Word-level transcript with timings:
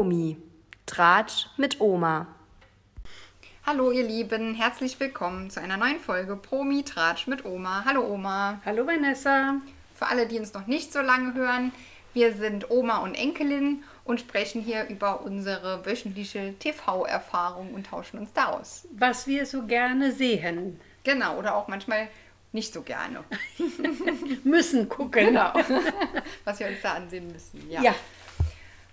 Promi. 0.00 0.38
Tratsch 0.86 1.48
mit 1.58 1.78
Oma. 1.78 2.26
Hallo 3.66 3.90
ihr 3.90 4.02
Lieben, 4.02 4.54
herzlich 4.54 4.98
willkommen 4.98 5.50
zu 5.50 5.60
einer 5.60 5.76
neuen 5.76 6.00
Folge 6.00 6.36
Promi 6.36 6.84
Tratsch 6.84 7.26
mit 7.26 7.44
Oma. 7.44 7.84
Hallo 7.84 8.06
Oma. 8.06 8.62
Hallo 8.64 8.86
Vanessa. 8.86 9.60
Für 9.94 10.06
alle, 10.06 10.26
die 10.26 10.38
uns 10.38 10.54
noch 10.54 10.66
nicht 10.66 10.90
so 10.90 11.02
lange 11.02 11.34
hören, 11.34 11.72
wir 12.14 12.32
sind 12.32 12.70
Oma 12.70 13.00
und 13.00 13.14
Enkelin 13.14 13.84
und 14.06 14.20
sprechen 14.20 14.62
hier 14.62 14.88
über 14.88 15.20
unsere 15.20 15.84
wöchentliche 15.84 16.54
TV-Erfahrung 16.58 17.74
und 17.74 17.88
tauschen 17.88 18.20
uns 18.20 18.32
da 18.32 18.46
aus. 18.46 18.88
Was 18.92 19.26
wir 19.26 19.44
so 19.44 19.66
gerne 19.66 20.12
sehen. 20.12 20.80
Genau, 21.04 21.36
oder 21.36 21.56
auch 21.56 21.68
manchmal 21.68 22.08
nicht 22.52 22.72
so 22.72 22.80
gerne. 22.80 23.22
müssen 24.44 24.88
gucken. 24.88 25.26
Genau. 25.26 25.52
Was 26.44 26.58
wir 26.58 26.68
uns 26.68 26.80
da 26.82 26.94
ansehen 26.94 27.30
müssen. 27.30 27.70
Ja. 27.70 27.82
Ja. 27.82 27.94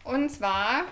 Und 0.07 0.29
zwar 0.29 0.85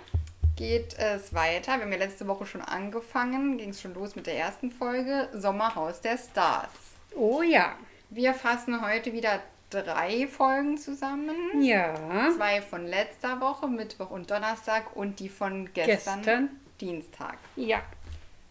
geht 0.58 0.98
es 1.00 1.34
weiter. 1.34 1.78
Wir 1.78 1.84
haben 1.84 1.92
ja 1.92 1.98
letzte 1.98 2.28
Woche 2.28 2.46
schon 2.46 2.62
angefangen, 2.62 3.58
ging 3.58 3.70
es 3.70 3.82
schon 3.82 3.94
los 3.94 4.16
mit 4.16 4.28
der 4.28 4.38
ersten 4.38 4.72
Folge 4.72 5.30
Sommerhaus 5.34 6.02
der 6.02 6.18
Stars. 6.18 6.70
Oh 7.16 7.42
ja. 7.42 7.76
Wir 8.10 8.34
fassen 8.34 8.86
heute 8.86 9.14
wieder 9.14 9.42
drei 9.70 10.28
Folgen 10.28 10.78
zusammen. 10.78 11.62
Ja. 11.62 11.94
Zwei 12.36 12.62
von 12.62 12.86
letzter 12.86 13.40
Woche, 13.40 13.68
Mittwoch 13.68 14.12
und 14.12 14.30
Donnerstag 14.30 14.96
und 14.96 15.20
die 15.20 15.30
von 15.30 15.74
gestern, 15.74 16.18
Gestern. 16.18 16.50
Dienstag. 16.82 17.38
Ja. 17.56 17.82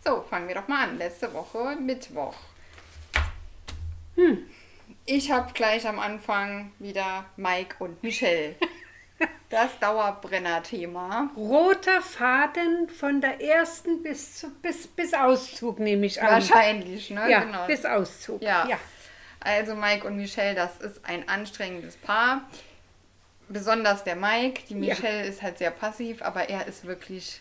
So, 0.03 0.23
fangen 0.23 0.49
wir 0.49 0.55
doch 0.55 0.69
mal 0.69 0.89
an. 0.89 0.99
Letzte 0.99 1.33
Woche, 1.35 1.77
Mittwoch. 1.77 2.35
Ich 5.05 5.31
habe 5.31 5.53
gleich 5.53 5.87
am 5.87 5.99
Anfang 5.99 6.73
wieder 6.79 7.27
Mike 7.37 7.77
und 7.81 8.03
Michelle. 8.03 8.55
Das 9.51 9.79
Dauerbrenner-Thema. 9.79 11.31
Roter 11.37 12.03
Faden 12.03 12.89
von 12.89 13.21
der 13.21 13.41
ersten 13.41 14.03
bis, 14.03 14.41
zu, 14.41 14.51
bis, 14.51 14.89
bis 14.89 15.15
Auszug, 15.15 15.79
nehme 15.79 16.07
ich 16.07 16.21
an. 16.21 16.29
Wahrscheinlich, 16.29 17.11
ne? 17.11 17.31
Ja, 17.31 17.45
genau. 17.45 17.67
bis 17.67 17.85
Auszug. 17.85 18.43
Ja. 18.43 18.67
ja. 18.67 18.79
Also 19.39 19.77
Mike 19.77 20.07
und 20.07 20.17
Michelle, 20.17 20.57
das 20.57 20.81
ist 20.81 21.05
ein 21.05 21.29
anstrengendes 21.29 21.97
Paar. 21.97 22.49
Besonders 23.49 24.03
der 24.03 24.17
Mike. 24.17 24.63
Die 24.69 24.75
Ja. 24.75 24.95
Michelle 24.95 25.25
ist 25.25 25.43
halt 25.43 25.59
sehr 25.59 25.71
passiv, 25.71 26.23
aber 26.23 26.49
er 26.49 26.67
ist 26.67 26.87
wirklich 26.87 27.41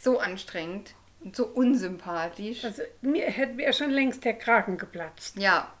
so 0.00 0.20
anstrengend 0.20 0.94
und 1.20 1.34
so 1.34 1.46
unsympathisch. 1.46 2.64
Also 2.64 2.82
mir 3.00 3.26
hätte 3.26 3.54
mir 3.54 3.72
schon 3.72 3.90
längst 3.90 4.24
der 4.24 4.34
Kragen 4.34 4.76
geplatzt. 4.78 5.36
Ja, 5.36 5.72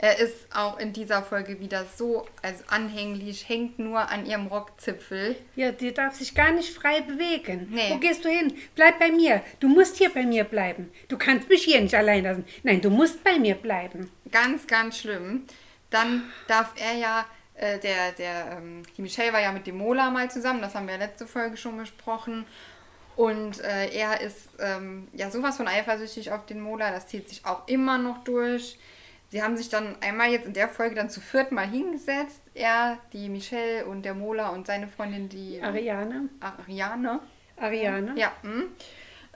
er 0.00 0.20
ist 0.20 0.54
auch 0.54 0.78
in 0.78 0.92
dieser 0.92 1.24
Folge 1.24 1.58
wieder 1.58 1.84
so 1.96 2.24
also 2.40 2.62
anhänglich, 2.68 3.48
hängt 3.48 3.80
nur 3.80 3.98
an 3.98 4.26
ihrem 4.26 4.46
Rockzipfel. 4.46 5.34
Ja, 5.56 5.72
die 5.72 5.92
darf 5.92 6.14
sich 6.14 6.36
gar 6.36 6.52
nicht 6.52 6.72
frei 6.72 7.00
bewegen. 7.00 7.66
Nee. 7.72 7.90
Wo 7.90 7.98
gehst 7.98 8.24
du 8.24 8.28
hin? 8.28 8.56
Bleib 8.76 9.00
bei 9.00 9.10
mir. 9.10 9.42
Du 9.58 9.66
musst 9.66 9.96
hier 9.96 10.10
bei 10.10 10.24
mir 10.24 10.44
bleiben. 10.44 10.92
Du 11.08 11.18
kannst 11.18 11.48
mich 11.48 11.64
hier 11.64 11.80
nicht 11.80 11.96
allein 11.96 12.22
lassen. 12.22 12.44
Nein, 12.62 12.80
du 12.80 12.90
musst 12.90 13.24
bei 13.24 13.40
mir 13.40 13.56
bleiben. 13.56 14.08
Ganz, 14.30 14.68
ganz 14.68 14.98
schlimm. 14.98 15.46
Dann 15.90 16.30
darf 16.46 16.74
er 16.76 16.94
ja, 16.94 17.26
äh, 17.54 17.80
der, 17.80 18.12
der, 18.12 18.58
ähm, 18.58 18.84
die 18.96 19.02
Michelle 19.02 19.32
war 19.32 19.40
ja 19.40 19.50
mit 19.50 19.66
dem 19.66 19.78
Mola 19.78 20.10
mal 20.10 20.30
zusammen, 20.30 20.62
das 20.62 20.76
haben 20.76 20.86
wir 20.86 20.96
letzte 20.96 21.26
Folge 21.26 21.56
schon 21.56 21.76
besprochen. 21.76 22.46
Und 23.16 23.58
äh, 23.64 23.88
er 23.88 24.20
ist 24.20 24.50
ähm, 24.60 25.08
ja 25.12 25.28
sowas 25.28 25.56
von 25.56 25.66
eifersüchtig 25.66 26.30
auf 26.30 26.46
den 26.46 26.60
Mola, 26.60 26.92
das 26.92 27.08
zieht 27.08 27.28
sich 27.28 27.44
auch 27.44 27.66
immer 27.66 27.98
noch 27.98 28.22
durch. 28.22 28.78
Sie 29.30 29.42
haben 29.42 29.56
sich 29.56 29.68
dann 29.68 29.96
einmal 30.00 30.30
jetzt 30.30 30.46
in 30.46 30.54
der 30.54 30.68
Folge 30.68 30.94
dann 30.94 31.10
zu 31.10 31.20
viert 31.20 31.52
mal 31.52 31.66
hingesetzt. 31.66 32.40
Er, 32.54 32.98
die 33.12 33.28
Michelle 33.28 33.84
und 33.86 34.02
der 34.02 34.14
Mola 34.14 34.48
und 34.50 34.66
seine 34.66 34.88
Freundin, 34.88 35.28
die 35.28 35.62
Ariane. 35.62 36.28
Ariane. 36.40 37.20
Ariane. 37.56 38.14
Ja. 38.16 38.32
hm. 38.42 38.70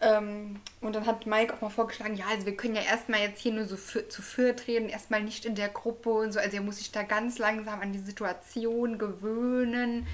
Ähm, 0.01 0.57
und 0.81 0.97
dann 0.97 1.07
hat 1.07 1.27
Mike 1.27 1.55
auch 1.55 1.61
mal 1.61 1.71
vorgeschlagen, 1.71 2.17
ja, 2.17 2.25
also 2.29 2.45
wir 2.45 2.57
können 2.57 2.75
ja 2.75 2.83
erstmal 2.83 3.21
jetzt 3.21 3.41
hier 3.41 3.53
nur 3.53 3.67
so 3.67 3.77
für, 3.77 4.09
zu 4.09 4.21
viert 4.21 4.67
reden, 4.67 4.89
erstmal 4.89 5.23
nicht 5.23 5.45
in 5.45 5.55
der 5.55 5.69
Gruppe 5.69 6.11
und 6.11 6.33
so. 6.33 6.41
Also 6.41 6.57
er 6.57 6.63
muss 6.63 6.79
sich 6.79 6.91
da 6.91 7.05
ganz 7.05 7.39
langsam 7.39 7.81
an 7.81 7.93
die 7.93 8.01
Situation 8.01 8.99
gewöhnen. 8.99 10.07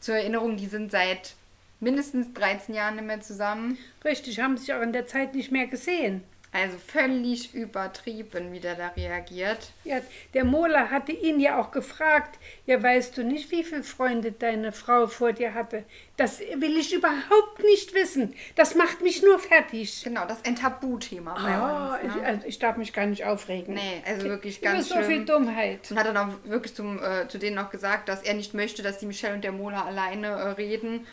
Zur 0.00 0.14
Erinnerung, 0.14 0.56
die 0.56 0.66
sind 0.66 0.90
seit 0.90 1.34
mindestens 1.80 2.32
13 2.32 2.74
Jahren 2.74 2.94
nicht 2.94 3.06
mehr 3.06 3.20
zusammen. 3.20 3.76
Richtig, 4.04 4.40
haben 4.40 4.56
sich 4.56 4.72
auch 4.72 4.80
in 4.80 4.94
der 4.94 5.06
Zeit 5.06 5.34
nicht 5.34 5.52
mehr 5.52 5.66
gesehen. 5.66 6.22
Also 6.56 6.78
völlig 6.78 7.52
übertrieben, 7.54 8.52
wie 8.52 8.60
der 8.60 8.74
da 8.76 8.88
reagiert. 8.96 9.58
Ja, 9.84 9.98
der 10.32 10.44
Mola 10.44 10.90
hatte 10.90 11.12
ihn 11.12 11.38
ja 11.38 11.60
auch 11.60 11.70
gefragt, 11.70 12.38
ja, 12.64 12.82
weißt 12.82 13.16
du 13.18 13.24
nicht, 13.24 13.50
wie 13.50 13.62
viele 13.62 13.82
Freunde 13.82 14.32
deine 14.32 14.72
Frau 14.72 15.06
vor 15.06 15.32
dir 15.32 15.52
hatte? 15.54 15.84
Das 16.16 16.40
will 16.40 16.78
ich 16.78 16.94
überhaupt 16.94 17.62
nicht 17.62 17.92
wissen. 17.94 18.34
Das 18.54 18.74
macht 18.74 19.02
mich 19.02 19.22
nur 19.22 19.38
fertig. 19.38 20.02
Genau, 20.02 20.24
das 20.26 20.38
ist 20.38 20.46
ein 20.46 20.56
Tabuthema 20.56 21.34
bei 21.34 21.54
Ah, 21.54 21.98
uns. 22.02 22.14
ich, 22.14 22.20
Ne? 22.22 22.26
also 22.26 22.46
ich 22.46 22.58
darf 22.58 22.76
mich 22.78 22.92
gar 22.94 23.04
nicht 23.06 23.24
aufregen. 23.24 23.74
Nee, 23.74 24.02
also 24.06 24.26
wirklich 24.26 24.62
Über 24.62 24.72
ganz 24.72 24.88
so 24.88 24.94
schlimm. 24.94 25.06
viel 25.06 25.24
Dummheit. 25.26 25.90
Und 25.90 25.98
hat 25.98 26.06
dann 26.06 26.16
auch 26.16 26.28
wirklich 26.44 26.74
zum, 26.74 27.02
äh, 27.02 27.28
zu 27.28 27.36
denen 27.38 27.56
noch 27.56 27.70
gesagt, 27.70 28.08
dass 28.08 28.22
er 28.22 28.32
nicht 28.34 28.54
möchte, 28.54 28.82
dass 28.82 28.98
die 28.98 29.06
Michelle 29.06 29.34
und 29.34 29.44
der 29.44 29.52
Mola 29.52 29.84
alleine 29.84 30.28
äh, 30.28 30.48
reden. 30.52 31.06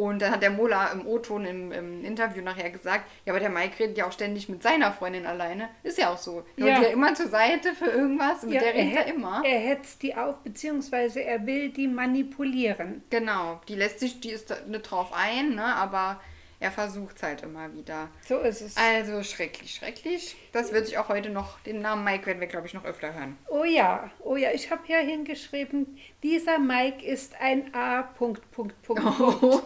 Und 0.00 0.22
dann 0.22 0.32
hat 0.32 0.40
der 0.40 0.50
Mola 0.50 0.86
im 0.92 1.06
O-Ton 1.06 1.44
im, 1.44 1.72
im 1.72 2.04
Interview 2.06 2.42
nachher 2.42 2.70
gesagt, 2.70 3.04
ja, 3.26 3.34
aber 3.34 3.40
der 3.40 3.50
Mike 3.50 3.78
redet 3.78 3.98
ja 3.98 4.06
auch 4.06 4.12
ständig 4.12 4.48
mit 4.48 4.62
seiner 4.62 4.92
Freundin 4.92 5.26
alleine. 5.26 5.68
Ist 5.82 5.98
ja 5.98 6.08
auch 6.08 6.16
so. 6.16 6.42
Der 6.56 6.66
Ja. 6.68 6.82
ja 6.82 6.88
immer 6.88 7.12
zur 7.14 7.28
Seite 7.28 7.74
für 7.74 7.84
irgendwas 7.84 8.42
und 8.42 8.48
mit 8.48 8.62
der 8.62 8.74
er, 8.74 8.80
redet 8.80 8.96
er 8.96 9.14
immer. 9.14 9.42
er 9.44 9.60
hetzt 9.60 10.02
die 10.02 10.14
auf, 10.14 10.36
beziehungsweise 10.38 11.22
er 11.22 11.44
will 11.44 11.68
die 11.68 11.86
manipulieren. 11.86 13.02
Genau, 13.10 13.60
die 13.68 13.74
lässt 13.74 14.00
sich, 14.00 14.20
die 14.20 14.30
ist 14.30 14.50
da 14.50 14.56
nicht 14.66 14.90
drauf 14.90 15.12
ein, 15.12 15.54
ne? 15.54 15.66
aber 15.66 16.18
er 16.60 16.70
versucht 16.70 17.16
es 17.16 17.22
halt 17.22 17.42
immer 17.42 17.72
wieder. 17.74 18.08
So 18.28 18.38
ist 18.38 18.60
es. 18.60 18.76
Also 18.76 19.22
schrecklich, 19.22 19.74
schrecklich. 19.74 20.36
Das 20.52 20.72
wird 20.72 20.86
sich 20.86 20.98
auch 20.98 21.08
heute 21.08 21.30
noch, 21.30 21.58
den 21.60 21.80
Namen 21.80 22.04
Mike 22.04 22.26
werden 22.26 22.38
wir, 22.38 22.48
glaube 22.48 22.66
ich, 22.66 22.74
noch 22.74 22.84
öfter 22.84 23.14
hören. 23.14 23.38
Oh 23.48 23.64
ja, 23.64 24.10
oh 24.20 24.36
ja, 24.36 24.50
ich 24.52 24.70
habe 24.70 24.82
ja 24.86 24.98
hingeschrieben, 24.98 25.98
dieser 26.22 26.58
Mike 26.58 27.02
ist 27.04 27.34
ein 27.40 27.74
A. 27.74 28.02
Punkt, 28.02 28.50
Punkt, 28.50 28.80
Punkt, 28.82 29.02
Punkt. 29.02 29.64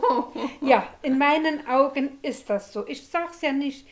Ja, 0.60 0.86
in 1.02 1.18
meinen 1.18 1.66
Augen 1.66 2.18
ist 2.22 2.48
das 2.48 2.72
so. 2.72 2.86
Ich 2.86 3.08
sag's 3.08 3.40
ja 3.42 3.50
nicht. 3.50 3.88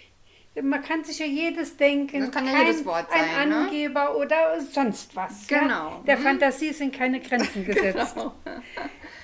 Man 0.62 0.82
kann 0.82 1.02
sich 1.02 1.19
ja 1.19 1.26
jedes 1.26 1.76
denken. 1.76 2.20
Das 2.20 2.30
kann 2.30 2.46
ja 2.46 2.60
jedes 2.60 2.84
Wort 2.84 3.10
sein, 3.10 3.24
Ein 3.36 3.48
ne? 3.48 3.56
Angeber 3.56 4.16
oder 4.16 4.60
sonst 4.60 5.16
was. 5.16 5.48
Genau. 5.48 5.64
Ja? 5.88 6.02
Der 6.06 6.19
Fantasie 6.19 6.72
sind 6.72 6.94
keine 6.94 7.19
Grenzen 7.20 7.64
gesetzt. 7.66 8.14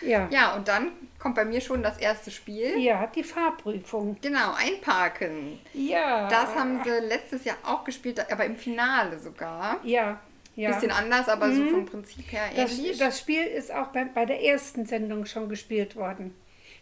Ja. 0.00 0.26
Ja, 0.30 0.54
und 0.54 0.66
dann 0.66 0.90
kommt 1.18 1.34
bei 1.34 1.44
mir 1.44 1.60
schon 1.60 1.82
das 1.82 1.98
erste 1.98 2.30
Spiel. 2.30 2.78
ja, 2.78 3.06
die 3.08 3.24
Fahrprüfung. 3.24 4.16
Genau, 4.22 4.52
einparken. 4.54 5.58
Ja. 5.74 6.28
Das 6.28 6.54
haben 6.54 6.80
sie 6.84 6.90
letztes 6.90 7.44
Jahr 7.44 7.56
auch 7.64 7.84
gespielt, 7.84 8.24
aber 8.32 8.44
im 8.44 8.56
Finale 8.56 9.18
sogar. 9.18 9.78
Ja, 9.82 10.20
ja. 10.56 10.70
Bisschen 10.72 10.90
anders, 10.90 11.28
aber 11.28 11.52
so 11.52 11.64
vom 11.66 11.86
Prinzip 11.86 12.32
her 12.32 12.42
Das, 12.56 12.76
ähnlich. 12.78 12.98
das 12.98 13.18
Spiel 13.20 13.42
ist 13.44 13.72
auch 13.72 13.88
bei, 13.88 14.04
bei 14.04 14.24
der 14.26 14.42
ersten 14.42 14.86
Sendung 14.86 15.24
schon 15.26 15.48
gespielt 15.48 15.94
worden. 15.96 16.34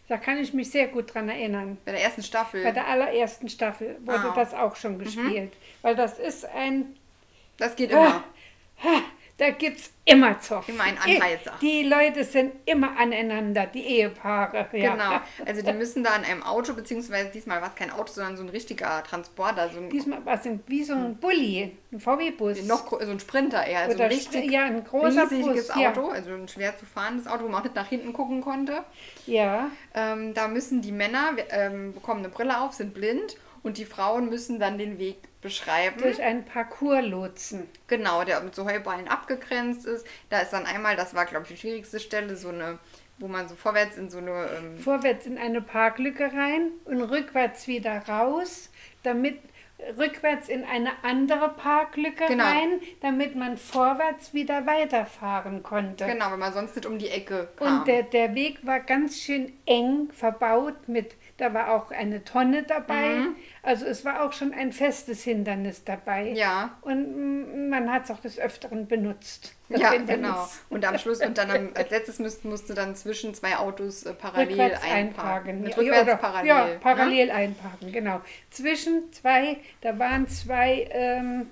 Da 0.07 0.17
kann 0.17 0.37
ich 0.37 0.53
mich 0.53 0.71
sehr 0.71 0.87
gut 0.87 1.13
dran 1.13 1.27
erinnern. 1.29 1.77
Bei 1.85 1.91
der 1.91 2.01
ersten 2.01 2.23
Staffel. 2.23 2.63
Bei 2.63 2.71
der 2.71 2.87
allerersten 2.87 3.49
Staffel 3.49 3.97
wurde 4.05 4.29
Ah. 4.31 4.33
das 4.35 4.53
auch 4.53 4.75
schon 4.75 4.97
gespielt. 4.99 5.51
Weil 5.81 5.95
das 5.95 6.17
ist 6.17 6.45
ein. 6.45 6.95
das 7.57 7.75
geht 7.75 7.91
immer. 7.91 8.23
Ha, 8.83 8.91
da 9.37 9.51
gibt 9.51 9.77
es 9.77 9.91
immer 10.03 10.39
Zoff. 10.39 10.67
Immer 10.67 10.85
ein 10.85 10.97
Anheizer. 10.97 11.53
Die 11.61 11.83
Leute 11.83 12.23
sind 12.23 12.53
immer 12.65 12.97
aneinander, 12.97 13.67
die 13.67 13.85
Ehepaare. 13.85 14.67
Ja. 14.71 14.93
Genau. 14.93 15.21
Also 15.45 15.61
die 15.61 15.73
müssen 15.73 16.03
da 16.03 16.15
in 16.15 16.25
einem 16.25 16.43
Auto, 16.43 16.73
beziehungsweise 16.73 17.29
diesmal 17.29 17.61
war 17.61 17.69
es 17.69 17.75
kein 17.75 17.91
Auto, 17.91 18.11
sondern 18.11 18.35
so 18.35 18.43
ein 18.43 18.49
richtiger 18.49 19.03
Transporter, 19.03 19.69
so 19.69 19.79
ein, 19.79 19.89
Diesmal 19.89 20.25
war 20.25 20.33
es 20.33 20.49
wie 20.65 20.83
so 20.83 20.93
ein 20.93 21.17
Bulli, 21.17 21.77
ein 21.91 21.99
VW-Bus. 21.99 22.63
noch 22.63 22.89
so 22.89 23.11
ein 23.11 23.19
Sprinter 23.19 23.63
eher, 23.65 23.81
also 23.81 23.95
Oder 23.95 24.05
ein 24.05 24.11
richtig 24.11 24.51
ja, 24.51 24.65
ein 24.65 24.83
großer 24.83 25.29
riesiges 25.29 25.67
Bus. 25.67 25.75
Ja. 25.79 25.91
Auto, 25.91 26.09
also 26.09 26.31
ein 26.31 26.47
schwer 26.47 26.75
zu 26.77 26.85
fahrendes 26.85 27.27
Auto, 27.27 27.43
wo 27.43 27.49
man 27.49 27.59
auch 27.59 27.63
nicht 27.63 27.75
nach 27.75 27.87
hinten 27.87 28.13
gucken 28.13 28.41
konnte. 28.41 28.83
ja. 29.27 29.69
Ähm, 29.93 30.33
da 30.33 30.47
müssen 30.47 30.81
die 30.81 30.91
Männer 30.91 31.33
ähm, 31.49 31.93
bekommen 31.93 32.21
eine 32.21 32.29
Brille 32.29 32.59
auf, 32.59 32.73
sind 32.73 32.93
blind 32.93 33.37
und 33.63 33.77
die 33.77 33.85
Frauen 33.85 34.29
müssen 34.29 34.59
dann 34.59 34.77
den 34.77 34.97
Weg 34.99 35.17
beschreiben. 35.41 36.01
Durch 36.01 36.21
einen 36.21 36.45
Parcours 36.45 37.05
lotsen. 37.05 37.67
Genau, 37.87 38.23
der 38.23 38.41
mit 38.41 38.55
so 38.55 38.65
Heuballen 38.65 39.07
abgegrenzt 39.07 39.85
ist. 39.85 40.05
Da 40.29 40.39
ist 40.39 40.51
dann 40.51 40.65
einmal, 40.65 40.95
das 40.95 41.13
war 41.15 41.25
glaube 41.25 41.43
ich 41.43 41.49
die 41.51 41.57
schwierigste 41.57 41.99
Stelle, 41.99 42.35
so 42.35 42.49
eine, 42.49 42.79
wo 43.19 43.27
man 43.27 43.47
so 43.47 43.55
vorwärts 43.55 43.97
in 43.97 44.09
so 44.09 44.17
eine 44.17 44.49
ähm, 44.57 44.77
Vorwärts 44.77 45.25
in 45.25 45.37
eine 45.37 45.61
Parklücke 45.61 46.25
rein 46.33 46.71
und 46.85 47.01
rückwärts 47.01 47.67
wieder 47.67 48.07
raus, 48.07 48.69
damit 49.03 49.39
rückwärts 49.97 50.49
in 50.49 50.63
eine 50.65 50.91
andere 51.03 51.49
Parklücke 51.49 52.25
Genau. 52.27 52.43
rein, 52.43 52.81
damit 53.01 53.35
man 53.35 53.57
vorwärts 53.57 54.33
wieder 54.33 54.65
weiterfahren 54.65 55.61
konnte. 55.61 56.05
Genau, 56.07 56.31
wenn 56.31 56.39
man 56.39 56.51
sonst 56.53 56.75
nicht 56.75 56.87
um 56.87 56.97
die 56.97 57.09
Ecke 57.09 57.47
kam. 57.57 57.79
Und 57.79 57.87
der, 57.87 58.03
der 58.03 58.33
Weg 58.33 58.65
war 58.65 58.79
ganz 58.79 59.19
schön 59.19 59.53
eng 59.67 60.09
verbaut 60.11 60.87
mit, 60.87 61.13
da 61.37 61.53
war 61.53 61.71
auch 61.71 61.91
eine 61.91 62.23
Tonne 62.23 62.63
dabei. 62.63 63.09
Mhm. 63.15 63.35
Also 63.61 63.85
es 63.85 64.03
war 64.03 64.23
auch 64.23 64.33
schon 64.33 64.53
ein 64.53 64.71
festes 64.71 65.23
Hindernis 65.23 65.83
dabei. 65.83 66.31
Ja. 66.31 66.77
Und 66.81 67.69
man 67.69 67.91
hat 67.91 68.05
es 68.05 68.11
auch 68.11 68.19
des 68.19 68.39
Öfteren 68.39 68.87
benutzt. 68.87 69.53
ja, 69.69 69.91
Hindernis. 69.91 70.25
genau. 70.27 70.47
Und 70.69 70.83
am 70.85 70.97
Schluss, 70.97 71.21
und 71.21 71.37
dann 71.37 71.51
am, 71.51 71.69
als 71.75 71.91
letztes 71.91 72.17
musst, 72.19 72.43
musst 72.43 72.69
du 72.69 72.73
dann 72.73 72.95
zwischen 72.95 73.35
zwei 73.35 73.55
Autos 73.57 74.03
äh, 74.03 74.13
parallel 74.13 74.47
Rückwärts 74.49 74.83
einparken. 74.83 75.57
einparken. 75.57 75.73
Rückwärts 75.83 76.03
oder- 76.03 76.15
parallel. 76.17 76.47
Ja, 76.47 76.65
ne? 76.65 76.77
parallel 76.81 77.31
einparken, 77.31 77.91
genau. 77.91 78.21
Zwischen 78.49 79.13
zwei, 79.13 79.57
da 79.81 79.99
waren 79.99 80.27
zwei 80.27 80.87
ähm, 80.91 81.47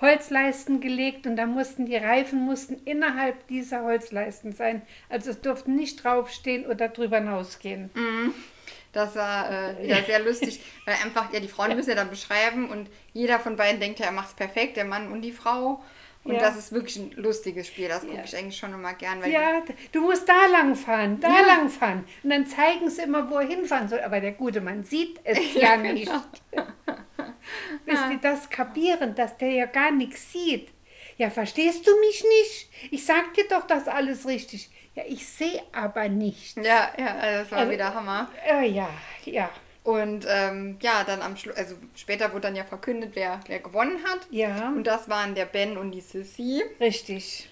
Holzleisten 0.00 0.80
gelegt 0.80 1.26
und 1.26 1.36
da 1.36 1.46
mussten 1.46 1.86
die 1.86 1.96
Reifen 1.96 2.40
mussten 2.40 2.74
innerhalb 2.84 3.46
dieser 3.48 3.82
Holzleisten 3.84 4.52
sein. 4.52 4.82
Also 5.08 5.30
es 5.30 5.40
durften 5.40 5.74
nicht 5.76 6.04
draufstehen 6.04 6.66
oder 6.66 6.88
drüber 6.88 7.18
hinausgehen. 7.18 7.90
Das 8.92 9.14
war 9.14 9.50
äh, 9.50 9.82
wieder 9.82 10.02
sehr 10.06 10.20
lustig, 10.20 10.60
weil 10.84 10.94
einfach, 11.04 11.32
ja, 11.32 11.40
die 11.40 11.48
Frauen 11.48 11.74
müssen 11.76 11.90
ja 11.90 11.96
dann 11.96 12.10
beschreiben 12.10 12.68
und 12.70 12.88
jeder 13.12 13.38
von 13.38 13.56
beiden 13.56 13.80
denkt 13.80 13.98
ja, 14.00 14.06
er 14.06 14.12
macht 14.12 14.28
es 14.28 14.34
perfekt, 14.34 14.76
der 14.76 14.84
Mann 14.84 15.12
und 15.12 15.22
die 15.22 15.32
Frau. 15.32 15.82
Und 16.24 16.34
Ja. 16.34 16.40
das 16.40 16.56
ist 16.56 16.72
wirklich 16.72 16.96
ein 16.96 17.12
lustiges 17.12 17.68
Spiel, 17.68 17.88
das 17.88 18.00
gucke 18.02 18.16
Ja. 18.16 18.24
ich 18.24 18.36
eigentlich 18.36 18.58
schon 18.58 18.72
immer 18.74 18.92
gern. 18.94 19.22
Weil 19.22 19.30
Ja, 19.32 19.62
du 19.92 20.00
musst 20.02 20.28
da 20.28 20.46
lang 20.46 20.74
fahren, 20.74 21.20
da 21.20 21.28
Ja. 21.28 21.46
lang 21.46 21.70
fahren. 21.70 22.04
Und 22.22 22.30
dann 22.30 22.46
zeigen 22.46 22.90
sie 22.90 23.02
immer, 23.02 23.30
wo 23.30 23.36
er 23.38 23.46
hinfahren 23.46 23.88
soll. 23.88 24.00
Aber 24.00 24.20
der 24.20 24.32
gute 24.32 24.60
Mann 24.60 24.84
sieht 24.84 25.20
es 25.24 25.38
ja 25.54 25.76
nicht. 25.76 26.10
Bis 27.86 27.98
die 28.10 28.20
das 28.20 28.50
kapieren, 28.50 29.14
dass 29.14 29.36
der 29.38 29.50
ja 29.50 29.66
gar 29.66 29.90
nichts 29.90 30.32
sieht. 30.32 30.68
Ja, 31.16 31.30
verstehst 31.30 31.86
du 31.86 31.98
mich 32.00 32.22
nicht? 32.40 32.70
Ich 32.92 33.04
sag 33.06 33.32
dir 33.34 33.46
doch 33.48 33.66
das 33.66 33.88
alles 33.88 34.26
richtig. 34.26 34.70
Ja, 34.98 35.04
ich 35.06 35.26
sehe 35.28 35.62
aber 35.72 36.08
nicht. 36.08 36.56
Ja, 36.56 36.90
ja, 36.98 37.14
also 37.20 37.42
das 37.44 37.50
war 37.52 37.58
Also- 37.60 37.70
wieder 37.72 37.94
Hammer. 37.94 38.28
Äh, 38.50 38.66
ja, 38.68 38.88
ja, 39.24 39.48
Und 39.84 40.26
ähm, 40.28 40.76
ja, 40.82 41.04
dann 41.04 41.22
am 41.22 41.36
Schluss, 41.36 41.56
also 41.56 41.76
später 41.94 42.32
wurde 42.32 42.42
dann 42.42 42.56
ja 42.56 42.64
verkündet, 42.64 43.12
wer, 43.14 43.38
wer 43.46 43.60
gewonnen 43.60 44.00
hat. 44.04 44.26
ja, 44.30 44.68
Und 44.70 44.86
das 44.88 45.08
waren 45.08 45.34
der 45.36 45.46
Ben 45.46 45.78
und 45.78 45.92
die 45.92 46.00
Sissy. 46.00 46.62
richtig. 46.80 47.48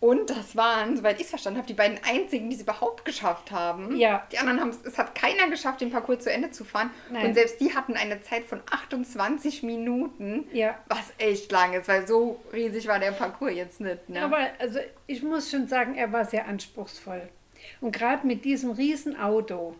Und 0.00 0.30
das 0.30 0.56
waren, 0.56 0.96
soweit 0.96 1.16
ich 1.16 1.24
es 1.24 1.28
verstanden 1.28 1.58
habe, 1.58 1.68
die 1.68 1.74
beiden 1.74 1.98
einzigen, 2.02 2.48
die 2.48 2.56
es 2.56 2.62
überhaupt 2.62 3.04
geschafft 3.04 3.50
haben. 3.50 3.96
Ja. 3.96 4.26
Die 4.32 4.38
anderen 4.38 4.58
haben 4.58 4.70
es, 4.70 4.80
es 4.82 4.96
hat 4.96 5.14
keiner 5.14 5.48
geschafft, 5.48 5.82
den 5.82 5.90
Parcours 5.90 6.24
zu 6.24 6.32
Ende 6.32 6.50
zu 6.50 6.64
fahren. 6.64 6.90
Nein. 7.10 7.26
Und 7.26 7.34
selbst 7.34 7.60
die 7.60 7.74
hatten 7.74 7.94
eine 7.96 8.22
Zeit 8.22 8.46
von 8.46 8.62
28 8.70 9.62
Minuten. 9.62 10.48
Ja. 10.52 10.78
Was 10.88 11.12
echt 11.18 11.52
lang 11.52 11.74
ist, 11.74 11.86
weil 11.86 12.06
so 12.06 12.40
riesig 12.50 12.88
war 12.88 12.98
der 12.98 13.12
Parcours 13.12 13.52
jetzt 13.52 13.82
nicht. 13.82 14.08
Ne? 14.08 14.22
Aber 14.22 14.38
also 14.58 14.78
ich 15.06 15.22
muss 15.22 15.50
schon 15.50 15.68
sagen, 15.68 15.94
er 15.96 16.10
war 16.12 16.24
sehr 16.24 16.48
anspruchsvoll. 16.48 17.28
Und 17.82 17.92
gerade 17.92 18.26
mit 18.26 18.46
diesem 18.46 18.70
riesen 18.70 19.20
Auto, 19.20 19.76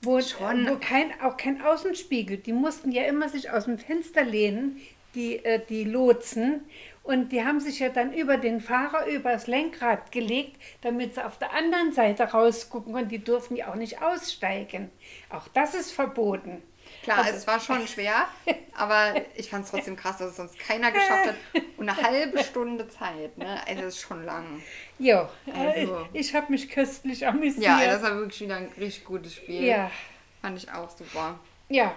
wo, 0.00 0.18
Schon. 0.22 0.66
wo 0.66 0.76
kein, 0.76 1.12
auch 1.20 1.36
kein 1.36 1.60
Außenspiegel, 1.60 2.38
die 2.38 2.54
mussten 2.54 2.90
ja 2.90 3.02
immer 3.04 3.28
sich 3.28 3.50
aus 3.50 3.64
dem 3.64 3.78
Fenster 3.78 4.24
lehnen, 4.24 4.80
die, 5.14 5.44
äh, 5.44 5.60
die 5.68 5.84
Lotsen. 5.84 6.62
Und 7.08 7.30
die 7.30 7.42
haben 7.42 7.58
sich 7.58 7.78
ja 7.78 7.88
dann 7.88 8.12
über 8.12 8.36
den 8.36 8.60
Fahrer 8.60 9.06
übers 9.06 9.46
Lenkrad 9.46 10.12
gelegt, 10.12 10.60
damit 10.82 11.14
sie 11.14 11.24
auf 11.24 11.38
der 11.38 11.54
anderen 11.54 11.90
Seite 11.90 12.24
rausgucken 12.24 12.94
und 12.94 13.08
die 13.08 13.24
durften 13.24 13.56
ja 13.56 13.70
auch 13.70 13.76
nicht 13.76 14.02
aussteigen. 14.02 14.90
Auch 15.30 15.48
das 15.48 15.74
ist 15.74 15.90
verboten. 15.90 16.62
Klar, 17.02 17.20
also 17.24 17.30
es 17.30 17.46
war 17.46 17.60
schon 17.60 17.88
schwer, 17.88 18.26
aber 18.74 19.14
ich 19.36 19.48
fand 19.48 19.64
es 19.64 19.70
trotzdem 19.70 19.96
krass, 19.96 20.18
dass 20.18 20.32
es 20.32 20.36
sonst 20.36 20.58
keiner 20.58 20.92
geschafft 20.92 21.28
hat. 21.28 21.36
Und 21.78 21.88
eine 21.88 21.96
halbe 21.96 22.44
Stunde 22.44 22.86
Zeit, 22.88 23.38
ne? 23.38 23.58
Also 23.66 23.84
das 23.84 23.94
ist 23.94 24.00
schon 24.02 24.26
lang. 24.26 24.62
Jo, 24.98 25.26
Also. 25.46 25.96
äh, 25.96 26.04
ich 26.12 26.34
habe 26.34 26.52
mich 26.52 26.68
köstlich 26.68 27.26
amüsiert. 27.26 27.64
Ja, 27.64 27.86
das 27.86 28.02
war 28.02 28.16
wirklich 28.16 28.42
wieder 28.42 28.56
ein 28.56 28.68
richtig 28.78 29.06
gutes 29.06 29.34
Spiel. 29.34 29.64
ja. 29.64 29.90
Fand 30.42 30.58
ich 30.58 30.70
auch 30.70 30.90
super. 30.90 31.40
Ja. 31.70 31.94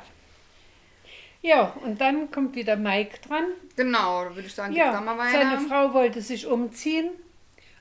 Ja, 1.42 1.74
und 1.84 2.00
dann 2.00 2.30
kommt 2.32 2.56
wieder 2.56 2.76
Mike 2.76 3.18
dran. 3.28 3.46
Genau, 3.76 4.24
da 4.26 4.36
würde 4.36 4.48
ich 4.48 4.54
sagen, 4.54 4.74
Ja, 4.74 5.00
mal 5.02 5.18
weiter. 5.18 5.32
seine 5.40 5.60
Frau 5.62 5.94
wollte 5.94 6.22
sich 6.22 6.46
umziehen, 6.46 7.10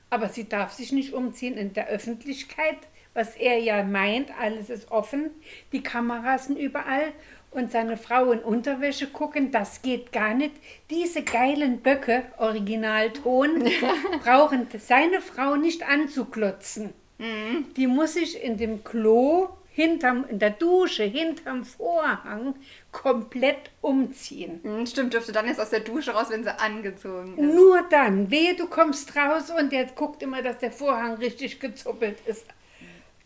aber 0.09 0.29
sie 0.29 0.49
darf 0.49 0.73
sich 0.73 0.91
nicht 0.91 1.13
umziehen 1.13 1.57
in 1.57 1.73
der 1.73 1.87
Öffentlichkeit, 1.87 2.77
was 3.13 3.35
er 3.35 3.59
ja 3.59 3.83
meint, 3.83 4.31
alles 4.39 4.69
ist 4.69 4.89
offen, 4.89 5.31
die 5.73 5.83
Kameras 5.83 6.45
sind 6.45 6.57
überall 6.57 7.11
und 7.51 7.69
seine 7.71 7.97
Frau 7.97 8.31
in 8.31 8.39
Unterwäsche 8.39 9.07
gucken, 9.07 9.51
das 9.51 9.81
geht 9.81 10.13
gar 10.13 10.33
nicht. 10.33 10.55
Diese 10.89 11.21
geilen 11.21 11.81
Böcke, 11.81 12.23
Originalton, 12.37 13.69
brauchen 14.23 14.67
seine 14.79 15.21
Frau 15.21 15.57
nicht 15.57 15.83
anzuklotzen. 15.87 16.93
Mhm. 17.17 17.65
Die 17.75 17.87
muss 17.87 18.13
sich 18.13 18.41
in 18.41 18.57
dem 18.57 18.83
Klo, 18.83 19.49
hinterm, 19.73 20.25
in 20.29 20.39
der 20.39 20.49
Dusche, 20.51 21.03
hinterm 21.03 21.63
Vorhang 21.63 22.55
komplett 22.91 23.71
umziehen. 23.81 24.59
Hm, 24.63 24.85
Stimmt, 24.85 25.13
dürfte 25.13 25.31
dann 25.31 25.47
jetzt 25.47 25.59
aus 25.61 25.69
der 25.69 25.79
Dusche 25.79 26.11
raus, 26.11 26.27
wenn 26.29 26.43
sie 26.43 26.59
angezogen 26.59 27.37
ist. 27.37 27.55
Nur 27.55 27.81
dann, 27.89 28.29
wehe, 28.29 28.55
du 28.55 28.67
kommst 28.67 29.15
raus 29.15 29.49
und 29.57 29.71
der 29.71 29.85
guckt 29.85 30.21
immer, 30.23 30.41
dass 30.41 30.57
der 30.57 30.71
Vorhang 30.71 31.15
richtig 31.15 31.59
gezuppelt 31.59 32.17
ist. 32.25 32.45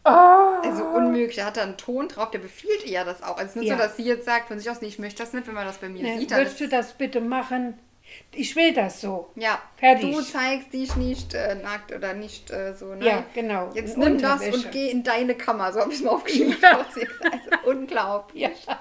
Oh, 0.08 0.10
Also 0.10 0.84
unmöglich. 0.84 1.38
Da 1.38 1.46
hat 1.46 1.58
er 1.58 1.64
einen 1.64 1.78
Ton 1.78 2.08
drauf, 2.08 2.30
der 2.30 2.38
befiehlt 2.38 2.86
ihr 2.86 3.04
das 3.04 3.24
auch. 3.24 3.38
Also 3.38 3.58
nicht 3.60 3.70
Ja. 3.70 3.76
so, 3.78 3.82
dass 3.82 3.98
sie 3.98 4.04
jetzt 4.04 4.26
sagt 4.26 4.50
von 4.50 4.60
sich 4.60 4.70
aus, 4.70 4.80
nee, 4.82 4.88
ich 4.88 5.00
möchte 5.00 5.24
das 5.24 5.34
nicht, 5.34 5.48
wenn 5.48 5.56
man 5.56 5.66
das 5.66 5.78
bei 5.80 5.90
mir 5.90 6.04
ne, 6.04 6.20
sieht. 6.20 6.30
dann 6.30 6.40
würdest 6.42 6.60
du 6.60 6.68
das 6.68 6.94
bitte 6.94 7.22
machen? 7.22 7.74
Ich 8.32 8.56
will 8.56 8.74
das 8.74 9.02
so. 9.02 9.30
Ja, 9.36 9.62
Fertig. 9.78 10.14
du 10.14 10.22
zeigst 10.22 10.74
dich 10.74 10.96
nicht 10.96 11.34
äh, 11.34 11.56
nackt 11.56 11.94
oder 11.94 12.14
nicht 12.14 12.52
äh, 12.52 12.74
so. 12.74 12.88
Nein. 12.88 13.04
Ja, 13.04 13.26
genau. 13.34 13.72
Jetzt 13.74 13.98
nimm 13.98 14.22
das 14.22 14.42
und 14.48 14.72
geh 14.72 14.90
in 14.90 15.04
deine 15.04 15.36
Kammer. 15.36 15.72
So 15.72 15.80
habe 15.80 15.92
ich 15.92 16.00
es 16.00 16.04
mal 16.04 16.12
aufgeschrieben. 16.12 16.56
Ja. 16.62 16.86
Also 16.96 17.70
unglaublich. 17.70 18.66
Ja, 18.68 18.80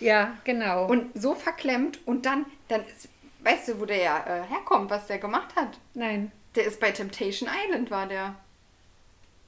ja 0.00 0.36
genau. 0.44 0.86
Und 0.86 1.10
so 1.20 1.34
verklemmt 1.34 1.98
und 2.06 2.26
dann, 2.26 2.46
dann 2.68 2.84
ist, 2.86 3.08
weißt 3.40 3.68
du, 3.68 3.80
wo 3.80 3.84
der 3.86 3.98
ja 3.98 4.18
äh, 4.26 4.42
herkommt, 4.48 4.90
was 4.90 5.06
der 5.06 5.18
gemacht 5.18 5.54
hat? 5.56 5.78
Nein. 5.94 6.30
Der 6.54 6.64
ist 6.66 6.80
bei 6.80 6.90
Temptation 6.90 7.48
Island, 7.66 7.90
war 7.90 8.06
der. 8.06 8.34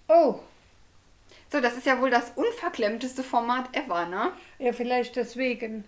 Oh, 0.08 0.40
So, 1.52 1.60
das 1.60 1.76
ist 1.76 1.86
ja 1.86 2.00
wohl 2.00 2.10
das 2.10 2.32
unverklemmteste 2.36 3.22
Format 3.22 3.74
ever, 3.76 4.06
ne? 4.06 4.32
ja, 4.58 4.72
vielleicht 4.72 5.16
deswegen. 5.16 5.84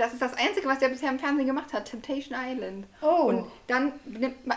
Das 0.00 0.14
ist 0.14 0.22
das 0.22 0.32
Einzige, 0.32 0.66
was 0.66 0.78
der 0.78 0.88
bisher 0.88 1.10
im 1.10 1.18
Fernsehen 1.18 1.46
gemacht 1.46 1.74
hat, 1.74 1.84
Temptation 1.90 2.34
Island. 2.42 2.86
Oh. 3.02 3.24
Und 3.26 3.44
dann 3.66 3.92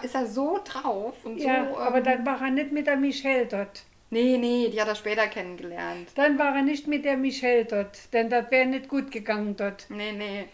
ist 0.01 0.16
er 0.16 0.25
so 0.25 0.57
drauf 0.63 1.16
und 1.25 1.38
Ja, 1.38 1.68
so. 1.69 1.78
aber 1.78 1.98
ähm, 1.98 2.04
dann 2.06 2.25
war 2.25 2.42
er 2.42 2.50
nicht 2.51 2.72
mit 2.72 2.88
der 2.88 2.95
Michelle 2.95 3.45
dort. 3.45 3.84
Nee, 4.10 4.38
nee, 4.38 4.69
die 4.72 4.80
hat 4.80 4.88
er 4.88 4.95
später 4.95 5.28
kennengelernt. 5.28 6.12
Dann 6.16 6.40
war 6.40 6.56
er 6.56 6.62
nicht 6.62 6.88
mit 6.88 7.04
der 7.04 7.18
Michelle 7.18 7.66
dort, 7.66 8.13
denn 8.13 8.30
das 8.30 8.50
wäre 8.51 8.68
nicht 8.68 8.88
gut 8.88 9.12
gegangen 9.12 9.57
dort. 9.57 9.88
Nee, 9.90 10.13
nee, 10.13 10.45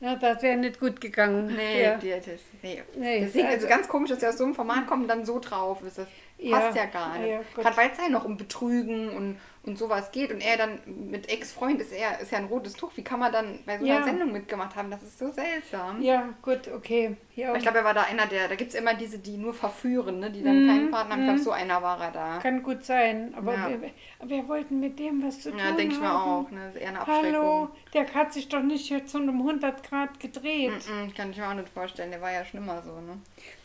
Ja, 0.00 0.16
das 0.16 0.40
wäre 0.42 0.56
nicht 0.56 0.80
gut 0.80 0.98
gegangen. 0.98 1.54
nee, 1.54 1.82
ja. 1.82 1.96
die, 1.98 2.08
das, 2.08 2.24
nee. 2.62 2.82
Nee, 2.96 3.20
Deswegen, 3.20 3.48
also, 3.48 3.66
also- 3.66 3.68
ganz 3.68 3.86
komisch, 3.88 4.08
dass 4.08 4.22
er 4.22 4.30
aus 4.30 4.38
so 4.38 4.44
einem 4.44 4.54
Format 4.54 4.86
kommt 4.86 5.02
und 5.02 5.08
dann 5.08 5.26
so 5.26 5.40
drauf 5.40 5.82
ist. 5.82 5.98
Das 5.98 6.06
passt 6.50 6.76
ja, 6.76 6.84
Ja, 6.84 6.90
gar 6.90 7.18
nicht. 7.18 7.30
ja. 7.30 7.40
Gerade 7.54 7.76
weil 7.76 7.90
es 7.90 7.98
ja 7.98 8.08
noch 8.08 8.24
um 8.24 8.36
Betrügen 8.36 9.10
und, 9.10 9.38
und 9.64 9.76
sowas 9.76 10.12
geht. 10.12 10.30
Und 10.32 10.40
er 10.40 10.56
dann 10.56 10.78
mit 11.10 11.28
Ex-Freund 11.30 11.80
ist 11.80 11.92
er 11.92 12.20
ist 12.20 12.30
ja 12.32 12.38
ein 12.38 12.44
rotes 12.46 12.74
Tuch. 12.74 12.92
Wie 12.94 13.02
kann 13.04 13.18
man 13.20 13.32
dann 13.32 13.58
bei 13.66 13.78
so 13.78 13.84
einer 13.84 13.98
Ja. 13.98 14.04
Sendung 14.04 14.32
mitgemacht 14.32 14.76
haben? 14.76 14.90
Das 14.90 15.02
ist 15.02 15.18
so 15.18 15.30
seltsam. 15.30 16.00
ja, 16.00 16.28
gut, 16.42 16.68
okay. 16.74 17.16
Ja, 17.34 17.54
ich 17.54 17.62
glaube, 17.62 17.78
er 17.78 17.84
war 17.84 17.94
da 17.94 18.02
einer 18.02 18.26
der, 18.26 18.48
da 18.48 18.54
gibt 18.54 18.70
es 18.70 18.76
immer 18.76 18.94
diese, 18.94 19.18
die 19.18 19.36
nur 19.36 19.52
verführen, 19.54 20.20
ne? 20.20 20.30
die 20.30 20.42
dann 20.42 20.66
keinen 20.66 20.90
Partner 20.90 21.14
haben. 21.14 21.20
Ich 21.22 21.26
glaube, 21.26 21.40
so 21.40 21.50
einer 21.52 21.82
war 21.82 22.00
er 22.00 22.10
da. 22.12 22.38
Kann 22.38 22.62
gut 22.62 22.84
sein, 22.84 23.32
aber 23.36 23.54
Ja. 23.54 23.68
wir, 23.68 23.90
wir 24.28 24.48
wollten 24.48 24.80
mit 24.80 24.98
dem 24.98 25.22
was 25.24 25.40
zu 25.40 25.50
tun 25.50 25.58
Ja, 25.58 25.72
denke 25.72 25.94
ich 25.94 26.00
mir 26.00 26.08
haben. 26.08 26.46
auch. 26.46 26.50
Ne? 26.50 26.60
Das 26.66 26.74
ist 26.76 26.80
eher 26.80 26.88
eine 26.88 27.00
Abschreckung. 27.00 27.24
Hallo, 27.34 27.68
der 27.94 28.14
hat 28.14 28.32
sich 28.32 28.48
doch 28.48 28.62
nicht 28.62 28.86
hier 28.86 29.04
zu 29.06 29.18
einem 29.18 29.38
100 29.38 29.88
Grad 29.88 30.18
gedreht. 30.20 30.72
Mm, 30.88 31.14
Kann 31.14 31.30
ich 31.30 31.36
mir 31.36 31.48
auch 31.48 31.54
nicht 31.54 31.68
vorstellen. 31.68 32.10
Der 32.10 32.20
war 32.20 32.32
ja 32.32 32.44
schon 32.44 32.60
immer 32.60 32.82
so, 32.82 32.92
ne? 33.00 33.18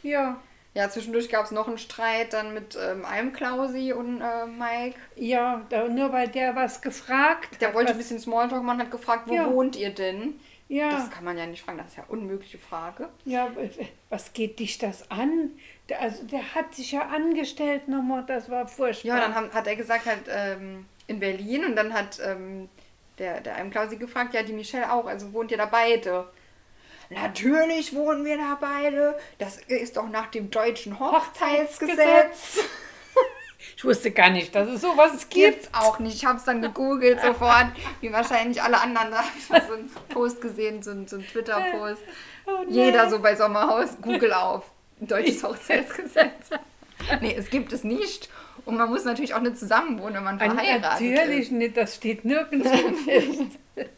Ja, 0.03 0.37
Ja, 0.75 0.89
zwischendurch 0.89 1.29
gab 1.29 1.45
es 1.45 1.51
noch 1.51 1.67
einen 1.67 1.77
Streit 1.77 2.33
dann 2.33 2.53
mit 2.55 2.75
ähm, 2.81 3.05
Almklausi 3.05 3.93
und 3.93 4.21
äh, 4.21 4.45
Mike. 4.47 4.97
ja, 5.15 5.61
da, 5.69 5.87
nur 5.87 6.11
weil 6.11 6.27
der 6.29 6.55
was 6.55 6.81
gefragt 6.81 7.61
Der 7.61 7.67
hat. 7.69 7.75
wollte 7.75 7.91
ein 7.91 7.97
bisschen 7.97 8.19
Smalltalk 8.19 8.63
machen, 8.63 8.79
hat 8.79 8.89
gefragt, 8.91 9.23
wo 9.27 9.35
Ja. 9.35 9.49
wohnt 9.51 9.75
ihr 9.75 9.91
denn? 9.91 10.39
ja, 10.69 10.89
Das 10.89 11.11
kann 11.11 11.25
man 11.25 11.37
ja 11.37 11.45
nicht 11.45 11.61
fragen, 11.61 11.77
das 11.77 11.89
ist 11.89 11.97
ja 11.97 12.03
eine 12.03 12.11
unmögliche 12.13 12.57
Frage. 12.57 13.09
ja, 13.25 13.49
was 14.09 14.33
geht 14.33 14.57
dich 14.57 14.79
das 14.79 15.11
an? 15.11 15.51
Der, 15.89 16.01
also, 16.01 16.23
der 16.23 16.55
hat 16.55 16.73
sich 16.73 16.91
ja 16.93 17.01
angestellt 17.01 17.87
nochmal, 17.87 18.23
das 18.25 18.49
war 18.49 18.67
furchtbar. 18.67 19.07
Ja, 19.07 19.19
dann 19.19 19.35
haben, 19.35 19.53
hat 19.53 19.67
er 19.67 19.75
gesagt, 19.75 20.07
halt 20.07 20.23
ähm, 20.27 20.85
in 21.05 21.19
Berlin 21.19 21.65
und 21.65 21.75
dann 21.75 21.93
hat 21.93 22.19
ähm, 22.25 22.67
der, 23.19 23.41
der 23.41 23.57
Almklausi 23.57 23.97
gefragt, 23.97 24.33
ja, 24.33 24.41
die 24.41 24.53
Michelle 24.53 24.91
auch, 24.91 25.05
also 25.05 25.33
wohnt 25.33 25.51
ihr 25.51 25.57
da 25.57 25.67
beide? 25.67 26.27
Natürlich 27.13 27.95
wohnen 27.95 28.25
wir 28.25 28.37
da 28.37 28.57
beide. 28.59 29.17
Das 29.37 29.57
ist 29.57 29.97
doch 29.97 30.09
nach 30.09 30.27
dem 30.27 30.51
deutschen 30.51 30.99
Hochzeitsgesetz. 30.99 32.59
Ich 33.77 33.85
wusste 33.85 34.11
gar 34.11 34.29
nicht, 34.29 34.53
dass 34.55 34.67
es 34.67 34.81
sowas 34.81 35.29
gibt. 35.29 35.31
Gibt's 35.31 35.69
auch 35.73 35.99
nicht. 35.99 36.15
Ich 36.15 36.25
habe 36.25 36.37
es 36.37 36.43
dann 36.43 36.61
gegoogelt 36.61 37.21
sofort, 37.21 37.67
wie 38.01 38.11
wahrscheinlich 38.11 38.61
alle 38.61 38.79
anderen. 38.79 39.11
Da 39.11 39.17
habe 39.19 39.27
ich 39.37 39.45
so 39.45 39.73
einen 39.73 39.91
Post 40.09 40.41
gesehen, 40.41 40.83
so 40.83 40.91
einen, 40.91 41.07
so 41.07 41.15
einen 41.15 41.27
Twitter-Post. 41.27 42.01
Oh 42.45 42.65
Jeder 42.69 43.09
so 43.09 43.19
bei 43.19 43.35
Sommerhaus, 43.35 43.97
Google 44.01 44.33
auf. 44.33 44.69
Deutsches 44.99 45.43
Hochzeitsgesetz. 45.43 46.49
Nee, 47.21 47.35
es 47.37 47.49
gibt 47.49 47.73
es 47.73 47.83
nicht. 47.83 48.29
Und 48.65 48.77
man 48.77 48.89
muss 48.89 49.03
natürlich 49.03 49.33
auch 49.33 49.41
nicht 49.41 49.57
zusammenwohnen, 49.57 50.15
wenn 50.15 50.23
man 50.23 50.39
verheiratet 50.39 51.01
Natürlich 51.09 51.39
ist. 51.47 51.51
nicht, 51.51 51.75
das 51.77 51.95
steht 51.95 52.23
nirgendwo 52.25 52.69
fest. 52.69 53.41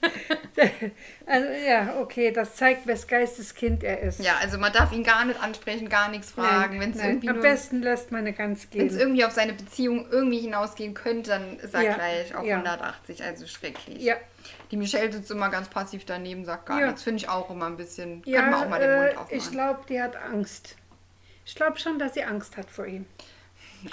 also 1.25 1.47
ja, 1.67 1.95
okay, 2.00 2.31
das 2.31 2.55
zeigt, 2.55 2.88
wes 2.88 3.07
Geisteskind 3.07 3.83
er 3.83 4.00
ist. 4.01 4.19
Ja, 4.21 4.35
also 4.41 4.57
man 4.57 4.71
darf 4.71 4.91
ihn 4.93 5.03
gar 5.03 5.25
nicht 5.25 5.41
ansprechen, 5.41 5.89
gar 5.89 6.09
nichts 6.09 6.31
fragen. 6.31 6.77
Nein. 6.79 6.93
irgendwie 6.97 7.29
Am 7.29 7.35
nur 7.35 7.43
besten 7.43 7.81
lässt 7.81 8.12
man 8.12 8.21
eine 8.21 8.33
ganz 8.33 8.67
Wenn 8.71 8.88
es 8.88 8.93
gehen. 8.93 9.00
irgendwie 9.01 9.25
auf 9.25 9.31
seine 9.33 9.53
Beziehung 9.53 10.07
irgendwie 10.09 10.39
hinausgehen 10.39 10.93
könnte, 10.93 11.31
dann 11.31 11.59
ist 11.59 11.74
er 11.74 11.81
Ja, 11.81 11.93
gleich 11.95 12.33
auf 12.35 12.45
ja. 12.45 12.55
180, 12.57 13.24
also 13.24 13.45
schrecklich. 13.47 14.01
Ja, 14.01 14.15
Die 14.71 14.77
Michelle 14.77 15.12
sitzt 15.12 15.29
immer 15.31 15.50
ganz 15.50 15.67
passiv 15.67 16.05
daneben, 16.05 16.45
sagt 16.45 16.67
gar 16.67 16.79
Ja. 16.79 16.85
nichts. 16.88 17.03
Finde 17.03 17.17
ich 17.17 17.29
auch 17.29 17.50
immer 17.50 17.65
ein 17.65 17.75
bisschen. 17.77 18.21
ja 18.25 18.39
Können 18.41 18.51
wir 18.53 18.59
auch 18.59 18.69
mal 18.69 18.79
den 18.79 18.95
Mund 18.95 19.09
äh, 19.12 19.15
aufmachen. 19.17 19.38
ich 19.38 19.51
glaube, 19.51 19.79
die 19.89 20.01
hat 20.01 20.15
Angst. 20.15 20.75
Ich 21.45 21.53
glaube 21.55 21.77
schon, 21.79 22.00
dass 22.00 22.13
sie 22.13 22.24
Angst 22.24 22.55
hat 22.57 22.69
vor 22.71 22.85
ihm. 22.85 23.05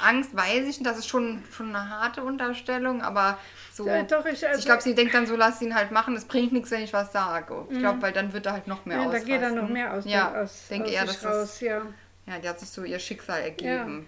Angst 0.01 0.35
weiß 0.37 0.61
ich 0.63 0.79
nicht, 0.79 0.87
das 0.87 0.99
ist 0.99 1.09
schon, 1.09 1.43
schon 1.53 1.69
eine 1.75 1.89
harte 1.91 2.23
Unterstellung, 2.23 3.03
aber 3.03 3.39
so. 3.73 3.87
Ja, 3.87 4.03
doch, 4.03 4.25
ich- 4.27 4.47
also- 4.47 4.59
ich 4.59 4.65
glaube, 4.65 4.83
sie 4.83 4.95
denkt 4.95 5.15
dann 5.15 5.27
so, 5.27 5.37
lass 5.37 5.61
ihn 5.63 5.75
halt 5.75 5.91
machen, 5.91 6.15
es 6.17 6.25
bringt 6.25 6.53
nichts, 6.53 6.71
wenn 6.71 6.83
ich 6.83 6.93
was 6.93 7.13
sage. 7.13 7.67
Ich 7.71 7.79
glaube, 7.79 8.01
weil 8.03 8.13
dann 8.13 8.33
wird 8.33 8.47
er 8.47 8.53
halt 8.53 8.67
noch 8.67 8.85
mehr 8.85 8.97
Ja, 8.97 9.03
da 9.05 9.09
ausrasten. 9.09 9.29
geht 9.31 9.43
er 9.43 9.51
noch 9.51 9.69
mehr 9.69 9.93
aus, 9.93 10.05
Ja, 10.07 10.43
aus, 10.43 10.69
denke 10.69 10.91
eher, 10.91 11.05
dass 11.05 11.25
raus. 11.25 11.33
das, 11.35 11.61
Ja. 11.61 11.83
ja, 12.27 12.39
die 12.39 12.49
hat 12.49 12.61
sich 12.61 12.69
so 12.71 12.85
ihr 12.85 12.99
Schicksal 12.99 13.41
ergeben. 13.43 14.07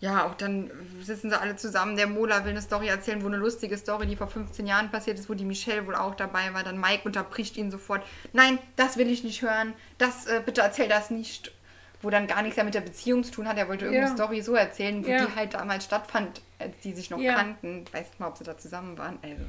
Ja, 0.00 0.26
auch 0.26 0.34
dann 0.34 0.70
sitzen 1.02 1.28
sie 1.28 1.40
alle 1.40 1.56
zusammen. 1.56 1.96
Der 1.96 2.06
Mola 2.06 2.44
will 2.44 2.52
eine 2.52 2.62
Story 2.62 2.86
erzählen, 2.86 3.20
wo 3.20 3.26
eine 3.26 3.36
lustige 3.36 3.76
Story, 3.76 4.06
die 4.06 4.14
vor 4.14 4.28
15 4.28 4.64
Jahren 4.64 4.92
passiert 4.92 5.18
ist, 5.18 5.28
wo 5.28 5.34
die 5.34 5.44
Michelle 5.44 5.84
wohl 5.88 5.96
auch 5.96 6.14
dabei 6.14 6.54
war. 6.54 6.62
Dann 6.62 6.78
Mike 6.80 7.02
unterbricht 7.04 7.56
ihn 7.56 7.72
sofort. 7.72 8.06
Nein, 8.32 8.60
das 8.76 8.96
will 8.96 9.10
ich 9.10 9.24
nicht 9.24 9.42
hören. 9.42 9.74
Das, 9.98 10.26
äh, 10.26 10.40
bitte 10.46 10.60
erzähl 10.60 10.86
das 10.88 11.10
nicht. 11.10 11.52
Wo 12.00 12.10
dann 12.10 12.26
gar 12.28 12.42
nichts 12.42 12.56
mehr 12.56 12.64
mit 12.64 12.74
der 12.74 12.80
Beziehung 12.80 13.24
zu 13.24 13.32
tun 13.32 13.48
hat. 13.48 13.56
Er 13.58 13.68
wollte 13.68 13.86
irgendeine 13.86 14.10
Ja. 14.10 14.16
Story 14.16 14.40
so 14.40 14.54
erzählen, 14.54 15.04
wo 15.04 15.08
Ja. 15.10 15.26
die 15.26 15.34
halt 15.34 15.54
damals 15.54 15.84
stattfand, 15.84 16.40
als 16.58 16.78
die 16.80 16.92
sich 16.92 17.10
noch 17.10 17.18
Ja. 17.18 17.34
kannten. 17.34 17.84
Ich 17.86 17.92
weiß 17.92 18.06
nicht 18.08 18.20
mal, 18.20 18.28
ob 18.28 18.36
sie 18.36 18.44
da 18.44 18.56
zusammen 18.56 18.96
waren. 18.98 19.18
Also. 19.22 19.42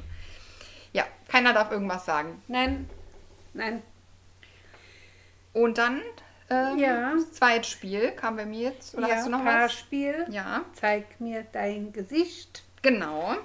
Ja, 0.92 1.04
keiner 1.28 1.52
darf 1.52 1.70
irgendwas 1.70 2.04
sagen. 2.04 2.42
Nein, 2.48 2.90
nein. 3.54 3.82
Und 5.52 5.78
dann, 5.78 6.00
ähm, 6.48 6.78
Ja. 6.78 7.12
das 7.14 7.32
Zweitspiel 7.32 8.12
kam 8.12 8.36
bei 8.36 8.46
mir 8.46 8.70
jetzt. 8.70 8.94
Oder 8.96 9.08
ja, 9.08 9.14
hast 9.16 9.26
du 9.26 9.30
noch 9.30 9.44
was? 9.44 9.52
Paarspiel. 9.52 10.26
Ja. 10.30 10.64
Zeig 10.74 11.20
mir 11.20 11.44
dein 11.52 11.92
Gesicht. 11.92 12.62
Genau. 12.82 13.36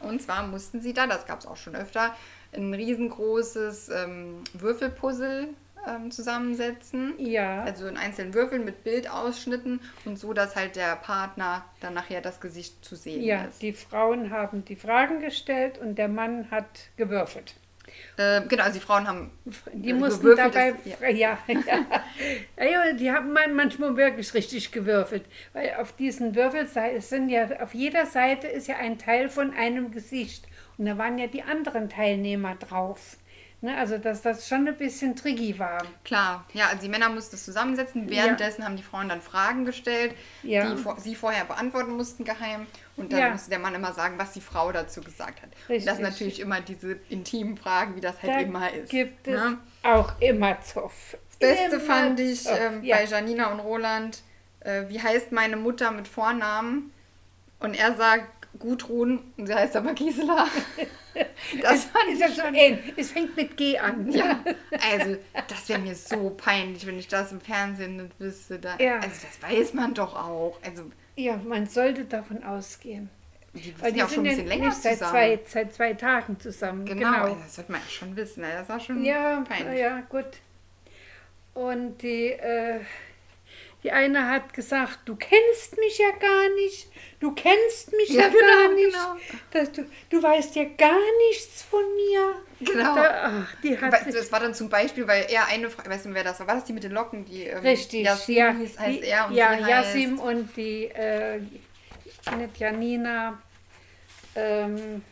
Und 0.00 0.22
zwar 0.22 0.46
mussten 0.46 0.80
sie 0.80 0.92
da, 0.94 1.06
das 1.06 1.26
gab 1.26 1.40
es 1.40 1.46
auch 1.46 1.56
schon 1.56 1.74
öfter, 1.74 2.14
ein 2.52 2.72
riesengroßes 2.72 3.88
ähm, 3.90 4.42
Würfelpuzzle 4.54 5.48
ähm, 5.86 6.10
zusammensetzen. 6.10 7.14
Ja. 7.18 7.62
Also 7.62 7.86
in 7.86 7.96
einzelnen 7.96 8.34
Würfeln 8.34 8.64
mit 8.64 8.84
Bildausschnitten 8.84 9.80
und 10.04 10.18
so, 10.18 10.32
dass 10.32 10.56
halt 10.56 10.76
der 10.76 10.96
Partner 10.96 11.64
dann 11.80 11.94
nachher 11.94 12.20
das 12.20 12.40
Gesicht 12.40 12.84
zu 12.84 12.96
sehen 12.96 13.22
Ja, 13.22 13.44
ist. 13.44 13.62
die 13.62 13.72
Frauen 13.72 14.30
haben 14.30 14.64
die 14.64 14.76
Fragen 14.76 15.20
gestellt 15.20 15.78
und 15.78 15.96
der 15.96 16.08
Mann 16.08 16.50
hat 16.50 16.66
gewürfelt. 16.96 17.54
Äh, 18.18 18.42
genau, 18.46 18.64
also 18.64 18.78
die 18.78 18.84
Frauen 18.84 19.08
haben 19.08 19.30
Die 19.72 19.90
äh, 19.90 19.94
mussten 19.94 20.20
gewürfelt, 20.20 20.54
dabei, 20.54 20.68
ist- 20.84 20.86
ja, 21.00 21.08
ja, 21.08 21.38
ja. 21.48 22.64
ja, 22.64 22.92
die 22.92 23.10
haben 23.10 23.32
man- 23.32 23.54
manchmal 23.54 23.96
wirklich 23.96 24.34
richtig 24.34 24.72
gewürfelt, 24.72 25.24
weil 25.54 25.74
auf 25.80 25.92
diesen 25.92 26.34
Würfelseiten 26.34 26.98
es 26.98 27.08
sind 27.08 27.30
ja 27.30 27.48
auf 27.62 27.72
jeder 27.72 28.04
Seite 28.04 28.46
ist 28.46 28.66
ja 28.68 28.76
ein 28.76 28.98
Teil 28.98 29.30
von 29.30 29.54
einem 29.54 29.90
Gesicht 29.90 30.46
und 30.76 30.84
da 30.84 30.98
waren 30.98 31.16
ja 31.18 31.28
die 31.28 31.42
anderen 31.42 31.88
Teilnehmer 31.88 32.56
drauf. 32.56 33.16
Ne, 33.60 33.76
also 33.76 33.98
dass 33.98 34.22
das 34.22 34.46
schon 34.46 34.68
ein 34.68 34.76
bisschen 34.76 35.16
tricky 35.16 35.58
war. 35.58 35.82
Klar, 36.04 36.44
ja, 36.52 36.66
also 36.68 36.80
die 36.82 36.88
Männer 36.88 37.08
mussten 37.08 37.34
es 37.34 37.44
zusammensetzen. 37.44 38.08
Währenddessen 38.08 38.64
haben 38.64 38.76
die 38.76 38.84
Frauen 38.84 39.08
dann 39.08 39.20
Fragen 39.20 39.64
gestellt, 39.64 40.14
Ja. 40.44 40.70
die 40.70 40.76
vor, 40.80 41.00
sie 41.00 41.16
vorher 41.16 41.44
beantworten 41.44 41.90
mussten 41.96 42.22
geheim. 42.22 42.68
Und 42.96 43.12
dann 43.12 43.18
Ja. 43.18 43.30
musste 43.30 43.50
der 43.50 43.58
Mann 43.58 43.74
immer 43.74 43.92
sagen, 43.92 44.14
was 44.16 44.30
die 44.32 44.40
Frau 44.40 44.70
dazu 44.70 45.00
gesagt 45.00 45.42
hat. 45.42 45.48
Und 45.48 45.68
Richtig. 45.70 45.86
das 45.86 45.96
sind 45.96 46.04
natürlich 46.04 46.38
immer 46.38 46.60
diese 46.60 47.00
intimen 47.08 47.56
Fragen, 47.56 47.96
wie 47.96 48.00
das 48.00 48.22
halt 48.22 48.32
Da 48.32 48.38
immer 48.38 48.72
ist. 48.72 48.90
gibt 48.90 49.26
es 49.26 49.34
ne? 49.40 49.58
auch 49.82 50.12
immer 50.20 50.60
Zoff. 50.60 51.16
Das 51.30 51.38
Beste 51.50 51.76
Immer 51.76 51.80
fand 51.84 52.20
ich 52.20 52.46
ähm, 52.48 52.84
ja. 52.84 52.96
bei 52.98 53.04
Janina 53.06 53.50
und 53.50 53.58
Roland, 53.58 54.22
äh, 54.60 54.84
wie 54.88 55.00
heißt 55.02 55.32
meine 55.32 55.56
Mutter 55.56 55.90
mit 55.90 56.06
Vornamen? 56.06 56.92
Und 57.58 57.74
er 57.74 57.94
sagt 57.94 58.28
Gudrun 58.60 59.20
und 59.36 59.48
sie 59.48 59.54
heißt 59.54 59.74
aber 59.76 59.94
Gisela. 59.94 60.46
Das 61.62 61.86
Ist 62.12 62.20
ja 62.20 62.28
schon 62.44 62.54
ähnlich. 62.54 62.92
Es 62.96 63.10
fängt 63.12 63.36
mit 63.36 63.56
G 63.56 63.78
an. 63.78 64.10
Ja, 64.10 64.40
also 64.92 65.16
das 65.48 65.68
wäre 65.68 65.78
mir 65.80 65.94
so 65.94 66.30
peinlich, 66.30 66.86
wenn 66.86 66.98
ich 66.98 67.08
das 67.08 67.32
im 67.32 67.40
Fernsehen 67.40 67.96
nicht 67.96 68.18
wüsste. 68.20 68.58
Da, 68.58 68.76
Ja. 68.78 68.96
Also 68.96 69.26
das 69.26 69.42
weiß 69.50 69.74
man 69.74 69.94
doch 69.94 70.14
auch. 70.14 70.58
Also 70.64 70.84
Ja, 71.16 71.36
man 71.36 71.66
sollte 71.66 72.04
davon 72.04 72.42
ausgehen. 72.44 73.08
die 73.54 73.74
Weil 73.80 73.92
die 73.92 73.98
ja 74.00 74.04
auch 74.04 74.08
schon 74.10 74.24
ein 74.26 74.30
bisschen 74.30 74.46
länger 74.48 74.72
seit 74.72 74.94
zusammen. 74.98 75.10
zwei, 75.12 75.40
seit 75.46 75.74
zwei 75.74 75.94
Tagen 75.94 76.38
zusammen. 76.40 76.84
genau, 76.84 77.10
Genau. 77.24 77.36
Das 77.42 77.56
wird 77.58 77.68
man 77.70 77.80
ja 77.80 77.88
schon 77.88 78.14
wissen. 78.16 78.42
Das 78.42 78.68
war 78.68 78.78
schon 78.80 79.04
Ja, 79.04 79.42
peinlich. 79.48 79.80
ja, 79.80 80.00
gut. 80.08 80.26
Und 81.54 81.98
die, 82.02 82.26
äh, 82.32 82.80
die 83.84 83.92
eine 83.92 84.28
hat 84.28 84.52
gesagt, 84.54 85.00
du 85.04 85.14
kennst 85.16 85.78
mich 85.78 85.98
ja 85.98 86.10
gar 86.18 86.54
nicht. 86.56 86.88
Du 87.20 87.32
kennst 87.32 87.92
mich 87.92 88.08
ja, 88.10 88.22
Ja, 88.22 88.28
genau, 88.28 88.46
gar 88.46 88.74
nicht. 88.74 88.92
genau. 88.92 89.16
Das, 89.52 89.72
du, 89.72 89.84
du 90.10 90.22
weißt 90.22 90.56
ja 90.56 90.64
gar 90.76 90.98
nichts 91.28 91.62
von 91.62 91.82
mir. 91.94 92.34
Genau. 92.60 92.94
Da, 92.96 93.44
ach, 93.46 93.56
die 93.62 93.78
hat 93.80 94.04
sich, 94.04 94.14
Das 94.14 94.32
war 94.32 94.40
dann 94.40 94.52
zum 94.54 94.68
Beispiel, 94.68 95.06
weil 95.06 95.26
er 95.30 95.46
eine 95.46 95.70
Frage, 95.70 95.90
weißt 95.90 96.06
du, 96.06 96.14
wer 96.14 96.24
das 96.24 96.40
war? 96.40 96.48
War 96.48 96.56
das 96.56 96.64
die 96.64 96.72
mit 96.72 96.82
den 96.82 96.92
Locken? 96.92 97.24
Die, 97.24 97.44
ähm, 97.44 97.58
richtig, 97.60 98.04
Yasin 98.04 98.34
ja. 98.36 98.52
hieß, 98.52 98.78
heißt 98.78 98.98
die, 99.02 99.06
er 99.06 99.26
und 99.28 99.34
ja, 99.34 99.56
sie 99.56 99.64
heißt... 99.64 99.68
Yasim 99.94 100.18
und 100.18 100.56
die, 100.56 100.84
äh, 100.86 101.38
nicht 102.36 102.58
Janina, 102.58 103.38
ähm, 104.34 105.02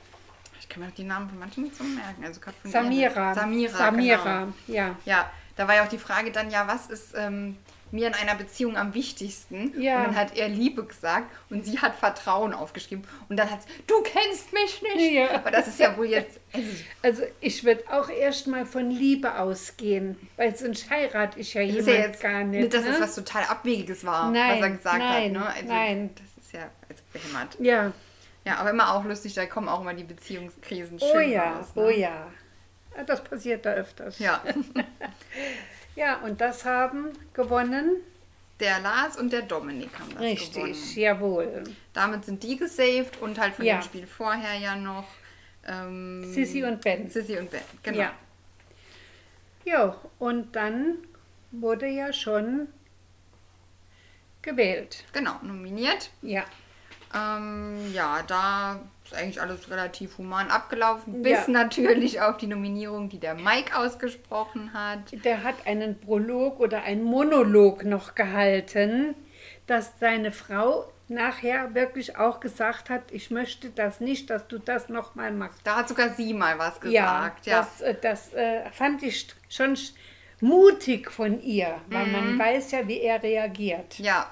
Ich 0.61 0.69
kann 0.69 0.83
mir 0.83 0.89
auch 0.89 0.95
die 0.95 1.05
Namen 1.05 1.29
von 1.29 1.39
manchen 1.39 1.65
nicht 1.65 1.77
so 1.77 1.85
merken. 1.85 2.25
Also 2.25 2.41
von 2.41 2.53
Samira. 2.71 3.33
Samira, 3.35 3.73
Samira, 3.77 4.39
Genau. 4.41 4.53
ja. 4.67 4.97
Ja, 5.05 5.31
da 5.57 5.69
war 5.69 5.77
ja 5.77 5.85
auch 5.85 5.89
die 5.89 5.99
Frage 5.99 6.31
dann, 6.33 6.51
ja, 6.51 6.67
was 6.67 6.89
ist 6.89 7.15
ähm, 7.17 7.57
mir 7.93 8.09
in 8.09 8.15
einer 8.15 8.35
Beziehung 8.35 8.77
am 8.77 8.95
wichtigsten? 8.95 9.73
Ja. 9.81 9.99
Und 9.99 10.07
dann 10.07 10.17
hat 10.17 10.37
er 10.37 10.49
Liebe 10.49 10.85
gesagt 10.85 11.31
und 11.51 11.65
sie 11.65 11.79
hat 11.79 11.95
Vertrauen 11.97 12.53
aufgeschrieben. 12.53 13.07
Und 13.29 13.37
dann 13.37 13.51
hat 13.51 13.63
sie, 13.63 13.69
du 13.87 13.95
kennst 14.03 14.53
mich 14.53 14.83
nicht. 14.83 15.13
Ja. 15.13 15.35
Aber 15.35 15.51
das 15.51 15.69
ist 15.69 15.79
ja 15.79 15.97
wohl 15.97 16.07
jetzt, 16.07 16.41
also, 16.53 16.69
Also 17.03 17.23
ich 17.41 17.65
würde 17.65 17.85
auch 17.91 18.09
erstmal 18.09 18.67
von 18.67 18.91
Liebe 18.91 19.39
ausgehen, 19.39 20.17
weil 20.37 20.57
sonst 20.57 20.91
heirate 20.91 21.39
ich 21.39 21.55
ja 21.55 21.63
das 21.63 21.77
ist 21.77 21.87
jemand 21.87 21.99
ja 21.99 22.07
jetzt 22.07 22.21
gar 22.23 22.45
nicht. 22.45 22.61
nicht, 22.61 22.75
dass 22.75 22.85
ne? 22.85 22.91
es 22.91 23.01
was 23.01 23.15
total 23.15 23.45
Abwegiges 23.45 24.05
war, 24.05 24.31
Nein, 24.31 24.57
was 24.57 24.61
er 24.61 24.71
gesagt 24.71 24.99
nein, 24.99 25.25
hat. 25.25 25.33
Ne? 25.33 25.47
Also, 25.47 25.69
nein. 25.69 26.11
Das 26.15 26.45
ist 26.45 26.53
ja 26.53 26.71
also 26.89 27.03
behämmert. 27.13 27.57
Ja, 27.61 27.93
Ja, 28.45 28.57
aber 28.59 28.71
immer 28.71 28.95
auch 28.95 29.05
lustig, 29.05 29.35
da 29.35 29.47
kommen 29.47 29.69
auch 29.69 29.81
immer 29.81 29.95
die 29.95 30.05
Beziehungskrisen 30.05 30.99
schön 31.01 31.09
oh 31.15 31.19
ja, 31.21 31.57
raus. 31.57 31.75
Ne? 31.75 31.83
oh 31.83 31.89
ja. 31.89 32.29
Ja, 32.97 33.05
Das 33.05 33.23
passiert 33.23 33.67
da 33.67 33.73
öfters. 33.73 34.19
Ja, 34.19 34.43
Ja, 35.97 36.19
und 36.19 36.41
das 36.41 36.65
haben 36.65 37.09
gewonnen. 37.35 37.97
der 38.59 38.81
Lars 38.81 39.19
und 39.19 39.33
der 39.35 39.43
Dominik 39.43 39.91
haben 39.99 40.11
das 40.15 40.21
Richtig, 40.23 40.55
gewonnen. 40.55 40.93
jawohl. 40.97 41.65
Damit 41.93 42.25
sind 42.25 42.43
die 42.43 42.57
gesaved 42.57 43.21
und 43.21 43.39
halt 43.39 43.55
von 43.55 43.65
Ja. 43.67 43.77
dem 43.79 43.83
Spiel 43.83 44.07
vorher 44.07 44.55
ja 44.55 44.77
noch 44.77 45.07
ähm, 45.67 46.25
Sissy 46.33 46.63
und 46.65 46.81
Ben. 46.81 47.11
Sissy 47.11 47.37
und 47.37 47.51
Ben, 47.51 47.61
genau. 47.83 47.99
Ja. 47.99 48.13
Ja, 49.67 49.97
und 50.19 50.55
dann 50.57 50.97
wurde 51.51 51.87
ja 51.87 52.13
schon 52.15 52.69
gewählt. 54.43 55.05
Genau, 55.13 55.35
nominiert. 55.43 56.11
Ja. 56.23 56.45
Ähm, 57.15 57.93
ja, 57.93 58.23
da 58.23 58.81
ist 59.07 59.15
eigentlich 59.15 59.41
alles 59.41 59.71
relativ 59.71 60.19
human 60.19 60.49
abgelaufen. 60.51 61.23
Bis 61.23 61.47
Ja. 61.47 61.53
natürlich 61.53 62.21
auf 62.21 62.37
die 62.37 62.47
Nominierung, 62.47 63.09
die 63.09 63.19
der 63.19 63.35
Mike 63.35 63.77
ausgesprochen 63.77 64.73
hat. 64.73 65.01
Der 65.25 65.43
hat 65.43 65.67
einen 65.67 65.99
Prolog 66.01 66.61
oder 66.61 66.83
einen 66.83 67.03
Monolog 67.05 67.85
noch 67.85 68.15
gehalten, 68.15 69.15
dass 69.67 69.93
seine 70.01 70.33
Frau 70.33 70.93
nachher 71.09 71.75
wirklich 71.75 72.17
auch 72.19 72.41
gesagt 72.41 72.91
hat, 72.91 73.03
ich 73.13 73.31
möchte 73.31 73.71
das 73.71 74.01
nicht, 74.01 74.29
dass 74.29 74.49
du 74.49 74.59
das 74.59 74.89
nochmal 74.89 75.31
machst. 75.31 75.61
Da 75.63 75.77
hat 75.77 75.89
sogar 75.89 76.11
sie 76.11 76.35
mal 76.35 76.59
was 76.59 76.81
gesagt. 76.81 77.47
Ja, 77.47 77.59
das, 77.59 77.81
äh, 77.81 77.95
das 78.01 78.33
äh, 78.35 78.69
fand 78.73 79.03
ich 79.05 79.29
schon 79.49 79.75
sch- 79.77 79.93
mutig 80.41 81.11
von 81.11 81.41
ihr, 81.41 81.81
weil 81.89 82.07
man 82.09 82.37
weiß 82.39 82.73
ja, 82.73 82.87
wie 82.89 83.01
er 83.01 83.23
reagiert. 83.23 83.99
ja. 83.99 84.31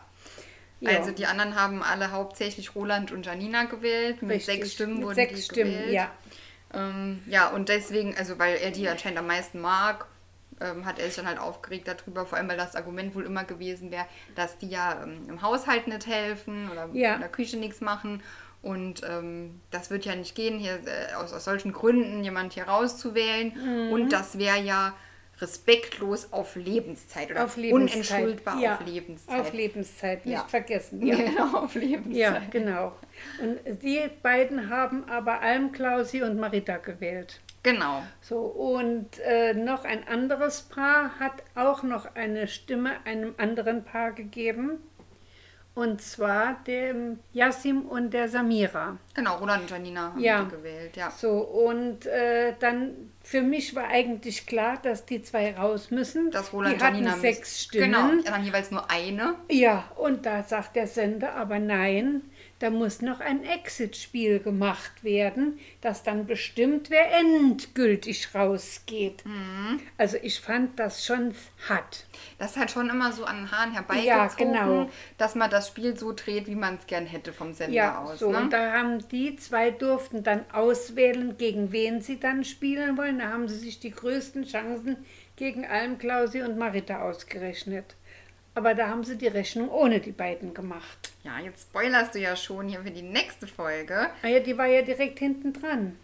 Ja. 0.90 0.98
Also 0.98 1.10
die 1.12 1.26
anderen 1.26 1.54
haben 1.54 1.82
alle 1.82 2.10
hauptsächlich 2.12 2.74
Roland 2.74 3.12
und 3.12 3.26
Janina 3.26 3.64
gewählt. 3.64 4.22
Mit 4.22 4.36
Richtig, 4.36 4.54
sechs 4.56 4.72
Stimmen 4.74 4.94
mit 4.94 5.04
wurden 5.04 5.14
sechs 5.14 5.34
die 5.34 5.42
Stimmen, 5.42 5.72
gewählt. 5.72 5.92
ja. 5.92 6.10
Ähm, 6.72 7.22
ja, 7.26 7.48
und 7.50 7.68
deswegen, 7.68 8.16
also 8.16 8.38
weil 8.38 8.56
er 8.56 8.70
die 8.70 8.88
anscheinend 8.88 9.18
am 9.18 9.26
meisten 9.26 9.60
mag, 9.60 10.06
ähm, 10.60 10.84
hat 10.86 10.98
er 10.98 11.06
sich 11.06 11.16
dann 11.16 11.26
halt 11.26 11.38
aufgeregt 11.38 11.88
darüber, 11.88 12.26
vor 12.26 12.38
allem 12.38 12.48
weil 12.48 12.56
das 12.56 12.76
Argument 12.76 13.14
wohl 13.14 13.24
immer 13.24 13.44
gewesen 13.44 13.90
wäre, 13.90 14.06
dass 14.34 14.58
die 14.58 14.68
ja 14.68 15.02
ähm, 15.02 15.26
im 15.28 15.42
Haushalt 15.42 15.86
nicht 15.86 16.06
helfen 16.06 16.68
oder 16.70 16.88
Ja. 16.92 17.14
in 17.14 17.20
der 17.20 17.28
Küche 17.28 17.56
nichts 17.56 17.80
machen. 17.80 18.22
Und 18.62 19.02
ähm, 19.06 19.60
das 19.70 19.90
wird 19.90 20.04
ja 20.06 20.14
nicht 20.16 20.34
gehen, 20.34 20.58
hier 20.58 20.80
äh, 20.86 21.14
aus, 21.14 21.32
aus 21.34 21.44
solchen 21.44 21.72
Gründen 21.72 22.24
jemand 22.24 22.54
hier 22.54 22.64
rauszuwählen. 22.64 23.52
Mhm. 23.54 23.92
Und 23.92 24.10
das 24.12 24.38
wäre 24.38 24.58
ja 24.60 24.94
respektlos 25.40 26.32
auf 26.32 26.56
Lebenszeit 26.56 27.30
oder 27.30 27.44
Auf 27.44 27.56
Lebenszeit. 27.56 28.20
unentschuldbar 28.22 28.60
ja, 28.60 28.74
auf 28.74 28.86
Lebenszeit. 28.86 29.40
Auf 29.40 29.52
Lebenszeit, 29.52 30.26
nicht 30.26 30.34
Ja. 30.34 30.44
vergessen. 30.46 31.02
Ja, 31.06 31.16
genau, 31.16 31.58
auf 31.58 31.74
Lebenszeit. 31.74 32.14
ja, 32.16 32.42
genau. 32.50 32.92
Und 33.40 33.82
die 33.82 34.00
beiden 34.22 34.68
haben 34.70 35.08
aber 35.08 35.40
Almklausi 35.40 36.22
und 36.22 36.38
Marita 36.38 36.76
gewählt. 36.78 37.40
Genau. 37.62 38.02
So, 38.20 38.38
und 38.40 39.18
äh, 39.20 39.54
noch 39.54 39.84
ein 39.84 40.06
anderes 40.06 40.62
Paar 40.62 41.18
hat 41.18 41.42
auch 41.54 41.82
noch 41.82 42.14
eine 42.14 42.46
Stimme 42.46 42.90
einem 43.06 43.34
anderen 43.38 43.84
Paar 43.84 44.12
gegeben. 44.12 44.78
Und 45.74 46.00
zwar 46.00 46.62
dem 46.68 47.18
Yassim 47.32 47.82
und 47.82 48.12
der 48.14 48.28
Samira. 48.28 48.96
Genau, 49.12 49.38
Roland 49.38 49.62
und 49.62 49.70
Janina 49.70 50.12
haben 50.12 50.20
Ja. 50.20 50.44
gewählt, 50.44 50.96
ja. 50.96 51.10
So, 51.10 51.38
und 51.38 52.06
äh, 52.06 52.54
dann 52.60 53.10
für 53.22 53.42
mich 53.42 53.74
war 53.74 53.88
eigentlich 53.88 54.46
klar, 54.46 54.78
dass 54.80 55.04
die 55.04 55.22
zwei 55.22 55.56
raus 55.56 55.90
müssen. 55.90 56.30
Das 56.30 56.52
Roland 56.52 56.80
die 56.80 56.84
hatten 56.84 56.96
Janina 56.96 57.16
sechs 57.16 57.62
Stimmen. 57.64 57.90
Genau, 57.90 58.22
dann 58.24 58.44
jeweils 58.44 58.70
nur 58.70 58.88
eine. 58.88 59.34
Ja, 59.50 59.84
und 59.96 60.26
da 60.26 60.44
sagt 60.44 60.76
der 60.76 60.86
Sender 60.86 61.34
aber 61.34 61.58
nein, 61.58 62.22
da 62.61 62.70
muss 62.70 63.02
noch 63.02 63.20
ein 63.20 63.44
Exit-Spiel 63.44 64.38
gemacht 64.40 65.02
werden, 65.02 65.58
das 65.80 66.02
dann 66.02 66.26
bestimmt, 66.26 66.88
wer 66.90 67.12
endgültig 67.18 68.34
rausgeht. 68.34 69.25
Mhm. 69.26 69.80
Also 69.99 70.16
ich 70.23 70.40
fand 70.40 70.78
das 70.78 71.04
schon 71.04 71.34
hart. 71.68 72.06
Das 72.38 72.52
ist 72.52 72.56
halt 72.56 72.70
schon 72.70 72.88
immer 72.88 73.12
so 73.12 73.25
an 73.25 73.37
den 73.37 73.50
Haaren 73.50 73.73
herbeigezogen, 73.73 74.06
Ja, 74.08 74.26
genau. 74.66 74.90
dass 75.18 75.34
man 75.34 75.50
das 75.50 75.68
Spiel 75.68 75.96
so 75.96 76.12
dreht, 76.12 76.46
wie 76.46 76.54
man 76.54 76.76
es 76.76 76.87
gern 76.87 77.06
hätte 77.06 77.32
vom 77.32 77.52
Sender 77.52 77.75
Ja, 77.75 77.99
aus. 77.99 78.18
so, 78.20 78.30
ne? 78.30 78.38
und 78.38 78.52
da 78.52 78.73
haben 78.73 79.06
die 79.08 79.37
zwei 79.37 79.70
durften 79.70 80.23
dann 80.23 80.44
auswählen, 80.52 81.37
gegen 81.37 81.73
wen 81.73 82.00
sie 82.00 82.18
dann 82.20 82.44
spielen 82.44 82.96
wollen. 82.96 83.18
Da 83.18 83.28
haben 83.30 83.49
sie 83.49 83.58
sich 83.58 83.80
die 83.80 83.90
größten 83.90 84.44
Chancen 84.46 84.96
gegen 85.37 85.66
Almklausi 85.66 86.42
und 86.42 86.56
Marita 86.58 87.02
ausgerechnet. 87.02 87.96
Aber 88.56 88.75
da 88.75 88.88
haben 88.88 89.02
sie 89.02 89.18
die 89.18 89.26
Rechnung 89.26 89.68
ohne 89.68 89.99
die 90.00 90.12
beiden 90.12 90.54
gemacht. 90.54 91.12
ja, 91.25 91.38
jetzt 91.40 91.62
spoilerst 91.62 92.14
du 92.14 92.20
ja 92.20 92.37
schon 92.37 92.68
hier 92.68 92.82
für 92.82 92.90
die 92.90 93.02
nächste 93.02 93.46
Folge. 93.46 94.11
Ah 94.23 94.28
ja, 94.28 94.40
die 94.40 94.56
war 94.56 94.66
ja 94.66 94.82
direkt 94.82 95.18
hinten 95.18 95.52
dran. 95.52 95.99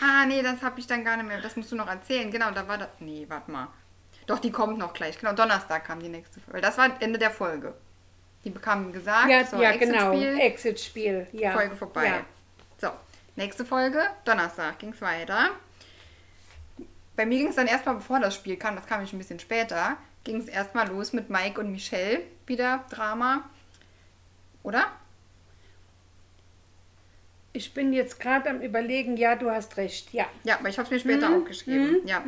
Ah, 0.00 0.24
nee, 0.26 0.42
das 0.42 0.62
habe 0.62 0.78
ich 0.80 0.86
dann 0.86 1.04
gar 1.04 1.16
nicht 1.16 1.26
mehr. 1.26 1.40
Das 1.40 1.56
musst 1.56 1.72
du 1.72 1.76
noch 1.76 1.88
erzählen. 1.88 2.30
Genau, 2.30 2.50
da 2.52 2.66
war 2.68 2.78
das. 2.78 2.88
Nee, 3.00 3.24
warte 3.28 3.50
mal. 3.50 3.68
Doch, 4.26 4.38
die 4.38 4.52
kommt 4.52 4.78
noch 4.78 4.92
gleich. 4.92 5.18
Genau, 5.18 5.32
Donnerstag 5.32 5.84
kam 5.84 6.00
die 6.00 6.08
nächste 6.08 6.40
Folge. 6.40 6.60
Das 6.60 6.78
war 6.78 6.90
Ende 7.00 7.18
der 7.18 7.30
Folge. 7.30 7.74
Die 8.44 8.50
bekamen 8.50 8.92
gesagt, 8.92 9.28
Ja, 9.28 9.44
so, 9.44 9.60
ja 9.60 9.72
genau. 9.76 10.12
Exit-Spiel, 10.12 10.40
Exit-Spiel. 10.40 11.26
Ja. 11.32 11.52
Folge 11.52 11.74
vorbei. 11.76 12.06
Ja. 12.06 12.24
So, 12.80 12.88
nächste 13.36 13.64
Folge, 13.64 14.00
Donnerstag 14.24 14.78
ging 14.78 14.90
es 14.92 15.00
weiter. 15.02 15.50
Bei 17.20 17.26
mir 17.26 17.36
ging 17.36 17.48
es 17.48 17.56
dann 17.56 17.66
erstmal, 17.66 17.96
bevor 17.96 18.18
das 18.18 18.34
Spiel 18.34 18.56
kam, 18.56 18.76
das 18.76 18.86
kam 18.86 19.04
ich 19.04 19.12
ein 19.12 19.18
bisschen 19.18 19.38
später, 19.38 19.98
ging 20.24 20.38
es 20.38 20.48
erstmal 20.48 20.88
los 20.88 21.12
mit 21.12 21.28
Mike 21.28 21.60
und 21.60 21.70
Michelle, 21.70 22.22
wieder 22.46 22.82
Drama. 22.88 23.44
Oder? 24.62 24.86
Ich 27.52 27.74
bin 27.74 27.92
jetzt 27.92 28.20
gerade 28.20 28.48
am 28.48 28.62
Überlegen, 28.62 29.18
ja, 29.18 29.36
du 29.36 29.50
hast 29.50 29.76
recht. 29.76 30.14
Ja. 30.14 30.24
Ja, 30.44 30.58
aber 30.60 30.70
ich 30.70 30.78
habe 30.78 30.86
es 30.86 30.90
mir 30.90 30.98
später 31.14 31.28
Mhm. 31.28 31.42
auch 31.42 31.46
geschrieben. 31.46 31.96
Ja. 32.06 32.24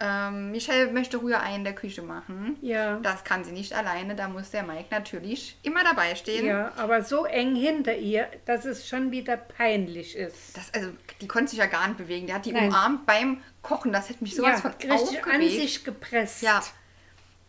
Ähm, 0.00 0.50
Michelle 0.50 0.90
möchte 0.90 1.22
Rührei 1.22 1.54
in 1.54 1.62
der 1.62 1.74
Küche 1.74 2.02
machen. 2.02 2.56
Ja. 2.62 2.98
Das 2.98 3.22
kann 3.22 3.44
sie 3.44 3.52
nicht 3.52 3.72
alleine, 3.74 4.16
da 4.16 4.26
muss 4.28 4.50
der 4.50 4.64
Mike 4.64 4.86
natürlich 4.90 5.56
immer 5.62 5.84
dabei 5.84 6.16
stehen. 6.16 6.46
Ja, 6.46 6.72
aber 6.76 7.02
so 7.02 7.26
eng 7.26 7.54
hinter 7.54 7.96
ihr, 7.96 8.28
dass 8.44 8.64
es 8.64 8.88
schon 8.88 9.12
wieder 9.12 9.36
peinlich 9.36 10.16
ist. 10.16 10.56
Das, 10.56 10.74
also, 10.74 10.90
die 11.20 11.28
konnte 11.28 11.50
sich 11.50 11.60
ja 11.60 11.66
gar 11.66 11.86
nicht 11.86 11.98
bewegen. 11.98 12.26
Der 12.26 12.36
hat 12.36 12.44
die 12.46 12.52
Nein. 12.52 12.68
umarmt 12.68 13.06
beim 13.06 13.40
Kochen. 13.62 13.92
Das 13.92 14.08
hätte 14.08 14.24
mich 14.24 14.34
sowas 14.34 14.62
ja, 14.64 14.70
von 14.70 14.70
richtig 14.72 14.90
aufgeregt. 14.90 15.26
an 15.28 15.40
sich 15.42 15.84
gepresst. 15.84 16.42
Ja. 16.42 16.60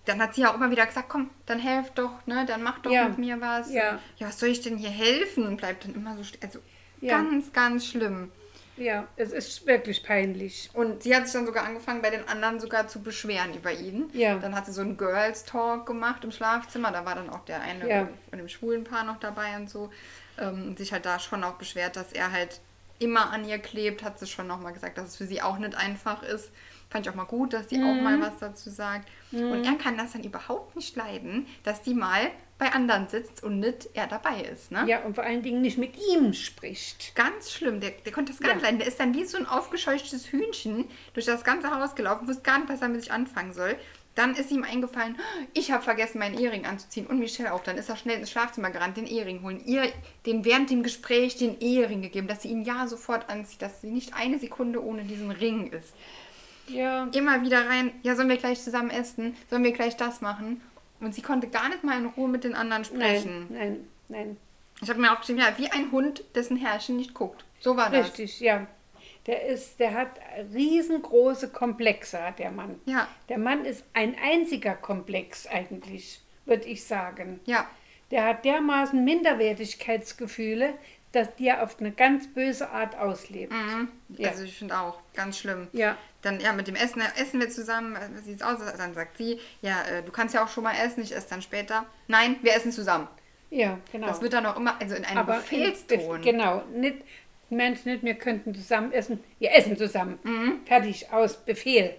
Dann 0.05 0.21
hat 0.21 0.35
sie 0.35 0.41
ja 0.41 0.51
auch 0.51 0.55
immer 0.55 0.69
wieder 0.69 0.85
gesagt, 0.85 1.09
komm, 1.09 1.31
dann 1.47 1.57
helf 1.57 1.89
doch, 1.95 2.11
ne? 2.27 2.45
Dann 2.45 2.61
mach 2.61 2.77
doch 2.77 2.91
Ja. 2.91 3.07
mit 3.09 3.17
mir 3.17 3.41
was. 3.41 3.73
Ja. 3.73 3.97
ja, 4.17 4.27
was 4.27 4.39
soll 4.39 4.49
ich 4.49 4.61
denn 4.61 4.77
hier 4.77 4.91
helfen? 4.91 5.47
Und 5.47 5.57
bleibt 5.57 5.83
dann 5.85 5.95
immer 5.95 6.15
so 6.15 6.21
also 6.43 6.59
Ja. 7.01 7.17
ganz, 7.17 7.51
ganz 7.53 7.87
schlimm. 7.87 8.31
Ja, 8.77 9.07
es 9.15 9.31
ist 9.31 9.65
wirklich 9.65 10.03
peinlich. 10.03 10.69
Und 10.73 11.03
sie 11.03 11.15
hat 11.15 11.23
sich 11.25 11.33
dann 11.33 11.45
sogar 11.45 11.63
angefangen, 11.65 12.01
bei 12.01 12.09
den 12.09 12.27
anderen 12.27 12.59
sogar 12.59 12.87
zu 12.87 13.01
beschweren 13.01 13.53
über 13.53 13.71
ihn. 13.71 14.09
Ja. 14.13 14.35
Dann 14.37 14.55
hat 14.55 14.65
sie 14.65 14.73
so 14.73 14.81
einen 14.81 14.97
Girls 14.97 15.45
Talk 15.45 15.85
gemacht 15.85 16.23
im 16.23 16.31
Schlafzimmer. 16.31 16.91
Da 16.91 17.05
war 17.05 17.15
dann 17.15 17.29
auch 17.29 17.45
der 17.45 17.61
eine 17.61 17.89
Ja. 17.89 18.09
von 18.29 18.37
dem 18.37 18.49
schwulen 18.49 18.83
Paar 18.83 19.03
noch 19.05 19.19
dabei 19.19 19.55
und 19.55 19.69
so. 19.69 19.91
Ähm, 20.37 20.67
und 20.69 20.77
sich 20.77 20.91
halt 20.91 21.05
da 21.05 21.19
schon 21.19 21.43
auch 21.43 21.53
beschwert, 21.53 21.95
dass 21.95 22.11
er 22.11 22.31
halt 22.33 22.59
immer 22.99 23.31
an 23.31 23.45
ihr 23.47 23.59
klebt. 23.59 24.03
Hat 24.03 24.19
sie 24.19 24.27
schon 24.27 24.47
nochmal 24.47 24.73
gesagt, 24.73 24.97
dass 24.97 25.09
es 25.09 25.15
für 25.15 25.25
sie 25.25 25.41
auch 25.41 25.57
nicht 25.57 25.75
einfach 25.75 26.21
ist. 26.23 26.51
Fand 26.89 27.05
ich 27.05 27.09
auch 27.11 27.15
mal 27.15 27.23
gut, 27.25 27.53
dass 27.53 27.69
sie 27.69 27.77
auch 27.77 27.93
Mhm. 27.95 28.03
mal 28.03 28.21
was 28.21 28.37
dazu 28.39 28.69
sagt. 28.69 29.07
Und 29.31 29.65
er 29.65 29.75
kann 29.77 29.97
das 29.97 30.11
dann 30.13 30.23
überhaupt 30.23 30.75
nicht 30.75 30.95
leiden, 30.95 31.47
dass 31.63 31.81
die 31.81 31.93
mal 31.93 32.29
bei 32.57 32.71
anderen 32.71 33.07
sitzt 33.09 33.43
und 33.43 33.59
nicht 33.59 33.89
er 33.93 34.07
dabei 34.07 34.41
ist. 34.41 34.71
Ne? 34.71 34.85
Ja, 34.87 35.03
und 35.03 35.15
vor 35.15 35.23
allen 35.25 35.41
Dingen 35.41 35.61
nicht 35.61 35.77
mit 35.77 35.93
ihm 36.13 36.33
spricht. 36.33 37.13
Ganz 37.15 37.51
schlimm, 37.51 37.81
der, 37.81 37.91
der 37.91 38.13
konnte 38.13 38.31
das 38.31 38.39
gar 38.39 38.49
Ja. 38.49 38.55
nicht 38.55 38.63
leiden. 38.63 38.79
Der 38.79 38.87
ist 38.87 38.99
dann 38.99 39.13
wie 39.13 39.25
so 39.25 39.37
ein 39.37 39.45
aufgescheuchtes 39.45 40.31
Hühnchen 40.31 40.85
durch 41.13 41.25
das 41.25 41.43
ganze 41.43 41.69
Haus 41.69 41.95
gelaufen, 41.95 42.27
wusste 42.27 42.43
gar 42.43 42.59
nicht, 42.59 42.69
was 42.69 42.81
er 42.81 42.87
mit 42.87 43.01
sich 43.01 43.11
anfangen 43.11 43.53
soll. 43.53 43.75
Dann 44.15 44.33
ist 44.35 44.49
ihm 44.49 44.63
eingefallen, 44.63 45.17
ich 45.53 45.71
habe 45.71 45.83
vergessen, 45.83 46.19
meinen 46.19 46.39
Ehering 46.39 46.65
anzuziehen. 46.65 47.05
Und 47.05 47.19
Michelle 47.19 47.51
auch. 47.53 47.61
Dann 47.63 47.77
ist 47.77 47.89
er 47.89 47.97
schnell 47.97 48.17
ins 48.17 48.31
Schlafzimmer 48.31 48.69
gerannt, 48.71 48.95
den 48.95 49.07
Ehering 49.07 49.41
holen. 49.43 49.61
Ihr 49.65 49.91
den 50.25 50.45
während 50.45 50.69
dem 50.69 50.83
Gespräch 50.83 51.35
den 51.35 51.59
Ehering 51.59 52.01
gegeben, 52.01 52.29
dass 52.29 52.43
sie 52.43 52.47
ihn 52.47 52.63
ja 52.63 52.87
sofort 52.87 53.29
anzieht, 53.29 53.61
dass 53.61 53.81
sie 53.81 53.89
nicht 53.91 54.13
eine 54.13 54.39
Sekunde 54.39 54.81
ohne 54.81 55.03
diesen 55.03 55.31
Ring 55.31 55.67
ist. 55.67 55.93
Ja. 56.69 57.09
Immer 57.13 57.41
wieder 57.43 57.67
rein, 57.67 57.91
ja, 58.03 58.15
sollen 58.15 58.29
wir 58.29 58.37
gleich 58.37 58.61
zusammen 58.61 58.89
essen? 58.89 59.35
Sollen 59.49 59.65
wir 59.65 59.73
gleich 59.73 59.97
das 59.97 60.21
machen? 60.21 60.61
Und 60.99 61.13
sie 61.13 61.21
konnte 61.21 61.47
gar 61.47 61.69
nicht 61.69 61.83
mal 61.83 61.97
in 61.97 62.05
Ruhe 62.05 62.27
mit 62.29 62.43
den 62.43 62.55
anderen 62.55 62.85
sprechen. 62.85 63.47
Nein, 63.49 63.59
nein, 63.59 63.87
nein. 64.27 64.37
Ich 64.81 64.89
habe 64.89 64.99
mir 64.99 65.11
aufgeschrieben, 65.11 65.41
ja, 65.41 65.57
wie 65.57 65.69
ein 65.69 65.91
Hund, 65.91 66.23
dessen 66.35 66.57
Herrchen 66.57 66.97
nicht 66.97 67.13
guckt. 67.13 67.45
So 67.59 67.77
war 67.77 67.89
das. 67.89 68.07
Richtig, 68.07 68.39
ja. 68.39 68.67
Der 69.25 69.45
ist, 69.45 69.79
der 69.79 69.93
hat 69.93 70.09
riesengroße 70.53 71.49
Komplexe, 71.49 72.21
hat 72.21 72.39
der 72.39 72.51
Mann. 72.51 72.79
Ja. 72.85 73.07
Der 73.29 73.39
Mann 73.39 73.65
ist 73.65 73.83
ein 73.93 74.15
einziger 74.21 74.75
Komplex 74.75 75.47
eigentlich, 75.47 76.21
würde 76.45 76.65
ich 76.65 76.83
sagen. 76.85 77.39
Ja, 77.45 77.67
Der 78.11 78.25
hat 78.25 78.45
dermaßen 78.45 79.03
Minderwertigkeitsgefühle, 79.03 80.75
dass 81.15 81.33
die 81.35 81.47
er 81.47 81.63
auf 81.63 81.79
eine 81.79 81.91
ganz 81.91 82.27
böse 82.33 82.69
Art 82.69 82.97
auslebt. 82.97 83.53
Mhm. 83.53 83.89
Ja. 84.09 84.29
Also 84.29 84.43
ich 84.43 84.57
finde 84.57 84.77
auch 84.77 84.99
ganz 85.13 85.37
schlimm. 85.39 85.67
Ja. 85.71 85.97
Dann 86.21 86.39
ja 86.39 86.53
mit 86.53 86.67
dem 86.67 86.75
Essen 86.75 87.01
essen 87.17 87.39
wir 87.39 87.49
zusammen. 87.49 87.95
äh, 87.95 88.09
Wie 88.15 88.21
sieht's 88.21 88.41
aus? 88.41 88.59
Dann 88.77 88.93
sagt 88.93 89.17
sie, 89.17 89.39
ja, 89.61 89.83
äh, 89.83 90.03
du 90.03 90.11
kannst 90.11 90.35
ja 90.35 90.43
auch 90.43 90.49
schon 90.49 90.63
mal 90.63 90.73
essen. 90.75 91.01
Ich 91.03 91.15
esse 91.15 91.29
dann 91.29 91.41
später. 91.41 91.85
Nein, 92.07 92.35
wir 92.41 92.53
essen 92.55 92.71
zusammen. 92.71 93.07
Ja, 93.49 93.77
genau. 93.91 94.07
Das 94.07 94.21
wird 94.21 94.33
dann 94.33 94.45
auch 94.45 94.57
immer, 94.57 94.79
also 94.81 94.95
in 94.95 95.05
einem 95.05 95.19
Aber 95.19 95.35
Befehlston. 95.35 96.21
Genau, 96.21 96.63
nicht 96.73 96.97
Mensch, 97.49 97.85
nicht 97.85 98.03
wir 98.03 98.15
könnten 98.15 98.53
zusammen 98.55 98.91
essen. 98.91 99.23
Wir 99.39 99.53
essen 99.53 99.77
zusammen. 99.77 100.19
Mhm. 100.23 100.61
Fertig, 100.65 101.11
aus, 101.11 101.37
Befehl. 101.37 101.95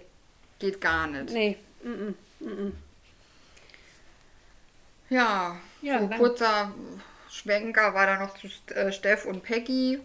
Geht 0.59 0.81
gar 0.81 1.07
nicht. 1.07 1.31
Nee. 1.33 1.57
mm, 1.83 2.15
mm. 2.45 2.73
Ja, 5.09 5.57
Ja, 5.81 5.99
so 6.01 6.07
kurzer 6.09 6.73
Schwenker 7.29 7.93
war 7.93 8.05
da 8.05 8.19
noch 8.19 8.37
zu 8.37 8.47
St- 8.47 8.73
äh, 8.73 8.91
Steff 8.91 9.25
und 9.25 9.43
Peggy. 9.43 9.99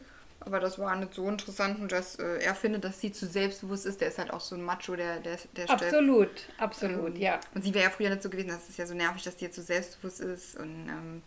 Aber 0.44 0.58
das 0.58 0.76
war 0.76 0.96
nicht 0.96 1.14
so 1.14 1.28
interessant, 1.28 1.78
und 1.78 1.92
dass 1.92 2.16
äh, 2.18 2.38
er 2.42 2.56
findet, 2.56 2.82
dass 2.82 3.00
sie 3.00 3.12
zu 3.12 3.26
selbstbewusst 3.26 3.86
ist. 3.86 4.00
Der 4.00 4.08
ist 4.08 4.18
halt 4.18 4.32
auch 4.32 4.40
so 4.40 4.56
ein 4.56 4.62
Macho, 4.62 4.96
der, 4.96 5.20
der, 5.20 5.36
der 5.56 5.62
Steff. 5.66 5.82
Absolut, 5.82 6.30
absolut, 6.58 7.16
ja. 7.16 7.38
Und 7.54 7.62
sie 7.62 7.72
wäre 7.72 7.84
ja 7.84 7.90
früher 7.90 8.10
nicht 8.10 8.24
so 8.24 8.28
gewesen, 8.28 8.48
das 8.48 8.68
ist 8.68 8.76
ja 8.76 8.84
so 8.86 8.94
nervig, 8.94 9.22
dass 9.22 9.36
die 9.36 9.44
jetzt 9.44 9.54
so 9.54 9.62
selbstbewusst 9.62 10.20
ist. 10.20 10.58
Und 10.58 10.88
ähm, 10.88 11.22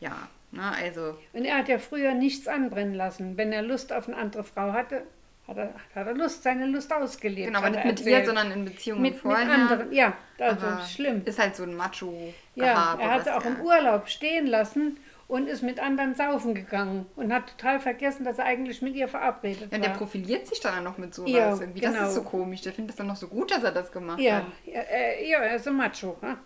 ja, 0.00 0.28
ne, 0.50 0.72
also 0.82 1.16
Und 1.32 1.44
er 1.44 1.58
hat 1.58 1.68
ja 1.68 1.78
früher 1.78 2.12
nichts 2.14 2.48
anbrennen 2.48 2.94
lassen. 2.94 3.36
Wenn 3.36 3.52
er 3.52 3.62
Lust 3.62 3.92
auf 3.92 4.08
eine 4.08 4.16
andere 4.16 4.42
Frau 4.42 4.72
hatte, 4.72 5.04
hat 5.46 5.58
er, 5.58 5.72
hat 5.94 6.06
er 6.08 6.14
Lust, 6.14 6.42
seine 6.42 6.66
Lust 6.66 6.92
ausgelebt. 6.92 7.46
Genau, 7.46 7.60
aber 7.60 7.70
nicht 7.70 7.84
mit 7.84 8.00
ihr, 8.00 8.06
erzählt. 8.06 8.26
sondern 8.26 8.50
in 8.50 8.64
Beziehungen 8.64 9.00
mit, 9.02 9.12
mit 9.12 9.22
vorher. 9.22 9.48
anderen. 9.48 9.92
Ja, 9.92 10.14
also 10.40 10.66
Aber 10.66 10.84
schlimm. 10.84 11.22
Ist 11.24 11.38
halt 11.38 11.54
so 11.54 11.62
ein 11.62 11.76
macho 11.76 12.34
Ja, 12.56 12.98
er 13.00 13.10
hat 13.12 13.24
sie 13.24 13.30
auch 13.32 13.44
im 13.44 13.60
Urlaub 13.60 14.08
stehen 14.08 14.48
lassen 14.48 14.98
und 15.28 15.48
ist 15.48 15.62
mit 15.62 15.80
anderen 15.80 16.14
saufen 16.14 16.54
gegangen 16.54 17.06
und 17.16 17.32
hat 17.32 17.48
total 17.58 17.80
vergessen, 17.80 18.24
dass 18.24 18.38
er 18.38 18.44
eigentlich 18.44 18.80
mit 18.82 18.94
ihr 18.94 19.08
verabredet 19.08 19.70
Ja, 19.72 19.76
und 19.76 19.82
der 19.82 19.90
war. 19.90 19.98
profiliert 19.98 20.46
sich 20.46 20.60
dann 20.60 20.84
noch 20.84 20.98
mit 20.98 21.14
sowas 21.14 21.30
Ja, 21.30 21.50
irgendwie. 21.58 21.80
Das 21.80 21.94
genau. 21.94 22.06
ist 22.08 22.14
so 22.14 22.22
komisch. 22.22 22.60
Der 22.62 22.72
findet 22.72 22.90
das 22.90 22.96
dann 22.96 23.08
noch 23.08 23.16
so 23.16 23.26
gut, 23.28 23.50
dass 23.50 23.62
er 23.64 23.72
das 23.72 23.90
gemacht 23.90 24.20
Ja, 24.20 24.36
hat. 24.36 24.44
ja, 24.66 24.80
äh, 24.82 25.28
ja, 25.28 25.38
er 25.40 25.56
ist 25.56 25.66
ein 25.66 25.76
Macho. 25.76 26.16
hm? 26.20 26.36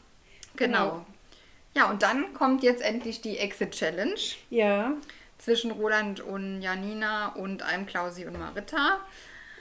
Genau. 0.57 1.05
Ja, 1.75 1.89
und 1.91 2.03
dann 2.03 2.33
kommt 2.35 2.63
jetzt 2.63 2.83
endlich 2.83 3.21
die 3.21 3.39
Exit 3.39 3.73
Challenge 3.73 4.15
Ja, 4.51 4.93
zwischen 5.39 5.71
Roland 5.71 6.21
und 6.21 6.61
Janina 6.63 7.29
und 7.35 7.63
einem 7.63 7.87
Klausi 7.87 8.27
und 8.27 8.39
Marita. 8.39 8.99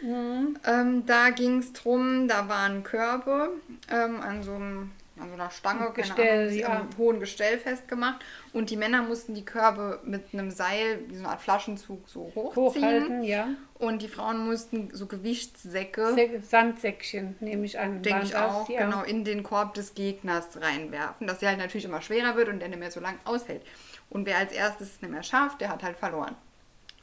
Ähm, 0.01 1.03
da 1.05 1.29
ging 1.29 1.59
es 1.59 1.73
drum, 1.73 2.27
da 2.29 2.47
waren 2.47 2.83
Körbe 2.83 3.49
ähm, 3.91 4.21
an 4.21 4.43
so 4.43 4.53
einem 4.55 4.91
an 5.21 5.29
so 5.29 5.33
einer 5.35 5.49
Stange, 5.51 5.91
Gestell, 5.93 6.47
Ahnung, 6.47 6.59
ja. 6.59 6.79
am 6.79 6.89
hohen 6.97 7.19
Gestell 7.19 7.57
festgemacht. 7.57 8.23
Und 8.53 8.69
die 8.69 8.77
Männer 8.77 9.01
mussten 9.03 9.33
die 9.35 9.45
Körbe 9.45 9.99
mit 10.03 10.33
einem 10.33 10.51
Seil, 10.51 10.99
wie 11.07 11.15
so 11.15 11.21
eine 11.23 11.29
Art 11.29 11.41
Flaschenzug, 11.41 12.07
so 12.09 12.31
hochziehen. 12.35 12.55
Hochhalten, 12.55 13.23
ja. 13.23 13.49
Und 13.75 14.01
die 14.01 14.07
Frauen 14.07 14.45
mussten 14.45 14.89
so 14.93 15.05
Gewichtssäcke, 15.05 16.41
Sandsäckchen 16.43 17.35
nehme 17.39 17.65
ich 17.65 17.79
an. 17.79 18.01
denke 18.01 18.23
ich 18.25 18.31
das, 18.31 18.41
auch, 18.53 18.69
ja. 18.69 18.85
genau 18.85 19.03
in 19.03 19.23
den 19.23 19.43
Korb 19.43 19.73
des 19.73 19.93
Gegners 19.93 20.59
reinwerfen, 20.59 21.27
dass 21.27 21.39
der 21.39 21.49
halt 21.49 21.59
natürlich 21.59 21.85
immer 21.85 22.01
schwerer 22.01 22.35
wird 22.35 22.49
und 22.49 22.59
der 22.59 22.67
nicht 22.69 22.79
mehr 22.79 22.91
so 22.91 22.99
lang 22.99 23.17
aushält. 23.25 23.61
Und 24.09 24.25
wer 24.25 24.37
als 24.37 24.51
erstes 24.51 24.95
es 24.95 25.01
nicht 25.01 25.11
mehr 25.11 25.23
schafft, 25.23 25.61
der 25.61 25.69
hat 25.69 25.83
halt 25.83 25.97
verloren. 25.97 26.35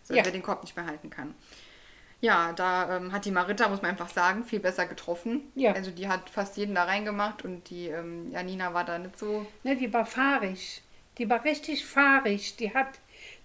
So, 0.02 0.14
Ja. 0.14 0.24
wer 0.24 0.32
den 0.32 0.42
Korb 0.42 0.62
nicht 0.62 0.76
mehr 0.76 0.86
halten 0.86 1.10
kann. 1.10 1.34
Ja, 2.20 2.52
da 2.52 2.96
ähm, 2.96 3.12
hat 3.12 3.24
die 3.24 3.30
Marita, 3.30 3.68
muss 3.68 3.82
man 3.82 3.90
einfach 3.90 4.08
sagen, 4.08 4.44
viel 4.44 4.60
besser 4.60 4.86
getroffen. 4.86 5.52
Ja. 5.54 5.72
Also 5.72 5.90
die 5.90 6.08
hat 6.08 6.30
fast 6.30 6.56
jeden 6.56 6.74
da 6.74 6.84
reingemacht 6.84 7.44
und 7.44 7.68
die 7.70 7.88
ähm, 7.88 8.30
Janina 8.32 8.72
war 8.72 8.84
da 8.84 8.98
nicht 8.98 9.18
so. 9.18 9.46
Ne, 9.64 9.76
die 9.76 9.92
war 9.92 10.06
fahrig. 10.06 10.82
Die 11.18 11.28
war 11.28 11.44
richtig 11.44 11.84
fahrig. 11.84 12.56
Die 12.56 12.74
hat 12.74 12.88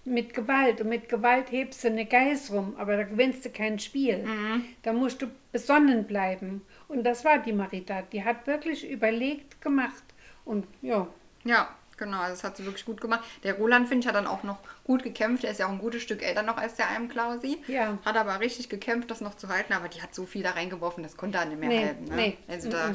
mit 0.04 0.34
Gewalt 0.34 0.80
und 0.80 0.88
mit 0.88 1.08
Gewalt 1.08 1.50
hebst 1.52 1.84
du 1.84 1.88
eine 1.88 2.06
Geiß 2.06 2.50
rum, 2.50 2.74
aber 2.76 2.96
da 2.96 3.02
gewinnst 3.04 3.44
du 3.44 3.50
kein 3.50 3.78
Spiel. 3.78 4.24
Mhm. 4.24 4.64
Da 4.82 4.92
musst 4.92 5.22
du 5.22 5.26
besonnen 5.52 6.04
bleiben. 6.04 6.62
Und 6.88 7.04
das 7.04 7.24
war 7.24 7.38
die 7.38 7.52
Marita. 7.52 8.02
Die 8.02 8.24
hat 8.24 8.46
wirklich 8.46 8.88
überlegt 8.88 9.60
gemacht. 9.60 10.02
Und 10.44 10.66
ja, 10.80 11.06
Ja, 11.44 11.68
genau, 12.04 12.18
also 12.20 12.32
das 12.32 12.44
hat 12.44 12.56
sie 12.56 12.64
wirklich 12.64 12.84
gut 12.84 13.00
gemacht. 13.00 13.20
Der 13.42 13.54
Roland, 13.54 13.88
finde 13.88 14.02
ich, 14.02 14.08
hat 14.08 14.14
dann 14.14 14.26
auch 14.26 14.42
noch 14.42 14.58
gut 14.84 15.02
gekämpft. 15.02 15.44
Er 15.44 15.50
ist 15.52 15.58
ja 15.60 15.66
auch 15.66 15.70
ein 15.70 15.78
gutes 15.78 16.02
Stück 16.02 16.22
älter 16.22 16.42
noch 16.42 16.56
als 16.56 16.74
der 16.74 16.88
Alm 16.90 17.08
Klausi. 17.08 17.58
Ja. 17.68 17.98
Hat 18.04 18.16
aber 18.16 18.40
richtig 18.40 18.68
gekämpft, 18.68 19.10
das 19.10 19.20
noch 19.20 19.36
zu 19.36 19.48
halten, 19.48 19.72
aber 19.72 19.88
die 19.88 20.02
hat 20.02 20.14
so 20.14 20.26
viel 20.26 20.42
da 20.42 20.50
reingeworfen, 20.50 21.02
das 21.02 21.16
konnte 21.16 21.38
er 21.38 21.44
nicht 21.46 21.58
mehr 21.60 21.68
Nee, 21.68 21.84
halten. 21.86 22.04
Ne? 22.04 22.14
nee. 22.16 22.38
Also 22.48 22.70
da 22.70 22.94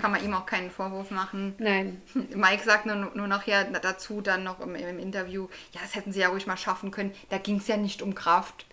kann 0.00 0.10
man 0.10 0.24
ihm 0.24 0.34
auch 0.34 0.46
keinen 0.46 0.70
Vorwurf 0.70 1.10
machen. 1.10 1.54
nein. 1.58 2.02
Mike 2.34 2.64
sagt 2.64 2.86
nur, 2.86 2.96
nur 2.96 3.26
nachher 3.26 3.64
dazu 3.64 4.20
dann 4.20 4.44
noch 4.44 4.60
im, 4.60 4.74
im 4.74 4.98
Interview, 4.98 5.48
ja, 5.72 5.80
das 5.82 5.94
hätten 5.94 6.12
sie 6.12 6.20
ja 6.20 6.28
ruhig 6.28 6.46
mal 6.46 6.56
schaffen 6.56 6.90
können. 6.90 7.12
Da 7.30 7.38
ging 7.38 7.56
es 7.56 7.66
ja 7.68 7.76
nicht 7.76 8.02
um 8.02 8.14
Kraft. 8.14 8.66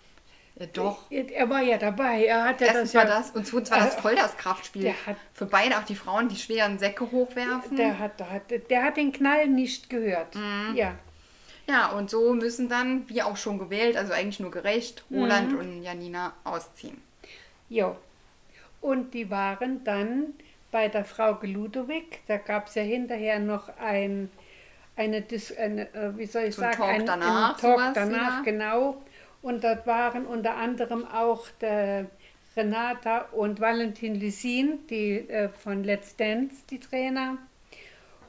Ja, 0.59 0.65
doch. 0.73 1.09
Er 1.09 1.49
war 1.49 1.61
ja 1.61 1.77
dabei. 1.77 2.25
Er 2.25 2.43
hatte 2.43 2.65
Erstens 2.65 2.91
das 2.91 2.93
ja. 2.93 2.99
war 2.99 3.07
das 3.07 3.31
und 3.31 3.47
zweitens 3.47 3.71
war 3.71 3.79
das 3.79 3.95
äh, 3.95 4.01
voll 4.01 4.15
das 4.15 4.37
Kraftspiel. 4.37 4.81
der 4.83 5.05
hat- 5.05 5.15
Für 5.33 5.45
beide, 5.45 5.77
auch 5.77 5.83
die 5.83 5.95
Frauen, 5.95 6.27
die 6.27 6.35
schweren 6.35 6.77
Säcke 6.79 7.09
hochwerfen. 7.11 7.77
Der 7.77 7.97
hat, 7.97 8.19
der, 8.19 8.29
hat, 8.29 8.43
der 8.69 8.83
hat 8.83 8.97
den 8.97 9.11
Knall 9.13 9.47
nicht 9.47 9.89
gehört. 9.89 10.35
Mhm. 10.35 10.73
Ja. 10.75 10.95
Ja, 11.67 11.87
und 11.91 12.09
so 12.09 12.33
müssen 12.33 12.67
dann, 12.67 13.07
wie 13.09 13.21
auch 13.21 13.37
schon 13.37 13.59
gewählt, 13.59 13.95
also 13.95 14.11
eigentlich 14.11 14.39
nur 14.39 14.51
gerecht, 14.51 15.05
Roland 15.11 15.51
Mhm. 15.53 15.59
und 15.59 15.83
Janina 15.83 16.33
ausziehen. 16.43 16.99
Jo. 17.69 17.95
Und 18.81 19.13
die 19.13 19.29
waren 19.29 19.83
dann 19.83 20.33
bei 20.71 20.87
der 20.87 21.05
Frau 21.05 21.37
Ludowig. 21.41 22.19
Da 22.27 22.37
gab 22.37 22.67
es 22.67 22.75
ja 22.75 22.81
hinterher 22.81 23.39
noch 23.39 23.69
ein, 23.77 24.29
eine, 24.95 25.23
eine 25.57 25.93
äh, 25.93 26.17
wie 26.17 26.25
soll 26.25 26.43
ich 26.43 26.55
So 26.55 26.61
sagen, 26.61 26.77
Talk 26.77 26.89
ein, 26.89 27.05
danach, 27.05 27.55
ein 27.55 27.61
Talk 27.61 27.93
danach, 27.93 28.41
wieder? 28.41 28.51
genau. 28.51 29.01
Und 29.41 29.63
dort 29.63 29.87
waren 29.87 30.25
unter 30.25 30.55
anderem 30.55 31.05
auch 31.05 31.47
der 31.61 32.07
Renata 32.55 33.29
und 33.31 33.59
Valentin 33.61 34.15
Lisin, 34.15 34.79
die 34.89 35.29
äh, 35.29 35.49
von 35.49 35.83
Let's 35.83 36.15
Dance, 36.15 36.55
die 36.69 36.79
Trainer. 36.79 37.37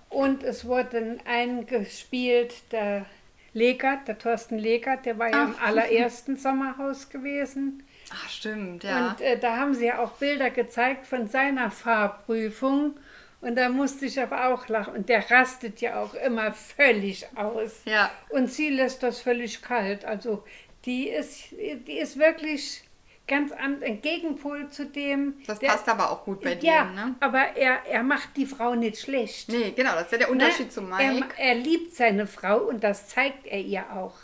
Und 0.09 0.42
es 0.42 0.64
wurde 0.64 1.18
eingespielt 1.25 2.55
der 2.73 3.07
Legert, 3.53 4.07
der 4.07 4.18
Thorsten 4.18 4.59
Legert, 4.59 5.07
der 5.07 5.18
war 5.18 5.31
ja 5.31 5.44
im 5.44 5.55
Ach. 5.59 5.68
allerersten 5.68 6.37
Sommerhaus 6.37 7.09
gewesen. 7.09 7.83
Ach, 8.12 8.29
stimmt, 8.29 8.85
ja. 8.85 9.11
Und 9.11 9.20
äh, 9.20 9.38
da 9.38 9.57
haben 9.57 9.75
sie 9.75 9.87
ja 9.87 9.99
auch 9.99 10.12
Bilder 10.12 10.51
gezeigt 10.51 11.07
von 11.07 11.29
seiner 11.29 11.70
Fahrprüfung. 11.70 12.94
Und 13.40 13.57
da 13.57 13.68
musste 13.68 14.07
ich 14.07 14.20
aber 14.20 14.53
auch 14.53 14.68
lachen. 14.68 14.94
Und 14.94 15.09
der 15.09 15.31
rastet 15.31 15.81
ja 15.81 16.01
auch 16.01 16.14
immer 16.14 16.53
völlig 16.53 17.27
aus. 17.37 17.81
Ja. 17.85 18.11
Und 18.29 18.53
sie 18.53 18.68
lässt 18.68 19.03
das 19.03 19.20
völlig 19.20 19.62
kalt. 19.62 20.05
Also 20.05 20.44
die 20.84 21.08
ist, 21.08 21.50
die 21.52 21.98
ist 21.98 22.18
wirklich 22.18 22.82
ganz 23.28 23.52
an, 23.52 23.80
ein 23.82 24.02
Gegenpol 24.02 24.68
zu 24.70 24.86
dem. 24.86 25.34
das 25.46 25.58
der- 25.60 25.68
passt 25.68 25.88
aber 25.88 26.10
auch 26.10 26.24
gut 26.24 26.40
bei 26.42 26.54
ja, 26.60 26.82
denen, 26.84 26.94
ne? 26.94 27.14
aber 27.20 27.56
er, 27.56 27.86
er 27.86 28.02
macht 28.02 28.36
die 28.36 28.46
Frau 28.46 28.74
nicht 28.74 28.98
schlecht. 28.98 29.48
Nee, 29.48 29.70
genau, 29.76 29.92
das 29.92 30.06
ist 30.06 30.12
ja 30.12 30.18
der 30.18 30.30
Unterschied 30.30 30.66
Ne? 30.66 30.70
zu 30.70 30.80
Er, 30.80 31.12
Mike. 31.12 31.34
er 31.36 31.54
liebt 31.54 31.94
seine 31.94 32.26
Frau 32.26 32.58
und 32.58 32.82
das 32.82 33.08
zeigt 33.08 33.46
er 33.46 33.60
ihr 33.60 33.84
auch. 33.94 34.14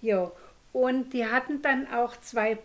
Jo. 0.00 0.32
Und 0.72 1.12
die 1.12 1.26
hatten 1.26 1.60
dann 1.62 1.92
auch 1.92 2.16
zwei 2.20 2.56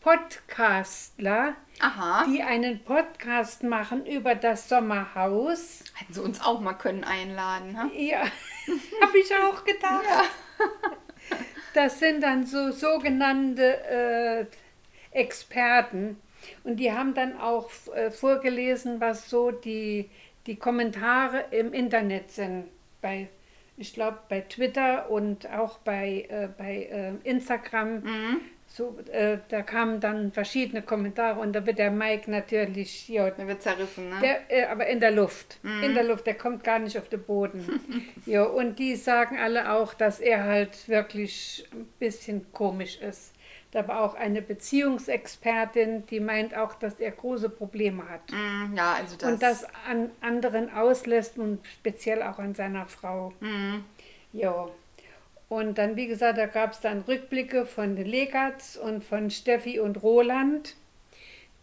Podcastler, 0.00 1.54
Aha. 1.80 2.24
die 2.26 2.42
einen 2.42 2.82
Podcast 2.82 3.62
machen 3.62 4.04
über 4.06 4.34
das 4.34 4.68
Sommerhaus. 4.68 5.84
Hätten 5.94 6.12
sie 6.14 6.22
uns 6.22 6.40
auch 6.40 6.60
mal 6.60 6.72
können 6.74 7.04
einladen, 7.04 7.72
ne? 7.72 7.90
Ja, 7.94 8.22
habe 9.02 9.18
ich 9.18 9.30
auch 9.36 9.64
gedacht. 9.64 10.04
Das 11.74 12.00
sind 12.00 12.22
dann 12.22 12.46
so 12.46 12.72
sogenannte 12.72 13.84
äh, 13.84 14.46
Experten. 15.12 16.16
Und 16.64 16.76
die 16.76 16.92
haben 16.92 17.14
dann 17.14 17.38
auch 17.38 17.70
äh, 17.94 18.10
vorgelesen, 18.10 19.00
was 19.00 19.28
so 19.28 19.50
die, 19.50 20.10
die 20.46 20.56
Kommentare 20.56 21.44
im 21.50 21.72
Internet 21.72 22.30
sind. 22.30 22.64
Bei, 23.00 23.28
ich 23.76 23.94
glaube, 23.94 24.18
bei 24.28 24.40
Twitter 24.40 25.10
und 25.10 25.48
auch 25.50 25.78
bei, 25.78 26.26
äh, 26.28 26.48
bei 26.56 26.88
äh, 26.90 27.28
Instagram. 27.28 28.02
So, 28.72 28.96
äh, 29.10 29.38
da 29.48 29.62
kamen 29.62 29.98
dann 29.98 30.30
verschiedene 30.30 30.80
Kommentare 30.82 31.40
und 31.40 31.52
da 31.52 31.66
wird 31.66 31.78
der 31.78 31.90
Mike 31.90 32.30
natürlich, 32.30 33.08
ja, 33.08 33.28
Der 33.28 33.48
wird 33.48 33.62
zerrissen, 33.62 34.10
ne? 34.10 34.16
der, 34.22 34.50
äh, 34.50 34.66
aber 34.66 34.86
in 34.86 35.00
der 35.00 35.10
Luft. 35.10 35.58
In 35.62 35.94
der 35.94 36.04
Luft, 36.04 36.26
der 36.26 36.34
kommt 36.34 36.62
gar 36.62 36.78
nicht 36.78 36.96
auf 36.96 37.08
den 37.08 37.20
Boden. 37.20 37.80
ja, 38.26 38.44
und 38.44 38.78
die 38.78 38.94
sagen 38.94 39.38
alle 39.38 39.72
auch, 39.72 39.92
dass 39.92 40.20
er 40.20 40.44
halt 40.44 40.88
wirklich 40.88 41.68
ein 41.72 41.86
bisschen 41.98 42.52
komisch 42.52 42.98
ist. 43.00 43.32
Da 43.72 43.86
war 43.86 44.00
auch 44.00 44.14
eine 44.14 44.40
Beziehungsexpertin, 44.40 46.06
die 46.06 46.20
meint 46.20 46.56
auch, 46.56 46.74
dass 46.74 46.94
er 46.94 47.10
große 47.10 47.50
Probleme 47.50 48.08
hat. 48.08 48.30
Mm, 48.30 48.76
ja, 48.76 48.94
also 48.94 49.16
das. 49.16 49.32
Und 49.32 49.42
das 49.42 49.66
an 49.88 50.10
anderen 50.20 50.72
auslässt 50.72 51.38
und 51.38 51.60
speziell 51.66 52.22
auch 52.22 52.38
an 52.38 52.54
seiner 52.54 52.86
Frau. 52.86 53.32
Mhm. 53.40 53.84
Ja. 54.32 54.68
Und 55.50 55.78
dann, 55.78 55.96
wie 55.96 56.06
gesagt, 56.06 56.38
da 56.38 56.46
gab 56.46 56.74
es 56.74 56.80
dann 56.80 57.00
Rückblicke 57.00 57.66
von 57.66 57.96
Legatz 57.96 58.76
und 58.76 59.02
von 59.04 59.30
Steffi 59.30 59.80
und 59.80 60.00
Roland, 60.00 60.76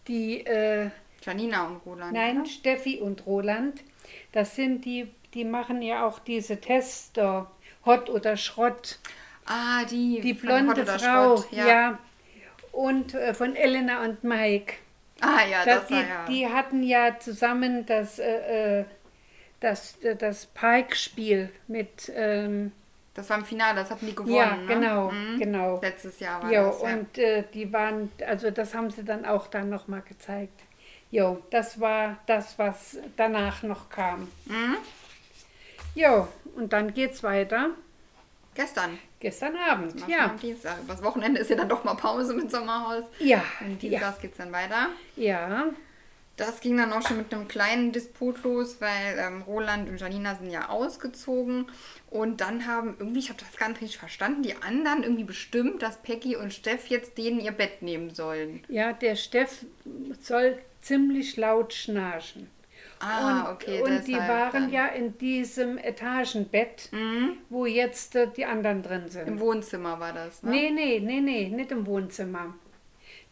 die 0.10 0.45
äh, 0.45 0.89
Janina 1.21 1.67
und 1.67 1.78
Roland. 1.86 2.12
Nein, 2.12 2.41
oder? 2.41 2.50
Steffi 2.50 3.00
und 3.00 3.26
Roland. 3.26 3.82
Das 4.34 4.58
sind 4.58 4.84
die, 4.84 5.10
die 5.34 5.45
machen 5.45 5.82
ja 5.82 6.06
auch 6.06 6.19
diese 6.19 6.60
Tests 6.60 7.13
da. 7.13 7.50
Hot 7.86 8.10
oder 8.10 8.36
Schrott. 8.36 9.00
Ah, 9.45 9.86
die. 9.86 10.19
Die 10.19 10.34
blonde 10.34 10.86
Frau. 10.86 11.38
Schrott, 11.38 11.47
ja. 11.54 11.97
Und 12.73 13.13
äh, 13.13 13.34
von 13.34 13.56
Elena 13.56 14.04
und 14.04 14.21
Mike. 14.21 14.73
Ah, 15.21 15.45
ja, 15.50 15.63
Das, 15.63 15.80
das 15.80 15.88
die, 15.88 15.93
war 15.93 16.02
ja. 16.02 16.26
die 16.26 16.47
hatten 16.47 16.84
ja 16.84 17.19
zusammen 17.19 17.86
das, 17.86 18.19
äh, 18.19 18.82
äh, 18.82 18.86
das, 19.62 19.95
äh, 20.04 20.17
das 20.17 20.47
Pike-Spiel 20.47 21.50
mit. 21.69 22.12
Ähm, 22.13 22.73
Das 23.17 23.30
war 23.32 23.38
im 23.39 23.45
Finale, 23.45 23.80
das 23.82 23.89
hatten 23.91 24.06
die 24.06 24.15
gewonnen. 24.15 24.34
ja, 24.36 24.56
ne? 24.56 24.65
genau, 24.67 25.12
Mhm. 25.12 25.39
genau. 25.39 25.80
Letztes 25.82 26.19
Jahr 26.19 26.41
war 26.43 26.51
Jo, 26.53 26.67
das. 26.69 26.82
Ja. 26.82 26.88
und 26.93 27.17
äh, 27.17 27.43
die 27.53 27.73
waren, 27.73 28.12
also 28.25 28.51
das 28.51 28.73
haben 28.75 28.89
sie 28.91 29.03
dann 29.03 29.25
auch 29.25 29.47
dann 29.47 29.69
nochmal 29.69 30.01
gezeigt. 30.08 30.62
Jo, 31.12 31.41
das 31.49 31.80
war 31.80 32.17
das, 32.27 32.58
was 32.60 32.97
danach 33.17 33.63
noch 33.63 33.89
kam. 33.89 34.27
Mhm. 34.45 34.77
Jo, 35.95 36.27
und 36.56 36.71
dann 36.73 36.93
geht's 36.93 37.23
weiter. 37.23 37.71
Gestern. 38.53 38.97
Gestern 39.19 39.56
Abend, 39.56 39.99
Machen 39.99 40.12
ja. 40.12 40.25
am 40.25 40.38
Dienstag. 40.39 40.77
Übers 40.84 41.01
Wochenende 41.03 41.41
ist 41.41 41.49
ja 41.49 41.56
dann 41.56 41.69
doch 41.69 41.84
mal 41.84 41.95
Pause 41.95 42.36
mit 42.36 42.51
Sommerhaus. 42.51 43.03
Ja, 43.19 43.43
Und 43.62 43.82
ja, 43.84 43.89
Dienstags 43.89 44.19
geht's 44.21 44.38
dann 44.38 44.51
weiter. 44.51 44.89
ja, 45.15 45.65
Das 46.38 46.62
ging 46.62 46.78
dann 46.78 46.93
auch 46.93 47.06
schon 47.06 47.17
mit 47.17 47.34
einem 47.34 47.47
kleinen 47.47 47.91
Disput 47.91 48.43
los, 48.43 48.78
weil 48.80 49.17
ähm, 49.17 49.41
Roland 49.41 49.89
und 49.89 50.00
Janina 50.00 50.36
sind 50.36 50.52
ja 50.52 50.69
ausgezogen. 50.69 51.65
Und 52.12 52.41
dann 52.41 52.67
haben 52.67 52.95
irgendwie, 53.00 53.19
ich 53.19 53.30
habe 53.30 53.39
das 53.39 53.58
gar 53.58 53.69
nicht 53.69 53.82
richtig 53.82 53.97
verstanden, 53.97 54.43
die 54.43 54.56
anderen 54.56 55.04
irgendwie 55.04 55.23
bestimmt, 55.23 55.82
dass 55.82 55.97
Peggy 55.97 56.36
und 56.36 56.54
Steff 56.54 56.88
jetzt 56.88 57.17
denen 57.17 57.39
ihr 57.39 57.52
Bett 57.52 57.82
nehmen 57.82 58.13
sollen. 58.13 58.63
ja, 58.69 58.93
der 58.93 59.15
Steff 59.15 59.65
soll 60.21 60.60
ziemlich 60.82 61.38
laut 61.38 61.73
schnarchen. 61.73 62.50
Ah, 63.00 63.50
und, 63.50 63.56
okay. 63.56 63.82
Und 63.82 64.08
die 64.08 64.15
waren 64.15 64.52
dann. 64.52 64.67
Mhm. 64.67 64.73
ja 64.73 64.88
in 64.88 65.17
diesem 65.17 65.78
Etagenbett, 65.78 66.89
wo 67.50 67.65
jetzt 67.65 68.15
äh, 68.15 68.28
die 68.36 68.45
anderen 68.45 68.84
drin 68.84 69.08
sind. 69.08 69.28
Im 69.28 69.39
Wohnzimmer 69.39 70.00
war 70.00 70.13
das, 70.13 70.43
ne? 70.43 70.52
Nee, 70.52 70.71
nee, 70.71 71.00
nee, 71.00 71.21
nee, 71.21 71.50
nicht 71.50 71.71
im 71.71 71.86
Wohnzimmer. 71.86 72.56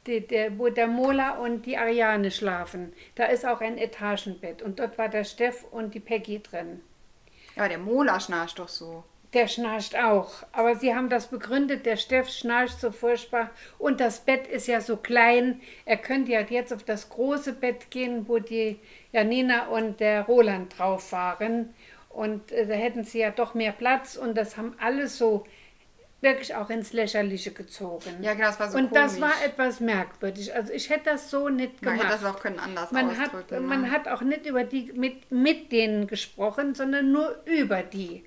Die, 0.07 0.25
der, 0.25 0.57
wo 0.59 0.69
der 0.69 0.87
Mola 0.87 1.39
und 1.39 1.65
die 1.65 1.77
Ariane 1.77 2.29
schlafen. 2.29 2.93
Da 3.15 3.25
ist 3.25 3.45
auch 3.45 3.61
ein 3.61 3.77
Etagenbett. 3.77 4.61
Und 4.61 4.79
dort 4.79 4.97
war 4.97 5.09
der 5.09 5.23
Steff 5.23 5.65
und 5.71 5.95
die 5.95 5.99
Peggy 5.99 6.41
drin. 6.43 6.81
Ja, 7.55 7.67
der 7.67 7.79
Mola 7.79 8.19
schnarcht 8.19 8.59
doch 8.59 8.67
so. 8.67 9.03
Der 9.33 9.47
schnarcht 9.47 9.97
auch. 9.97 10.43
Aber 10.51 10.75
sie 10.75 10.93
haben 10.93 11.09
das 11.09 11.27
begründet, 11.27 11.85
der 11.85 11.97
Steff 11.97 12.29
schnarcht 12.29 12.79
so 12.79 12.91
furchtbar. 12.91 13.49
Und 13.79 13.99
das 13.99 14.19
Bett 14.19 14.47
ist 14.47 14.67
ja 14.67 14.79
so 14.79 14.95
klein. 14.97 15.59
Er 15.85 15.97
könnte 15.97 16.31
ja 16.31 16.41
jetzt 16.41 16.71
auf 16.71 16.83
das 16.83 17.09
große 17.09 17.53
Bett 17.53 17.89
gehen, 17.89 18.27
wo 18.27 18.39
die 18.39 18.79
Janina 19.11 19.67
und 19.67 19.99
der 19.99 20.23
Roland 20.23 20.77
drauf 20.77 21.11
waren. 21.11 21.73
Und 22.09 22.51
äh, 22.51 22.67
da 22.67 22.75
hätten 22.75 23.03
sie 23.03 23.19
ja 23.19 23.31
doch 23.31 23.55
mehr 23.55 23.73
Platz. 23.73 24.15
Und 24.15 24.37
das 24.37 24.55
haben 24.55 24.75
alle 24.79 25.07
so 25.07 25.45
wirklich 26.21 26.55
auch 26.55 26.69
ins 26.69 26.93
Lächerliche 26.93 27.51
gezogen. 27.51 28.21
Ja, 28.21 28.33
genau, 28.33 28.47
das 28.47 28.59
war 28.59 28.69
so 28.71 28.77
Und 28.77 28.95
das 28.95 29.15
komisch. 29.15 29.29
war 29.29 29.43
etwas 29.45 29.79
merkwürdig. 29.79 30.53
Also 30.55 30.73
ich 30.73 30.89
hätte 30.89 31.11
das 31.11 31.29
so 31.29 31.49
nicht 31.49 31.81
Man 31.83 31.97
gemacht. 31.97 32.11
hätte 32.11 32.23
das 32.23 32.33
auch 32.35 32.39
können 32.39 32.59
anders 32.59 32.91
man 32.91 33.17
hat, 33.17 33.33
ausdrücken. 33.33 33.65
man 33.67 33.81
ne? 33.83 33.91
hat 33.91 34.07
auch 34.07 34.21
nicht 34.21 34.45
über 34.45 34.63
die 34.63 34.91
mit, 34.93 35.31
mit 35.31 35.71
denen 35.71 36.07
gesprochen, 36.07 36.73
sondern 36.73 37.11
nur 37.11 37.35
über 37.45 37.83
die. 37.83 38.25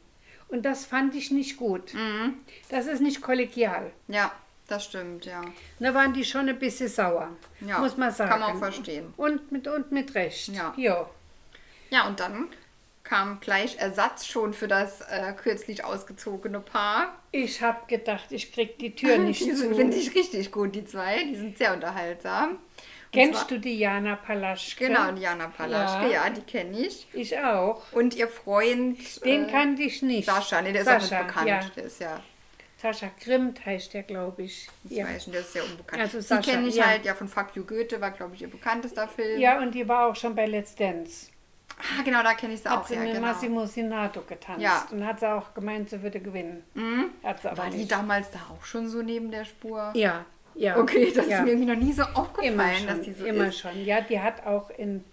Und 0.48 0.62
das 0.64 0.86
fand 0.86 1.14
ich 1.14 1.30
nicht 1.30 1.56
gut. 1.56 1.92
Mhm. 1.94 2.34
Das 2.70 2.86
ist 2.86 3.00
nicht 3.00 3.20
kollegial. 3.20 3.90
Ja, 4.06 4.32
das 4.66 4.84
stimmt, 4.84 5.24
ja. 5.26 5.42
Da 5.78 5.92
waren 5.92 6.12
die 6.12 6.24
schon 6.24 6.48
ein 6.48 6.58
bisschen 6.58 6.88
sauer, 6.88 7.30
Ja, 7.60 7.78
muss 7.80 7.96
man 7.96 8.12
sagen. 8.12 8.30
kann 8.30 8.40
man 8.40 8.52
auch 8.54 8.58
verstehen. 8.58 9.12
Und 9.16 9.50
mit, 9.52 9.66
und 9.66 9.92
mit 9.92 10.14
Recht. 10.14 10.48
Ja. 10.48 10.72
Jo. 10.76 11.06
Ja, 11.90 12.06
und 12.06 12.20
dann 12.20 12.48
kam 13.08 13.40
gleich 13.40 13.78
Ersatz 13.78 14.26
schon 14.26 14.52
für 14.52 14.68
das 14.68 15.00
äh, 15.00 15.32
kürzlich 15.32 15.84
ausgezogene 15.84 16.60
Paar. 16.60 17.14
Ich 17.32 17.62
habe 17.62 17.78
gedacht, 17.86 18.26
ich 18.30 18.52
krieg 18.52 18.78
die 18.78 18.94
Tür 18.94 19.16
nicht 19.18 19.40
Die 19.40 19.52
sind, 19.52 19.70
zu. 19.70 19.76
finde 19.76 19.96
ich, 19.96 20.14
richtig 20.14 20.52
gut, 20.52 20.74
die 20.74 20.84
zwei. 20.84 21.24
Die 21.24 21.36
sind 21.36 21.56
sehr 21.56 21.72
unterhaltsam. 21.74 22.58
Kennst 23.10 23.40
zwar- 23.40 23.48
du 23.48 23.60
die 23.60 23.78
Jana 23.78 24.16
Palaschke? 24.16 24.88
Genau, 24.88 25.10
Diana 25.12 25.48
Palaschke, 25.48 26.12
Ja. 26.12 26.24
ja, 26.26 26.30
die 26.30 26.42
kenne 26.42 26.78
ich. 26.80 27.06
Ich 27.14 27.38
auch. 27.38 27.82
Und 27.92 28.14
ihr 28.14 28.28
Freund 28.28 28.98
Den 29.24 29.48
äh, 29.48 29.50
kannte 29.50 29.82
ich 29.82 30.02
nicht. 30.02 30.26
Sascha, 30.26 30.60
nee, 30.60 30.72
der 30.72 30.82
ist 30.82 30.86
Sascha, 30.88 31.20
auch 31.20 31.22
nicht 31.24 31.26
bekannt. 31.28 31.48
Ja. 31.48 31.60
Der 31.74 31.84
ist 31.84 32.00
ja, 32.00 32.20
Sascha 32.76 33.10
Grimmt 33.24 33.64
heißt 33.64 33.94
der, 33.94 34.02
glaube 34.02 34.42
ich. 34.42 34.68
ich 34.90 34.98
Ja. 34.98 35.06
weiß 35.06 35.26
nicht, 35.28 35.32
der 35.34 35.40
ist 35.40 35.54
sehr 35.54 35.64
unbekannt. 35.64 36.02
Also 36.02 36.20
Sascha, 36.20 36.52
kenne 36.52 36.68
ich 36.68 36.74
ja. 36.74 36.84
halt 36.84 37.06
ja 37.06 37.14
von 37.14 37.28
Fuck 37.28 37.56
You 37.56 37.64
Goethe, 37.64 37.98
war, 38.02 38.10
glaube 38.10 38.34
ich, 38.34 38.42
ihr 38.42 38.50
bekanntester 38.50 39.08
Film. 39.08 39.40
ja, 39.40 39.58
und 39.58 39.74
die 39.74 39.88
war 39.88 40.08
auch 40.10 40.14
schon 40.16 40.34
bei 40.34 40.44
Let's 40.44 40.74
Dance. 40.74 41.28
Ah, 41.78 42.02
genau, 42.04 42.22
da 42.22 42.34
kenne 42.34 42.54
ich 42.54 42.60
sie 42.60 42.68
Hat 42.68 42.78
auch. 42.80 42.86
sie 42.86 42.94
Ja, 42.94 43.00
mit 43.00 43.12
genau. 43.14 43.26
Massimo 43.28 43.66
Sinato 43.66 44.22
getanzt. 44.22 44.60
Ja. 44.60 44.86
Und 44.90 45.06
hat 45.06 45.20
sie 45.20 45.30
auch 45.32 45.54
gemeint, 45.54 45.90
sie 45.90 46.02
würde 46.02 46.20
gewinnen. 46.20 46.62
Hat 47.22 47.40
sie 47.42 47.48
aber 47.50 47.58
War 47.64 47.70
die 47.70 47.78
nicht. 47.78 47.92
damals 47.92 48.30
da 48.30 48.40
auch 48.52 48.64
schon 48.64 48.88
so 48.88 49.02
neben 49.02 49.30
der 49.30 49.44
Spur? 49.44 49.92
Ja, 49.94 50.24
ja. 50.54 50.76
Okay, 50.78 51.12
das 51.14 51.28
ja. 51.28 51.38
ist 51.38 51.44
mir 51.44 51.50
irgendwie 51.52 51.70
noch 51.72 51.80
nie 51.80 51.92
so 51.92 52.02
aufgefallen, 52.02 52.54
immer 52.54 52.92
dass 52.94 53.02
die 53.02 53.12
so 53.12 53.24
immer 53.24 53.46
ist. 53.48 53.58
schon. 53.60 53.84
Ja, 53.84 54.00
die 54.00 54.20
hat 54.20 54.44
auch 54.44 54.70
in, 54.70 55.04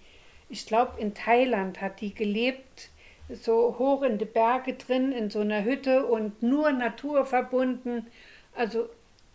ich 0.49 0.65
glaube 0.65 0.99
in 0.99 1.13
Thailand 1.13 1.82
hat 1.82 2.01
die 2.01 2.13
gelebt, 2.15 2.89
so 3.30 3.75
hoch 3.80 4.01
in 4.04 4.17
die 4.17 4.25
Berge 4.25 4.73
drin, 4.73 5.12
in 5.12 5.30
so 5.30 5.39
einer 5.41 5.63
Hütte 5.63 6.06
und 6.06 6.41
nur 6.43 6.71
Natur 6.71 7.25
verbunden. 7.25 8.08
Also 8.56 8.89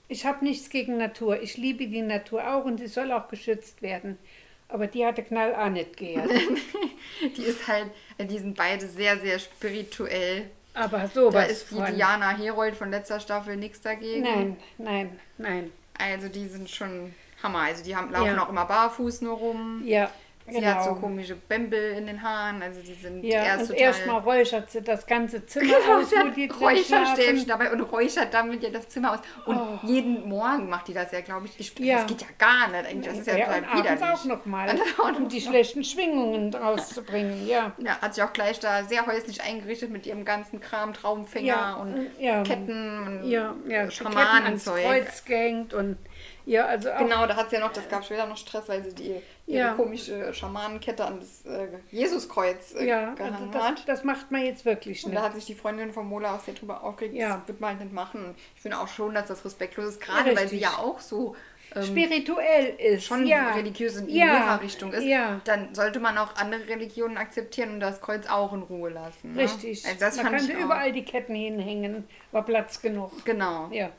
ich 0.09 0.27
habe 0.27 0.45
nichts 0.45 0.71
gegen 0.71 0.97
Natur. 0.97 1.41
Ich 1.43 1.57
liebe 1.57 1.87
die 1.87 2.03
Natur 2.03 2.53
auch 2.55 2.65
und 2.65 2.79
sie 2.79 2.89
soll 2.89 3.13
auch 3.13 3.29
geschützt 3.29 3.81
werden. 3.83 4.19
Aber 4.73 4.87
die 4.87 5.05
hatte 5.05 5.23
Knall 5.23 5.55
auch 5.55 5.69
nicht 5.69 5.97
geehrt. 5.97 6.31
Die 7.37 7.43
ist 7.43 7.67
halt, 7.69 7.91
die 8.19 8.39
sind 8.39 8.57
beide 8.57 8.87
sehr, 8.87 9.19
sehr 9.19 9.39
spirituell. 9.39 10.49
Aber 10.73 10.99
Da 11.01 11.09
sowas 11.09 11.51
ist 11.51 11.71
die 11.71 11.75
von. 11.75 11.95
Diana 11.95 12.31
Herold 12.31 12.77
von 12.77 12.91
letzter 12.91 13.21
Staffel 13.21 13.57
nichts 13.57 13.81
dagegen. 13.83 14.23
Nein, 14.23 14.57
nein, 14.79 15.21
nein. 15.37 15.73
Also 15.99 16.29
die 16.29 16.47
sind 16.47 16.71
schon 16.71 17.15
Hammer. 17.43 17.59
Also 17.61 17.85
die 17.85 17.95
haben, 17.95 18.11
laufen 18.13 18.27
Ja. 18.37 18.43
auch 18.45 18.49
immer 18.49 18.65
barfuß 18.65 19.21
nur 19.23 19.37
rum. 19.37 19.83
Ja, 19.85 20.11
Sie 20.51 20.59
genau. 20.61 20.73
hat 20.75 20.85
so 20.85 20.95
komische 20.95 21.35
Bämbel 21.37 21.93
in 21.93 22.07
den 22.07 22.23
Haaren. 22.23 22.63
Also 22.63 22.81
die 22.83 22.95
sind 22.95 23.23
ja, 23.25 23.45
erst 23.45 23.69
total... 23.69 23.83
erstmal 23.83 24.21
räuchert 24.21 24.71
sie 24.71 24.83
das 24.83 25.07
ganze 25.07 25.47
Zimmer 25.47 25.75
Genau, 25.85 25.99
aus, 26.01 26.11
sie 26.11 26.17
wo 26.17 26.29
die 26.31 26.47
Räucherstäbchen 26.47 27.47
dabei 27.47 27.71
und 27.73 27.81
räuchert 27.81 28.33
damit 28.35 28.63
ja 28.63 28.71
das 28.71 28.89
Zimmer 28.89 29.13
aus. 29.13 29.19
Und 29.47 29.57
Oh. 29.61 29.79
jeden 29.83 30.29
Morgen 30.29 30.69
macht 30.69 30.89
die 30.89 30.95
das 30.95 31.13
ja, 31.13 31.21
glaube 31.21 31.47
ich. 31.47 31.59
ich 31.61 31.79
Ja. 31.79 31.99
Das 31.99 32.07
geht 32.07 32.23
ja 32.23 32.29
gar 32.39 32.69
nicht. 32.69 33.07
Das 33.07 33.19
ist 33.19 33.27
ja, 33.27 33.37
Ja, 33.37 33.45
total 33.47 33.59
und 33.63 33.79
widerlich. 33.79 34.03
auch 34.05 34.25
nochmal, 34.25 34.79
um 35.17 35.29
die 35.29 35.41
schlechten 35.41 35.85
Schwingungen 35.85 36.53
rauszubringen, 36.55 37.47
ja. 37.47 37.73
Ja, 37.79 37.99
hat 38.01 38.15
sich 38.15 38.25
auch 38.25 38.33
gleich 38.33 38.59
da 38.61 38.85
sehr 38.85 39.07
häuslich 39.07 39.43
eingerichtet 39.43 39.91
mit 39.91 40.07
ihrem 40.07 40.25
ganzen 40.25 40.61
Kram, 40.61 40.93
Traumfänger 40.95 41.79
und. 41.81 42.11
Ketten 42.45 43.07
und 43.07 43.29
Ja, 43.31 43.55
ja, 43.69 43.91
Schamanenzeug. 43.91 44.85
Kreuz 44.85 45.25
gehängt 45.25 45.75
und 45.75 45.97
ja, 46.47 46.67
also 46.67 46.91
auch, 46.91 46.99
Genau, 46.99 47.27
da 47.27 47.37
hat 47.37 47.51
sie 47.51 47.57
ja 47.57 47.61
noch, 47.61 47.73
das 47.73 47.89
gab 47.89 48.05
später 48.05 48.27
noch 48.27 48.37
Stress, 48.37 48.69
weil 48.69 48.83
sie 48.85 48.95
die 48.95 49.15
ihre 49.47 49.59
Ja. 49.67 49.75
komische 49.75 50.33
Schamanenkette 50.33 51.05
an 51.05 51.21
das 51.21 51.45
äh, 51.47 51.69
Jesuskreuz 51.91 52.75
äh, 52.75 52.87
ja, 52.87 53.09
also 53.11 53.17
gehangen 53.17 53.51
das, 53.53 53.63
hat. 53.63 53.89
das 53.89 54.05
macht 54.05 54.31
man 54.31 54.45
jetzt 54.45 54.65
wirklich 54.65 55.05
Und 55.05 55.11
nicht. 55.11 55.21
da 55.21 55.27
hat 55.27 55.35
sich 55.35 55.47
die 55.47 55.55
Freundin 55.55 55.93
von 55.93 56.07
Mola 56.07 56.37
auch 56.37 56.41
sehr 56.41 56.55
drüber 56.55 56.83
aufgeregt, 56.83 57.15
Ja. 57.15 57.39
das 57.39 57.49
wird 57.49 57.61
man 57.61 57.71
halt 57.71 57.81
nicht 57.81 57.93
machen. 57.93 58.25
Und 58.27 58.35
ich 58.57 58.63
finde 58.63 58.79
auch 58.79 58.89
schon, 58.89 59.15
dass 59.15 59.27
das 59.29 59.45
respektlos 59.45 59.87
ist, 59.91 60.01
gerade 60.01 60.31
weil 60.37 60.49
sie 60.49 60.57
Richtig. 60.57 60.61
ja 60.63 60.79
auch 60.79 61.01
so 61.01 61.35
ähm, 61.75 61.85
Spirituell 61.85 62.75
ist, 62.79 63.05
schon 63.05 63.27
ja. 63.27 63.53
religiös 63.53 63.97
in 63.97 64.09
ja. 64.09 64.27
ihrer 64.27 64.61
Richtung 64.61 64.93
ist, 64.93 65.05
Ja, 65.05 65.41
dann 65.45 65.73
sollte 65.75 66.01
man 66.01 66.19
auch 66.19 66.35
andere 66.37 66.67
Religionen 66.69 67.17
akzeptieren 67.17 67.75
und 67.75 67.81
das 67.81 68.01
Kreuz 68.01 68.27
auch 68.29 68.53
in 68.53 68.63
Ruhe 68.63 68.91
lassen. 68.91 69.35
Ne? 69.35 69.43
richtig. 69.43 69.85
Also 69.87 69.99
das 70.01 70.17
man 70.17 70.37
könnte 70.37 70.53
überall 70.53 70.93
die 70.93 71.05
Ketten 71.05 71.35
hinhängen, 71.35 72.09
war 72.33 72.45
Platz 72.45 72.83
genug. 72.83 73.25
Genau. 73.25 73.69
Ja. 73.71 73.91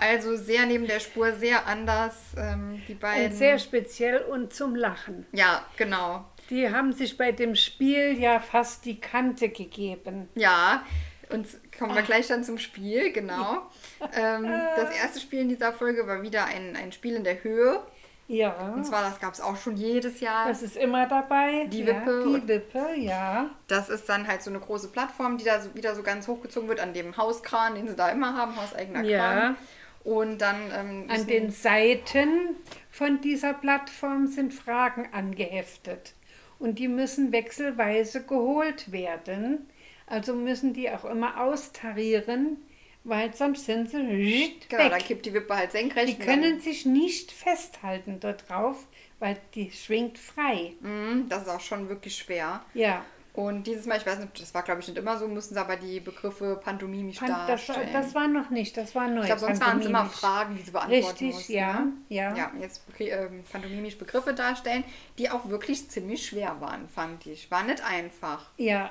Also 0.00 0.34
sehr 0.36 0.64
neben 0.64 0.86
der 0.86 0.98
Spur, 0.98 1.32
sehr 1.34 1.66
anders, 1.66 2.14
ähm, 2.36 2.82
die 2.88 2.94
beiden. 2.94 3.32
Und 3.32 3.36
sehr 3.36 3.58
speziell 3.58 4.22
und 4.22 4.54
zum 4.54 4.74
Lachen. 4.74 5.26
ja, 5.32 5.64
genau. 5.76 6.24
Die 6.48 6.68
haben 6.68 6.92
sich 6.92 7.16
bei 7.16 7.30
dem 7.30 7.54
Spiel 7.54 8.18
ja 8.18 8.40
fast 8.40 8.84
die 8.84 8.98
Kante 8.98 9.50
gegeben. 9.50 10.28
Ja, 10.34 10.84
und 11.28 11.46
kommen 11.78 11.94
wir 11.94 12.02
gleich 12.02 12.26
dann 12.26 12.42
zum 12.42 12.58
Spiel, 12.58 13.12
genau. 13.12 13.70
ähm, 14.16 14.50
das 14.76 14.96
erste 14.96 15.20
Spiel 15.20 15.40
in 15.40 15.48
dieser 15.48 15.72
Folge 15.72 16.06
war 16.06 16.22
wieder 16.22 16.46
ein, 16.46 16.76
ein 16.76 16.90
Spiel 16.92 17.14
in 17.14 17.22
der 17.22 17.44
Höhe. 17.44 17.80
Ja, 18.26 18.72
Und 18.76 18.84
zwar, 18.84 19.02
das 19.02 19.18
gab 19.18 19.34
es 19.34 19.40
auch 19.40 19.56
schon 19.56 19.76
jedes 19.76 20.20
Jahr. 20.20 20.46
das 20.46 20.62
ist 20.62 20.76
immer 20.76 21.06
dabei. 21.08 21.66
Die 21.66 21.80
ja, 21.80 21.88
Wippe 21.88 22.40
Die 22.40 22.48
Wippe, 22.48 22.94
ja. 22.96 23.50
Das 23.66 23.88
ist 23.88 24.08
dann 24.08 24.28
halt 24.28 24.42
so 24.42 24.50
eine 24.50 24.60
große 24.60 24.88
Plattform, 24.88 25.36
die 25.36 25.44
da 25.44 25.60
so, 25.60 25.74
wieder 25.74 25.96
so 25.96 26.04
ganz 26.04 26.28
hochgezogen 26.28 26.68
wird 26.68 26.78
an 26.78 26.94
dem 26.94 27.16
Hauskran, 27.16 27.74
den 27.74 27.88
sie 27.88 27.96
da 27.96 28.08
immer 28.08 28.36
haben, 28.36 28.54
hauseigener 28.54 29.02
Ja. 29.02 29.56
Und 30.04 30.38
dann 30.38 30.70
ähm, 30.74 31.04
An 31.10 31.26
den 31.26 31.50
Seiten 31.50 32.56
von 32.90 33.20
dieser 33.20 33.52
Plattform 33.54 34.26
sind 34.26 34.54
Fragen 34.54 35.08
angeheftet. 35.12 36.14
Und 36.58 36.78
die 36.78 36.88
müssen 36.88 37.32
wechselweise 37.32 38.24
geholt 38.24 38.92
werden. 38.92 39.66
Also 40.06 40.34
müssen 40.34 40.72
die 40.72 40.90
auch 40.90 41.04
immer 41.04 41.40
austarieren, 41.40 42.58
weil 43.04 43.32
sonst 43.34 43.64
sind 43.66 43.90
sie 43.90 44.02
nicht 44.02 44.68
Genau, 44.68 44.84
weg. 44.84 44.90
dann 44.90 45.00
kippt 45.00 45.26
die 45.26 45.32
Wippe 45.34 45.56
halt 45.56 45.72
senkrecht. 45.72 46.08
Die 46.08 46.12
und 46.14 46.26
dann- 46.26 46.40
können 46.42 46.60
sich 46.60 46.84
nicht 46.86 47.30
festhalten 47.32 48.18
dort 48.20 48.48
drauf, 48.48 48.86
weil 49.20 49.36
die 49.54 49.70
schwingt 49.70 50.18
frei. 50.18 50.72
Mhm, 50.80 51.26
das 51.28 51.42
ist 51.42 51.48
auch 51.48 51.60
schon 51.60 51.88
wirklich 51.88 52.16
schwer. 52.16 52.64
Ja, 52.74 53.04
Und 53.32 53.64
dieses 53.68 53.86
Mal, 53.86 53.96
ich 53.98 54.06
weiß 54.06 54.18
nicht, 54.18 54.40
das 54.42 54.52
war 54.54 54.62
glaube 54.62 54.80
ich 54.80 54.88
nicht 54.88 54.98
immer 54.98 55.16
so, 55.16 55.28
mussten 55.28 55.54
sie 55.54 55.60
aber 55.60 55.76
die 55.76 56.00
Begriffe 56.00 56.60
pantomimisch 56.62 57.18
Pan- 57.18 57.28
das, 57.28 57.46
darstellen. 57.66 57.88
das 57.92 58.14
war 58.14 58.26
noch 58.26 58.50
nicht, 58.50 58.76
das 58.76 58.94
war 58.94 59.06
neu. 59.08 59.20
ich 59.20 59.26
glaube, 59.26 59.40
sonst 59.40 59.60
waren 59.60 59.78
es 59.80 59.86
immer. 59.86 60.06
Fragen, 60.06 60.56
die 60.56 60.62
sie 60.62 60.72
beantworten 60.72 61.06
Richtig, 61.06 61.34
mussten. 61.34 61.52
ja, 61.52 61.72
ne? 61.80 61.92
ja. 62.08 62.36
Ja, 62.36 62.50
jetzt 62.60 62.82
ähm, 62.98 63.44
pantomimisch 63.50 63.96
Begriffe 63.98 64.34
darstellen, 64.34 64.82
die 65.18 65.30
auch 65.30 65.48
wirklich 65.48 65.88
ziemlich 65.90 66.26
schwer 66.26 66.56
waren, 66.60 66.88
fand 66.88 67.24
ich. 67.26 67.50
War 67.50 67.62
nicht 67.62 67.82
einfach. 67.84 68.46
Ja, 68.56 68.90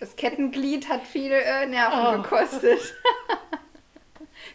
Das 0.00 0.16
Kettenglied 0.16 0.88
hat 0.90 1.06
viel 1.06 1.30
äh, 1.32 1.66
Nerven 1.66 1.98
Oh. 2.18 2.22
gekostet. 2.22 2.80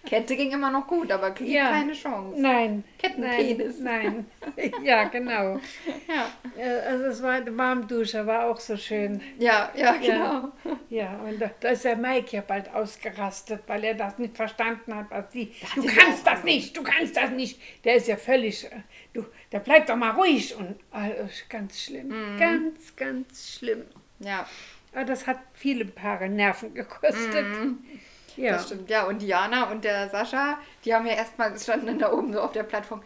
Kette 0.08 0.36
ging 0.36 0.52
immer 0.52 0.72
noch 0.72 0.88
gut, 0.88 1.12
aber 1.12 1.32
Glied 1.32 1.50
Ja. 1.50 1.70
keine 1.70 1.94
Chance. 1.94 2.42
nein. 2.42 2.84
Kettenpenis. 2.98 3.80
Nein, 3.80 4.26
nein. 4.56 4.74
Ja, 4.84 5.04
genau. 5.06 5.60
Ja, 6.08 6.32
Äh, 6.58 6.80
Also 6.88 7.06
es 7.06 7.22
war 7.24 7.32
eine 7.34 7.56
Warmdusche, 7.58 8.26
war 8.26 8.46
auch 8.50 8.60
so 8.60 8.78
schön. 8.78 9.22
ja, 9.40 9.72
ja, 9.76 9.94
genau. 9.98 10.52
Ja, 10.90 11.18
und 11.20 11.40
da, 11.40 11.52
da 11.60 11.70
ist 11.70 11.84
der 11.86 11.96
Mike 11.98 12.36
ja 12.36 12.42
bald 12.46 12.74
ausgerastet, 12.74 13.62
weil 13.68 13.84
er 13.84 13.94
das 13.96 14.18
nicht 14.18 14.36
verstanden 14.36 14.96
hat, 14.96 15.08
was 15.10 15.32
sie. 15.32 15.54
Du 15.76 15.86
kannst 15.86 16.26
das 16.26 16.44
nicht, 16.44 16.76
du 16.78 16.84
kannst 16.84 17.16
das 17.18 17.30
nicht. 17.32 17.60
Der 17.84 17.96
ist 17.96 18.08
ja 18.08 18.16
völlig. 18.18 18.66
äh, 18.66 18.70
Du, 19.14 19.26
der 19.52 19.60
bleibt 19.60 19.90
doch 19.90 19.96
mal 19.96 20.12
ruhig 20.12 20.56
und 20.56 20.76
also, 20.92 21.24
ganz 21.50 21.82
schlimm, 21.84 22.08
Mhm. 22.08 22.38
ganz, 22.40 22.96
ganz 22.96 23.56
schlimm. 23.58 23.84
Ja, 24.20 24.48
Aber 24.94 25.06
das 25.06 25.28
hat 25.28 25.38
viele 25.54 25.86
Paare 25.86 26.28
Nerven 26.30 26.74
gekostet. 26.74 27.46
Ja. 28.38 28.54
Das 28.54 28.68
stimmt. 28.68 28.90
Ja, 28.90 29.06
und 29.08 29.22
Diana 29.22 29.70
und 29.72 29.84
der 29.84 30.10
Sascha, 30.10 30.58
die 30.86 30.94
haben 30.94 31.06
ja 31.06 31.14
erstmal, 31.14 31.58
standen 31.60 31.88
dann 31.88 32.00
da 32.00 32.12
oben 32.14 32.32
so 32.34 32.40
auf 32.42 32.52
der 32.54 32.64
Plattform. 32.64 33.02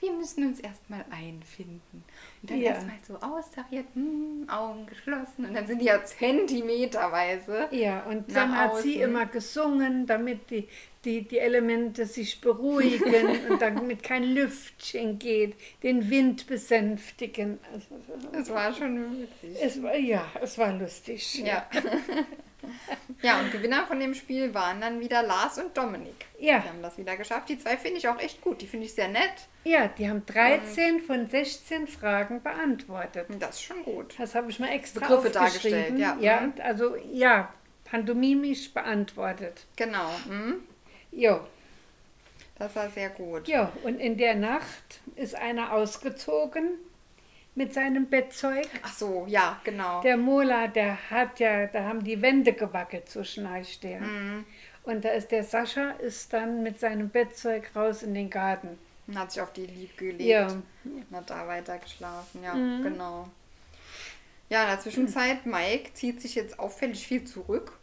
Wir 0.00 0.12
müssen 0.12 0.44
uns 0.48 0.58
erstmal 0.58 1.04
einfinden. 1.12 2.02
Und 2.42 2.50
dann 2.50 2.60
Ja. 2.60 2.72
erstmal 2.72 2.96
so 3.06 3.14
austariert, 3.24 3.86
hm, 3.94 4.48
Augen 4.48 4.84
geschlossen. 4.86 5.44
Und 5.46 5.54
dann 5.54 5.68
sind 5.68 5.80
die 5.80 5.84
ja 5.84 6.02
zentimeterweise. 6.02 7.68
Ja, 7.70 8.00
und 8.04 8.34
dann 8.34 8.56
hat 8.56 8.78
sie 8.78 8.96
außen. 8.96 9.02
immer 9.02 9.26
gesungen, 9.26 10.06
damit 10.06 10.50
die, 10.50 10.66
die, 11.04 11.22
die 11.22 11.38
Elemente 11.38 12.06
sich 12.06 12.40
beruhigen 12.40 13.26
und 13.48 13.62
damit 13.62 14.02
kein 14.02 14.24
Lüftchen 14.24 15.20
geht, 15.20 15.54
den 15.84 16.10
Wind 16.10 16.48
besänftigen. 16.48 17.60
Also, 17.72 17.86
Das 18.32 18.50
war 18.50 18.72
schon 18.74 19.20
witzig. 19.20 19.56
es 19.62 19.80
war, 19.82 19.94
ja, 19.96 20.24
es 20.40 20.58
war 20.58 20.72
lustig. 20.72 21.38
Ja. 21.38 21.46
Ja, 21.46 21.66
und 22.62 23.50
Gewinner 23.52 23.86
von 23.86 23.98
dem 24.00 24.14
Spiel 24.14 24.54
waren 24.54 24.80
dann 24.80 25.00
wieder 25.00 25.22
Lars 25.22 25.58
und 25.58 25.76
Dominik. 25.76 26.26
Ja. 26.38 26.58
Die 26.60 26.68
haben 26.68 26.82
das 26.82 26.96
wieder 26.98 27.16
geschafft. 27.16 27.48
Die 27.48 27.58
zwei 27.58 27.76
finde 27.76 27.98
ich 27.98 28.08
auch 28.08 28.18
echt 28.18 28.40
gut. 28.40 28.60
Die 28.60 28.66
finde 28.66 28.86
ich 28.86 28.94
sehr 28.94 29.08
nett. 29.08 29.48
Ja, 29.64 29.88
die 29.88 30.08
haben 30.08 30.24
13 30.26 31.00
von 31.02 31.26
16 31.28 31.86
Fragen 31.86 32.42
beantwortet. 32.42 33.28
Und 33.30 33.40
das 33.42 33.56
ist 33.56 33.62
schon 33.62 33.82
gut. 33.84 34.14
Das 34.18 34.34
habe 34.34 34.50
ich 34.50 34.58
mal 34.58 34.68
extra 34.70 35.00
Begriffe 35.00 35.40
aufgeschrieben. 35.40 35.98
dargestellt, 35.98 35.98
ja. 35.98 36.16
Ja, 36.20 36.40
Mhm. 36.42 36.52
also 36.62 36.96
ja, 37.12 37.52
pantomimisch 37.84 38.72
beantwortet. 38.72 39.66
Genau. 39.76 40.10
Mhm. 40.28 40.62
Jo, 41.12 41.40
Das 42.58 42.74
war 42.76 42.88
sehr 42.90 43.10
gut. 43.10 43.46
jo, 43.48 43.68
und 43.84 43.98
in 44.00 44.16
der 44.16 44.34
Nacht 44.34 45.00
ist 45.16 45.34
einer 45.34 45.72
ausgezogen 45.72 46.78
mit 47.54 47.74
seinem 47.74 48.06
Bettzeug. 48.06 48.66
Ach 48.82 48.92
so, 48.92 49.26
ja, 49.28 49.60
genau. 49.64 50.00
Der 50.02 50.16
Mola, 50.16 50.68
der 50.68 50.96
hat 51.10 51.38
ja, 51.40 51.66
da 51.66 51.84
haben 51.84 52.02
die 52.02 52.20
Wände 52.22 52.52
gewackelt, 52.52 53.08
so 53.08 53.22
schnarcht 53.24 53.82
der. 53.82 54.00
Mhm. 54.00 54.44
Und 54.84 55.04
da 55.04 55.10
ist 55.10 55.30
der 55.30 55.44
Sascha, 55.44 55.90
ist 55.92 56.32
dann 56.32 56.62
mit 56.62 56.80
seinem 56.80 57.08
Bettzeug 57.08 57.70
raus 57.76 58.02
in 58.02 58.14
den 58.14 58.30
Garten. 58.30 58.78
Und 59.06 59.18
hat 59.18 59.32
sich 59.32 59.42
auf 59.42 59.52
die 59.52 59.66
Lieb 59.66 59.96
gelegt. 59.98 60.22
Ja. 60.22 60.46
Und 60.48 61.06
hat 61.12 61.30
da 61.30 61.46
weiter 61.46 61.78
geschlafen. 61.78 62.42
Ja, 62.42 62.54
Mhm. 62.54 62.82
genau. 62.82 63.28
Ja, 64.48 64.62
in 64.64 64.68
der 64.70 64.80
Zwischenzeit, 64.80 65.46
Mike 65.46 65.94
zieht 65.94 66.20
sich 66.20 66.34
jetzt 66.34 66.58
auffällig 66.58 67.06
viel 67.06 67.24
zurück. 67.24 67.78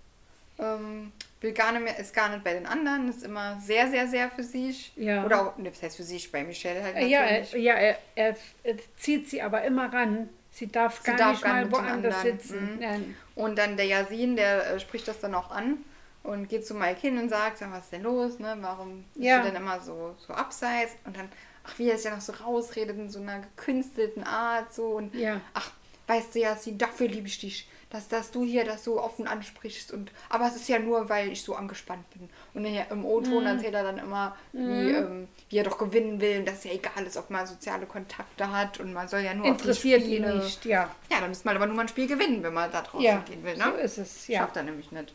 Ähm, 0.59 1.11
will 1.41 1.53
gar 1.53 1.71
nicht 1.71 1.83
mehr, 1.83 1.97
ist 1.97 2.13
gar 2.13 2.29
nicht 2.29 2.43
bei 2.43 2.53
den 2.53 2.65
anderen, 2.65 3.09
ist 3.09 3.23
immer 3.23 3.59
sehr, 3.61 3.87
sehr, 3.89 4.07
sehr 4.07 4.29
für 4.29 4.43
sich. 4.43 4.91
Ja. 4.97 5.25
Oder 5.25 5.41
auch, 5.47 5.57
ne, 5.57 5.69
das 5.69 5.81
heißt 5.81 5.95
für 5.97 6.03
sich, 6.03 6.31
bei 6.31 6.43
Michelle 6.43 6.83
halt 6.83 6.95
Äh, 6.97 7.07
Ja, 7.07 7.21
natürlich. 7.21 7.53
er, 7.53 7.59
ja 7.59 7.73
er, 7.75 7.97
er, 8.15 8.35
er 8.63 8.75
zieht 8.97 9.29
sie 9.29 9.41
aber 9.41 9.63
immer 9.63 9.91
ran. 9.91 10.29
Sie 10.51 10.67
darf 10.67 10.99
Sie 10.99 11.11
gar 11.11 11.17
darf 11.17 11.31
nicht 11.31 11.43
gar 11.43 11.53
mal 11.53 11.71
woanders 11.71 12.15
anderen. 12.15 12.39
sitzen. 12.39 12.73
Mhm. 12.73 12.79
Nein. 12.79 13.15
Und 13.35 13.57
dann 13.57 13.77
der 13.77 13.85
Yasin, 13.85 14.35
der 14.35 14.73
äh, 14.73 14.79
spricht 14.81 15.07
das 15.07 15.19
dann 15.21 15.33
auch 15.33 15.51
an 15.51 15.77
und 16.23 16.49
geht 16.49 16.67
zu 16.67 16.73
Mike 16.73 16.99
hin 16.99 17.17
und 17.17 17.29
sagt, 17.29 17.59
sag, 17.59 17.71
was 17.71 17.85
ist 17.85 17.93
denn 17.93 18.03
los, 18.03 18.39
ne? 18.39 18.57
Warum 18.59 19.05
bist 19.13 19.25
Ja. 19.25 19.37
du 19.39 19.45
denn 19.45 19.55
immer 19.55 19.79
so, 19.79 20.17
so 20.27 20.33
abseits? 20.33 20.91
Und 21.05 21.15
dann, 21.15 21.29
ach, 21.63 21.79
wie 21.79 21.89
er 21.89 21.95
sich 21.97 22.05
ja 22.05 22.15
noch 22.15 22.21
so 22.21 22.33
rausredet 22.33 22.97
in 22.97 23.09
so 23.09 23.21
einer 23.21 23.39
gekünstelten 23.39 24.23
Art, 24.25 24.73
so 24.73 24.87
und 24.87 25.15
Ja. 25.15 25.39
ach, 25.53 25.71
weißt 26.07 26.35
du, 26.35 26.39
Yasin, 26.39 26.77
dafür 26.77 27.07
liebe 27.07 27.27
ich 27.27 27.39
dich. 27.39 27.69
Dass, 27.91 28.07
dass 28.07 28.29
du 28.29 28.43
hier 28.45 28.65
das 28.65 28.83
so 28.83 29.01
offen 29.01 29.25
ansprichst 29.25 29.91
und 29.91 30.11
aber 30.29 30.45
es 30.47 30.55
ist 30.55 30.69
ja 30.69 30.77
nur, 30.77 31.09
weil 31.09 31.31
ich 31.31 31.41
so 31.41 31.55
angespannt 31.55 32.07
bin. 32.11 32.29
Und 32.53 32.63
hier 32.65 32.85
im 32.91 33.03
O-Ton 33.03 33.41
Mhm. 33.41 33.47
erzählt 33.47 33.73
er 33.73 33.81
dann 33.81 33.97
immer, 33.97 34.35
wie, 34.51 34.91
ähm, 34.91 35.27
wie 35.49 35.57
er 35.57 35.63
doch 35.63 35.79
gewinnen 35.79 36.21
will 36.21 36.37
und 36.39 36.47
dass 36.47 36.59
es 36.59 36.63
ja 36.65 36.71
egal 36.73 37.03
ist, 37.07 37.17
ob 37.17 37.31
man 37.31 37.47
soziale 37.47 37.87
Kontakte 37.87 38.51
hat 38.51 38.79
und 38.79 38.93
man 38.93 39.07
soll 39.07 39.21
ja 39.21 39.33
nur 39.33 39.47
Interessiert 39.47 40.01
auf 40.01 40.07
die 40.07 40.17
ihn 40.17 40.23
Spiele. 40.23 40.37
nicht, 40.43 40.65
ja. 40.65 40.91
Ja, 41.09 41.19
dann 41.19 41.29
müsste 41.29 41.47
man 41.47 41.55
aber 41.55 41.65
nur 41.65 41.75
mal 41.75 41.81
ein 41.81 41.87
Spiel 41.87 42.05
gewinnen, 42.05 42.43
wenn 42.43 42.53
man 42.53 42.71
da 42.71 42.83
draußen 42.83 43.01
Ja, 43.03 43.23
gehen 43.27 43.43
will, 43.43 43.55
so 43.57 43.63
ne? 43.71 43.77
ist 43.81 43.97
es, 43.97 44.27
ja. 44.27 44.41
Schafft 44.41 44.57
er 44.57 44.63
nämlich 44.63 44.91
nicht. 44.91 45.11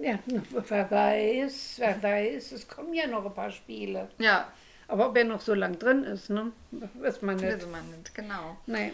ja. 0.00 0.18
Wer 0.50 0.90
weiß, 0.90 1.74
wer 1.76 2.02
weiß, 2.02 2.52
es 2.52 2.66
kommen 2.66 2.94
ja 2.94 3.06
noch 3.06 3.26
ein 3.26 3.34
paar 3.34 3.50
Spiele. 3.50 4.08
Ja, 4.18 4.48
Aber 4.88 5.08
ob 5.10 5.16
er 5.18 5.24
noch 5.24 5.40
so 5.42 5.52
lang 5.52 5.78
drin 5.78 6.04
ist, 6.04 6.30
ne? 6.30 6.50
Weiß 6.94 7.20
man 7.20 7.36
nicht. 7.36 7.44
wissen 7.58 7.70
man 7.70 7.90
nicht, 7.90 8.14
genau. 8.14 8.56
Nein. 8.66 8.92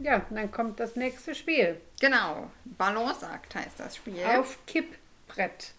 Ja, 0.00 0.22
dann 0.30 0.50
kommt 0.50 0.80
das 0.80 0.96
nächste 0.96 1.34
Spiel. 1.34 1.80
Genau, 2.00 2.48
Balanceakt 2.64 3.54
heißt 3.54 3.78
das 3.78 3.96
Spiel. 3.96 4.24
Auf 4.24 4.58
Kippbrett. 4.66 5.72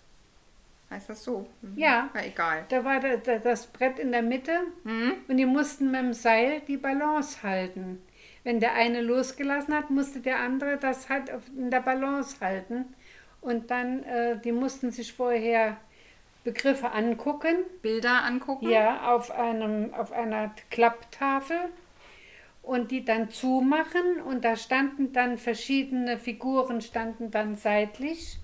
Heißt 0.89 1.09
das 1.09 1.23
so? 1.23 1.47
Mhm. 1.61 1.77
Ja. 1.77 2.09
Na, 2.13 2.25
egal. 2.25 2.65
Da 2.69 2.83
war 2.83 2.99
da, 2.99 3.15
da, 3.17 3.37
das 3.39 3.65
Brett 3.67 3.97
in 3.97 4.11
der 4.11 4.21
Mitte 4.21 4.51
Mhm. 4.83 5.13
und 5.27 5.37
die 5.37 5.45
mussten 5.45 5.89
mit 5.91 6.01
dem 6.01 6.13
Seil 6.13 6.61
die 6.67 6.77
Balance 6.77 7.41
halten. 7.43 8.01
Wenn 8.43 8.59
der 8.59 8.73
eine 8.73 9.01
losgelassen 9.01 9.73
hat, 9.73 9.89
musste 9.89 10.19
der 10.19 10.39
andere 10.39 10.77
das 10.77 11.09
halt 11.09 11.31
in 11.55 11.71
der 11.71 11.79
Balance 11.81 12.37
halten. 12.41 12.93
Und 13.39 13.71
dann, 13.71 14.03
äh, 14.03 14.37
die 14.39 14.51
mussten 14.51 14.91
sich 14.91 15.13
vorher 15.13 15.77
Begriffe 16.43 16.91
angucken, 16.91 17.55
Bilder 17.81 18.23
angucken. 18.23 18.69
ja, 18.69 19.13
auf, 19.15 19.31
einem, 19.31 19.93
auf 19.93 20.11
einer 20.11 20.53
Klapptafel 20.71 21.57
und 22.61 22.91
die 22.91 23.03
dann 23.03 23.29
zumachen 23.31 24.21
und 24.25 24.43
da 24.45 24.55
standen 24.55 25.13
dann 25.13 25.37
verschiedene 25.37 26.17
Figuren, 26.17 26.81
standen 26.81 27.31
dann 27.31 27.55
seitlich 27.55 28.37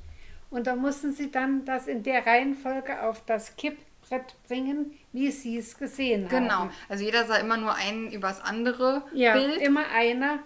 und 0.50 0.68
da 0.68 0.76
mussten 0.76 1.14
sie 1.14 1.30
dann 1.32 1.66
das 1.66 1.88
in 1.88 2.04
der 2.04 2.26
Reihenfolge 2.26 3.04
auf 3.04 3.24
das 3.26 3.56
Kippbrett 3.58 4.36
bringen, 4.48 4.98
wie 5.14 5.30
sie 5.32 5.58
es 5.58 5.78
gesehen 5.78 6.28
Genau. 6.30 6.52
haben. 6.52 6.72
Also 6.90 7.04
jeder 7.04 7.26
sah 7.26 7.36
immer 7.38 7.58
nur 7.58 7.76
ein 7.76 8.12
übers 8.12 8.42
andere 8.42 9.04
Ja, 9.14 9.34
Bild. 9.34 9.58
immer 9.62 9.88
einer. 9.94 10.40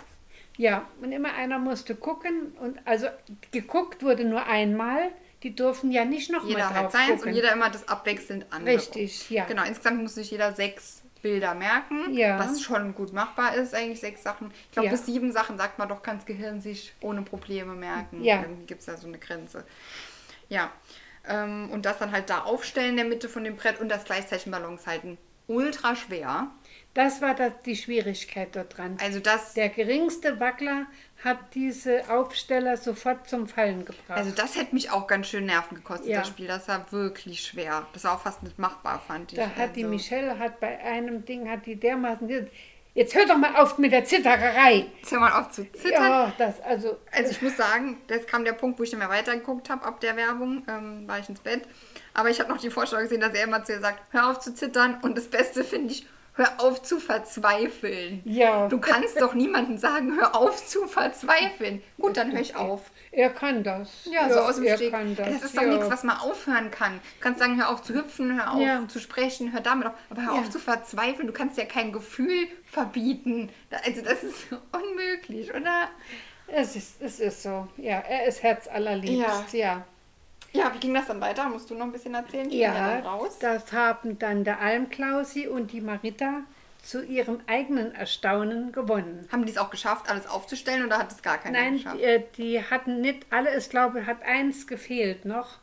Ja, 0.58 0.86
und 1.02 1.12
immer 1.14 1.34
einer 1.34 1.58
musste 1.60 1.96
gucken 1.96 2.52
und 2.60 2.78
also 2.86 3.08
geguckt 3.52 4.04
wurde 4.04 4.26
nur 4.26 4.46
einmal. 4.48 5.10
Die 5.44 5.56
durften 5.56 5.92
ja 5.92 6.06
nicht 6.06 6.30
noch 6.32 6.46
Jeder 6.46 6.60
mal 6.60 6.70
hat 6.76 6.84
drauf 6.84 6.92
seins 6.92 7.10
gucken. 7.22 7.30
und 7.30 7.34
jeder 7.36 7.54
immer 7.54 7.70
das 7.72 7.88
abwechselnd 7.88 8.46
andere. 8.52 8.76
Richtig, 8.76 9.30
ja. 9.32 9.46
Genau, 9.46 9.64
insgesamt 9.64 10.02
muss 10.04 10.14
sich 10.16 10.30
jeder 10.30 10.52
sechs 10.54 11.01
Bilder 11.22 11.54
merken, 11.54 12.14
Ja. 12.14 12.40
was 12.40 12.62
schon 12.62 12.94
gut 12.96 13.14
machbar 13.14 13.56
ist, 13.56 13.74
eigentlich 13.76 14.00
sechs 14.00 14.24
Sachen. 14.24 14.52
Ich 14.66 14.72
glaube, 14.72 14.88
Ja. 14.88 14.92
bis 14.92 15.06
sieben 15.06 15.32
Sachen 15.32 15.58
sagt 15.58 15.78
man 15.80 15.88
doch, 15.90 16.02
kann 16.04 16.18
das 16.18 16.26
Gehirn 16.26 16.62
sich 16.62 16.94
ohne 17.02 17.22
Probleme 17.22 17.74
merken. 17.74 18.24
Ja. 18.24 18.42
Irgendwie 18.42 18.66
gibt 18.66 18.80
es 18.82 18.86
da 18.88 18.98
so 18.98 19.08
eine 19.08 19.18
Grenze. 19.20 19.64
Ja. 20.50 20.72
Ähm, 21.28 21.70
und 21.72 21.86
das 21.86 22.00
dann 22.00 22.12
halt 22.12 22.30
da 22.30 22.40
aufstellen 22.42 22.92
in 22.92 22.96
der 22.98 23.06
Mitte 23.06 23.30
von 23.30 23.44
dem 23.44 23.56
Brett 23.56 23.80
und 23.80 23.90
das 23.90 24.06
gleichzeitig 24.06 24.48
in 24.48 24.52
Balance 24.52 24.86
halten. 24.88 25.18
Ultra 25.48 25.96
schwer. 25.96 26.48
Das 26.94 27.22
war 27.22 27.36
das, 27.36 27.54
die 27.66 27.76
Schwierigkeit 27.76 28.56
dort 28.56 28.78
dran. 28.78 28.98
Also 29.02 29.20
das, 29.20 29.54
Der 29.54 29.70
geringste 29.70 30.40
Wackler 30.40 30.86
hat 31.24 31.38
diese 31.54 32.10
Aufsteller 32.10 32.78
sofort 32.78 33.30
zum 33.30 33.48
Fallen 33.48 33.86
gebracht. 33.86 34.10
also 34.10 34.32
das 34.32 34.56
hätte 34.58 34.74
mich 34.74 34.90
auch 34.92 35.06
ganz 35.08 35.28
schön 35.28 35.46
Nerven 35.46 35.76
gekostet, 35.76 36.08
Ja. 36.10 36.20
das 36.20 36.28
Spiel. 36.30 36.48
Das 36.48 36.68
war 36.68 36.92
wirklich 36.92 37.44
schwer. 37.44 37.86
Das 37.94 38.04
war 38.06 38.16
auch 38.16 38.22
fast 38.22 38.42
nicht 38.44 38.58
machbar, 38.58 39.02
fand 39.08 39.32
ich. 39.32 39.38
da 39.40 39.46
hat 39.56 39.76
die 39.76 39.84
also. 39.84 39.94
Michelle 39.96 40.40
hat 40.40 40.60
bei 40.60 40.80
einem 40.80 41.24
Ding 41.26 41.50
hat 41.50 41.66
die 41.66 41.76
dermaßen 41.76 42.28
gesagt, 42.28 42.52
jetzt 42.94 43.14
hör 43.16 43.26
doch 43.26 43.38
mal 43.38 43.56
auf 43.56 43.78
mit 43.78 43.92
der 43.92 44.04
Zittererei. 44.04 44.88
Jetzt 45.00 45.12
hör 45.12 45.20
mal 45.20 45.40
auf 45.40 45.52
zu 45.52 45.72
zittern. 45.72 46.04
Ja, 46.04 46.34
das 46.38 46.60
also 46.62 46.98
Also 47.12 47.32
ich 47.32 47.42
muss 47.42 47.56
sagen, 47.56 47.98
das 48.08 48.26
kam 48.26 48.44
der 48.44 48.54
Punkt, 48.54 48.80
wo 48.80 48.84
ich 48.84 48.90
dann 48.90 49.00
mehr 49.00 49.10
weitergeguckt 49.10 49.70
habe 49.70 49.86
ab 49.86 50.00
der 50.02 50.16
Werbung, 50.18 50.64
ähm, 50.68 51.08
war 51.08 51.20
ich 51.20 51.30
ins 51.30 51.40
Bett. 51.40 51.62
Aber 52.14 52.30
ich 52.30 52.40
habe 52.40 52.50
noch 52.50 52.60
die 52.60 52.70
Vorschau 52.72 52.98
gesehen, 52.98 53.22
dass 53.22 53.34
er 53.34 53.44
immer 53.46 53.64
zu 53.64 53.74
ihr 53.74 53.80
sagt, 53.80 54.02
hör 54.12 54.30
auf 54.32 54.40
zu 54.40 54.54
zittern. 54.54 54.98
Und 55.04 55.18
das 55.18 55.28
Beste 55.28 55.64
finde 55.64 55.94
ich, 55.94 56.06
hör 56.34 56.50
auf 56.60 56.82
zu 56.82 57.00
verzweifeln. 57.00 58.22
Ja. 58.26 58.68
Du 58.68 58.80
kannst 58.80 59.20
doch 59.22 59.34
niemandem 59.34 59.78
sagen, 59.78 60.16
hör 60.18 60.36
auf 60.36 60.66
zu 60.66 60.88
verzweifeln. 60.88 61.82
Gut, 62.00 62.18
dann 62.18 62.32
höre 62.32 62.42
ich 62.42 62.56
auf. 62.56 62.90
er 63.12 63.30
kann 63.30 63.64
das. 63.64 64.06
Ja, 64.12 64.30
so 64.32 64.40
aus 64.40 64.56
dem 64.56 64.64
er 64.66 64.78
Steg. 64.78 64.92
kann 64.92 65.16
Das, 65.16 65.28
das. 65.28 65.44
ist 65.44 65.58
doch 65.58 65.64
ja. 65.64 65.68
nichts, 65.70 65.90
was 65.90 66.04
man 66.04 66.18
aufhören 66.18 66.72
kann. 66.72 66.94
Du 66.94 67.20
kannst 67.22 67.40
sagen, 67.40 67.58
hör 67.58 67.70
auf 67.70 67.82
zu 67.84 67.94
hüpfen, 67.94 68.38
hör 68.40 68.54
auf 68.54 68.62
Ja. 68.62 68.88
zu 68.88 69.00
sprechen, 69.00 69.52
hör 69.54 69.62
damit 69.62 69.88
auf. 69.88 69.94
Aber 70.10 70.22
hör 70.26 70.34
Ja. 70.36 70.40
auf 70.40 70.50
zu 70.50 70.60
verzweifeln. 70.60 71.28
Du 71.28 71.34
kannst 71.34 71.58
ja 71.58 71.66
kein 71.66 71.92
Gefühl 71.92 72.48
verbieten. 72.66 73.50
Also 73.86 74.02
das 74.02 74.24
ist 74.24 74.48
unmöglich, 74.72 75.54
oder? 75.54 75.90
Es 76.48 76.76
ist, 76.76 77.02
es 77.02 77.20
ist 77.20 77.44
so. 77.44 77.68
Ja, 77.78 78.00
er 78.00 78.26
ist 78.26 78.44
herzallerliebst. 78.44 79.54
Ja. 79.54 79.60
Ja, 79.60 79.86
wie 80.54 80.80
ging 80.80 80.94
das 80.94 81.08
dann 81.08 81.22
weiter? 81.22 81.48
Musst 81.50 81.70
du 81.70 81.76
noch 81.76 81.86
ein 81.86 81.92
bisschen 81.92 82.14
erzählen? 82.14 82.50
Die 82.50 82.60
Ja, 82.60 83.00
raus. 83.00 83.38
das 83.40 83.72
haben 83.72 84.20
dann 84.20 84.44
der 84.44 84.60
Almklausi 84.60 85.48
und 85.48 85.72
die 85.72 85.82
Marita 85.82 86.42
zu 86.84 87.04
ihrem 87.06 87.40
eigenen 87.48 87.94
Erstaunen 87.94 88.72
gewonnen. 88.72 89.28
Haben 89.32 89.46
die 89.46 89.52
es 89.52 89.58
auch 89.58 89.70
geschafft, 89.70 90.10
alles 90.10 90.28
aufzustellen 90.28 90.86
oder 90.86 90.98
hat 90.98 91.12
es 91.12 91.22
gar 91.22 91.38
keiner 91.38 91.60
Nein, 91.62 91.74
geschafft? 91.78 92.00
die, 92.00 92.04
äh, 92.04 92.24
die 92.38 92.64
hatten 92.64 93.02
nicht 93.02 93.26
alle, 93.30 93.56
ich 93.56 93.70
glaube, 93.70 94.06
hat 94.08 94.24
eins 94.24 94.66
gefehlt 94.68 95.26
noch. 95.26 95.60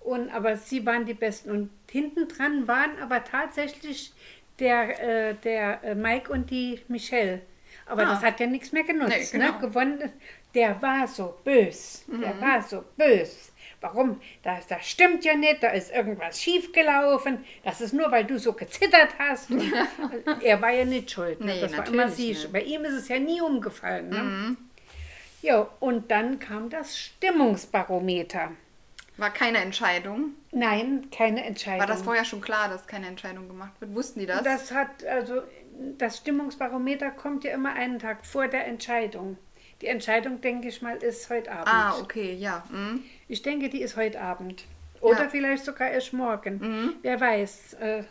Und, 0.00 0.30
aber 0.34 0.56
sie 0.56 0.84
waren 0.86 1.04
die 1.06 1.14
Besten. 1.14 1.50
Und 1.50 1.70
hinten 1.90 2.26
dran 2.26 2.66
waren 2.66 2.98
aber 3.00 3.22
tatsächlich 3.22 4.12
der, 4.58 5.28
äh, 5.30 5.34
der 5.34 5.84
äh, 5.84 5.94
Mike 5.94 6.32
und 6.32 6.50
die 6.50 6.80
Michelle. 6.88 7.42
Aber 7.86 8.02
Ah. 8.02 8.10
das 8.14 8.22
hat 8.22 8.40
ja 8.40 8.46
nichts 8.46 8.72
mehr 8.72 8.84
genutzt. 8.84 9.10
Nee, 9.34 9.38
genau. 9.38 9.52
Mhm. 9.52 9.60
ne? 9.60 9.68
Gewonnen, 9.68 10.12
der 10.54 10.80
war 10.82 11.06
so 11.06 11.34
bös. 11.44 12.04
Der 12.08 12.40
war 12.40 12.62
so 12.62 12.82
bös. 12.96 13.51
Warum? 13.82 14.20
Das, 14.42 14.66
das 14.68 14.88
stimmt 14.88 15.24
ja 15.24 15.34
nicht, 15.34 15.62
da 15.62 15.68
ist 15.68 15.92
irgendwas 15.92 16.40
schiefgelaufen. 16.40 17.44
Das 17.64 17.80
ist 17.80 17.92
nur, 17.92 18.10
weil 18.12 18.24
du 18.24 18.38
so 18.38 18.52
gezittert 18.52 19.10
hast. 19.18 19.50
Er 20.42 20.62
war 20.62 20.70
ja 20.70 20.84
nicht 20.84 21.10
schuld. 21.10 21.40
Ne? 21.40 21.54
Nee, 21.54 21.60
das 21.60 21.76
war 21.76 21.86
immer 21.86 22.08
sie. 22.08 22.28
nicht. 22.28 22.48
Mhm. 22.48 22.52
Bei 22.52 22.62
ihm 22.62 22.84
ist 22.84 22.94
es 22.94 23.08
ja 23.08 23.18
nie 23.18 23.40
umgefallen. 23.40 24.08
Ne? 24.08 24.56
Ja, 25.42 25.68
und 25.80 26.10
dann 26.10 26.38
kam 26.38 26.70
das 26.70 26.96
Stimmungsbarometer. 26.96 28.52
War 29.16 29.30
keine 29.30 29.58
Entscheidung. 29.58 30.34
Nein, 30.52 31.08
keine 31.10 31.44
Entscheidung. 31.44 31.80
War 31.80 31.86
das 31.86 32.02
vorher 32.02 32.24
schon 32.24 32.40
klar, 32.40 32.68
dass 32.68 32.86
keine 32.86 33.08
Entscheidung 33.08 33.48
gemacht 33.48 33.72
wird? 33.80 33.94
Wussten 33.94 34.20
die 34.20 34.26
das? 34.26 34.42
Das 34.42 34.72
hat, 34.72 35.04
also, 35.04 35.42
das 35.98 36.18
Stimmungsbarometer 36.18 37.10
kommt 37.10 37.44
ja 37.44 37.52
immer 37.52 37.72
einen 37.74 37.98
Tag 37.98 38.24
vor 38.24 38.48
der 38.48 38.66
Entscheidung. 38.66 39.36
Die 39.82 39.88
Entscheidung, 39.88 40.40
denke 40.40 40.68
ich 40.68 40.80
mal, 40.80 40.96
ist 40.96 41.28
heute 41.28 41.50
Abend. 41.52 41.68
ah, 41.68 41.98
okay, 42.00 42.34
ja. 42.34 42.64
Mhm. 42.70 43.02
Ich 43.28 43.42
denke, 43.42 43.68
die 43.68 43.82
ist 43.82 43.96
heute 43.96 44.20
Abend. 44.20 44.64
Oder 45.00 45.18
Ja. 45.18 45.24
Mhm. 45.24 45.30
vielleicht 45.30 45.64
sogar 45.64 45.90
erst 45.90 46.12
morgen. 46.12 46.94
Wer 47.02 47.20
weiß. 47.20 47.74
Äh, 47.74 48.04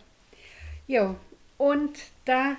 jo. 0.88 1.16
Und 1.58 1.98
da 2.26 2.58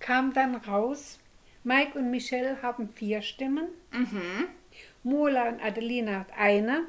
kam 0.00 0.32
dann 0.32 0.54
raus, 0.54 1.18
Mike 1.64 1.98
und 1.98 2.10
Michelle 2.10 2.62
haben 2.62 2.88
vier 2.88 3.20
Stimmen. 3.20 3.66
Mhm. 3.92 4.46
Mola 5.02 5.48
und 5.48 5.60
Adelina 5.62 6.20
hat 6.20 6.28
eine. 6.38 6.86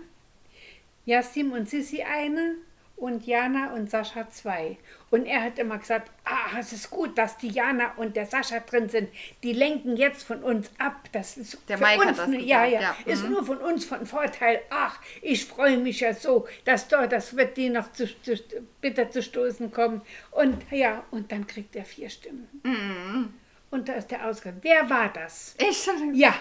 Jassim 1.05 1.51
und 1.51 1.67
Sissi 1.69 2.03
eine 2.03 2.55
und 2.99 3.25
Jana 3.25 3.73
und 3.73 3.89
Sascha 3.89 4.29
zwei. 4.29 4.77
Und 5.09 5.25
er 5.25 5.41
hat 5.41 5.57
immer 5.57 5.77
gesagt, 5.77 6.11
ah, 6.25 6.59
es 6.59 6.73
ist 6.73 6.89
gut, 6.89 7.17
dass 7.17 7.37
die 7.37 7.47
Jana 7.47 7.93
und 7.95 8.15
der 8.15 8.25
Sascha 8.25 8.59
drin 8.59 8.89
sind. 8.89 9.09
Die 9.41 9.53
lenken 9.53 9.95
jetzt 9.95 10.23
von 10.23 10.43
uns 10.43 10.69
ab. 10.77 11.09
Das 11.11 11.37
ist 11.37 11.57
Der 11.69 11.77
für 11.77 11.85
Mike 11.85 12.01
uns 12.01 12.09
gesagt, 12.11 12.33
ja, 12.41 12.65
ja, 12.65 12.81
ja. 12.81 12.95
ist 13.05 13.23
Mhm. 13.23 13.31
nur 13.31 13.45
von 13.45 13.57
uns 13.57 13.85
von 13.85 14.05
Vorteil. 14.05 14.61
Ach, 14.69 14.99
ich 15.21 15.45
freue 15.45 15.77
mich 15.77 16.01
ja 16.01 16.13
so, 16.13 16.47
dass 16.65 16.87
dort, 16.87 17.11
das 17.11 17.35
wird 17.35 17.57
die 17.57 17.69
noch 17.69 17.91
zu, 17.93 18.05
zu, 18.21 18.35
bitter 18.81 19.09
zu 19.09 19.23
stoßen 19.23 19.71
kommen. 19.71 20.01
Und 20.31 20.57
ja, 20.69 21.03
und 21.11 21.31
dann 21.31 21.47
kriegt 21.47 21.75
er 21.75 21.85
vier 21.85 22.09
Stimmen. 22.09 22.47
Mhm. 22.63 23.33
Und 23.71 23.87
da 23.87 23.93
ist 23.93 24.11
der 24.11 24.27
Ausgang. 24.27 24.57
Wer 24.61 24.89
war 24.89 25.11
das? 25.13 25.55
Ich 25.57 25.89
Ja. 26.13 26.35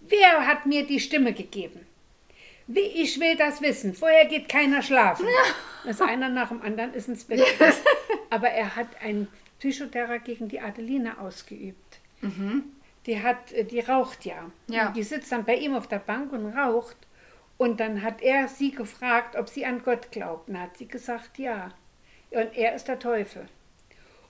Wer 0.00 0.46
hat 0.46 0.66
mir 0.66 0.86
die 0.86 1.00
Stimme 1.00 1.32
gegeben? 1.32 1.87
Wie, 2.68 2.80
ich 2.80 3.18
will 3.18 3.34
das 3.36 3.62
wissen. 3.62 3.94
Vorher 3.94 4.26
geht 4.26 4.48
keiner 4.48 4.82
schlafen. 4.82 5.26
Das 5.84 6.02
einer 6.02 6.28
nach 6.28 6.50
dem 6.50 6.60
anderen 6.60 6.92
ist 6.92 7.08
ins 7.08 7.24
Bett. 7.24 7.44
gegangen. 7.44 7.72
Aber 8.30 8.48
er 8.48 8.76
hat 8.76 8.88
ein 9.02 9.26
Psychoterror 9.58 10.18
gegen 10.18 10.48
die 10.48 10.60
Adeline 10.60 11.18
ausgeübt. 11.18 11.98
Die 13.06 13.22
hat, 13.22 13.52
äh, 13.52 13.64
die 13.64 13.80
raucht 13.80 14.26
ja. 14.26 14.50
Ja. 14.66 14.90
Die 14.90 15.02
sitzt 15.02 15.32
dann 15.32 15.44
bei 15.46 15.56
ihm 15.56 15.74
auf 15.74 15.86
der 15.86 15.98
Bank 15.98 16.32
und 16.32 16.46
raucht. 16.54 16.96
Und 17.56 17.80
dann 17.80 18.02
hat 18.02 18.20
er 18.20 18.48
sie 18.48 18.70
gefragt, 18.70 19.34
ob 19.34 19.48
sie 19.48 19.64
an 19.64 19.82
Gott 19.82 20.12
glaubt. 20.12 20.50
Und 20.50 20.60
hat 20.60 20.76
sie 20.76 20.86
gesagt, 20.86 21.38
ja. 21.38 21.70
Und 22.30 22.54
er 22.54 22.74
ist 22.74 22.86
der 22.86 22.98
Teufel. 22.98 23.48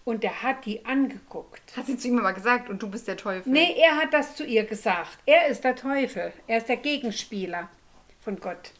Und 0.04 0.22
er 0.22 0.44
hat 0.44 0.64
die 0.64 0.86
angeguckt. 0.86 1.76
Hat 1.76 1.86
sie 1.86 1.98
zu 1.98 2.08
ihm 2.08 2.18
immer 2.18 2.32
gesagt 2.32 2.70
und 2.70 2.80
du 2.82 2.88
bist 2.88 3.08
der 3.08 3.16
Teufel. 3.16 3.50
Nee, 3.52 3.74
er 3.78 3.96
hat 3.96 4.14
das 4.14 4.36
zu 4.36 4.44
ihr 4.44 4.64
gesagt. 4.64 5.18
Er 5.26 5.48
ist 5.48 5.64
der 5.64 5.74
Teufel. 5.74 6.32
Er 6.46 6.58
ist 6.58 6.68
der 6.68 6.76
Gegenspieler 6.76 7.68
von 8.28 8.40
Gott. 8.40 8.72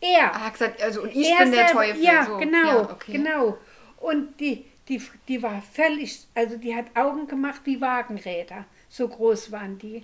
Er. 0.00 0.34
Ah, 0.34 0.48
gesagt, 0.50 0.82
also 0.82 1.02
und 1.02 1.14
ich 1.14 1.30
er 1.30 1.38
bin 1.44 1.52
der 1.52 1.66
selber- 1.68 1.80
Teufel. 1.84 2.02
Ja, 2.04 2.26
so. 2.26 2.36
genau, 2.36 2.66
Ja, 2.66 2.90
okay. 2.90 3.12
genau. 3.12 3.58
Und 3.98 4.40
die, 4.40 4.64
die, 4.88 5.00
die 5.28 5.40
war 5.42 5.62
völlig, 5.72 6.26
also 6.34 6.56
die 6.56 6.74
hat 6.74 6.86
Augen 6.96 7.28
gemacht 7.28 7.60
wie 7.64 7.80
Wagenräder. 7.80 8.64
So 8.88 9.06
groß 9.08 9.52
waren 9.52 9.78
die. 9.78 10.02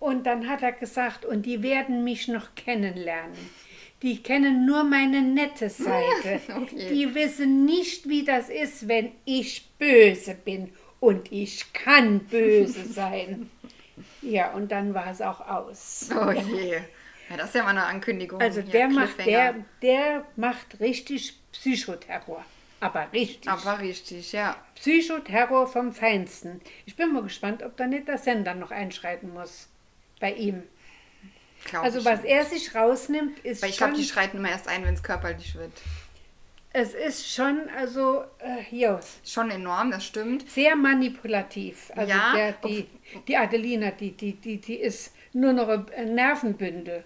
Und 0.00 0.24
dann 0.26 0.48
hat 0.48 0.62
er 0.62 0.72
gesagt, 0.72 1.24
und 1.26 1.42
die 1.44 1.62
werden 1.62 2.02
mich 2.02 2.28
noch 2.28 2.54
kennenlernen. 2.54 3.36
Die 4.02 4.22
kennen 4.22 4.64
nur 4.64 4.84
meine 4.84 5.20
nette 5.20 5.68
Seite. 5.86 6.40
Okay. 6.56 6.88
Die 6.90 7.14
wissen 7.14 7.64
nicht, 7.66 8.08
wie 8.08 8.24
das 8.24 8.48
ist, 8.48 8.88
wenn 8.88 9.12
ich 9.26 9.68
böse 9.78 10.34
bin. 10.34 10.72
Und 11.00 11.30
ich 11.30 11.72
kann 11.74 12.20
böse 12.20 12.84
sein. 12.86 13.50
Ja, 14.22 14.52
und 14.52 14.70
dann 14.70 14.94
war 14.94 15.10
es 15.10 15.20
auch 15.20 15.40
aus. 15.40 16.08
Oh 16.14 16.30
je. 16.30 16.78
Ja, 17.30 17.36
das 17.36 17.48
ist 17.48 17.54
ja 17.56 17.62
mal 17.62 17.70
eine 17.70 17.84
Ankündigung. 17.84 18.40
Also 18.40 18.62
der 18.62 18.88
macht, 18.88 19.18
der, 19.24 19.54
der 19.82 20.24
macht 20.36 20.80
richtig 20.80 21.38
Psychoterror. 21.52 22.44
Aber 22.80 23.08
richtig. 23.12 23.50
Aber 23.50 23.80
richtig, 23.80 24.32
ja. 24.32 24.56
Psychoterror 24.76 25.66
vom 25.66 25.92
Feinsten. 25.92 26.60
Ich 26.86 26.96
bin 26.96 27.12
mal 27.12 27.22
gespannt, 27.22 27.62
ob 27.62 27.76
da 27.76 27.86
nicht 27.86 28.06
der 28.08 28.18
Sender 28.18 28.54
noch 28.54 28.70
einschreiten 28.70 29.32
muss. 29.34 29.68
Bei 30.20 30.32
ihm. 30.32 30.62
Glaub 31.64 31.82
Also 31.84 32.04
was 32.04 32.22
nicht. 32.22 32.30
er 32.32 32.44
sich 32.44 32.74
rausnimmt, 32.74 33.40
ist 33.40 33.62
Weil 33.62 33.70
ich 33.70 33.76
glaube, 33.76 33.94
die 33.94 34.04
schreiten 34.04 34.36
immer 34.38 34.50
erst 34.50 34.68
ein, 34.68 34.84
wenn 34.84 34.94
es 34.94 35.02
körperlich 35.02 35.54
wird. 35.56 35.72
es 36.72 36.94
ist 36.94 37.34
schon, 37.34 37.68
also, 37.76 38.22
äh, 38.38 38.62
ja, 38.70 39.00
Schon 39.24 39.50
enorm, 39.50 39.90
das 39.90 40.04
stimmt. 40.06 40.48
sehr 40.48 40.76
manipulativ. 40.76 41.90
Also 41.96 42.12
Ja, 42.12 42.32
der, 42.34 42.52
die, 42.52 42.86
die 43.26 43.36
Adelina, 43.36 43.90
die, 43.90 44.12
die, 44.12 44.34
die, 44.34 44.58
die 44.60 44.76
ist 44.76 45.12
nur 45.32 45.52
noch 45.52 45.68
ein 45.68 46.14
Nervenbündel. 46.14 47.04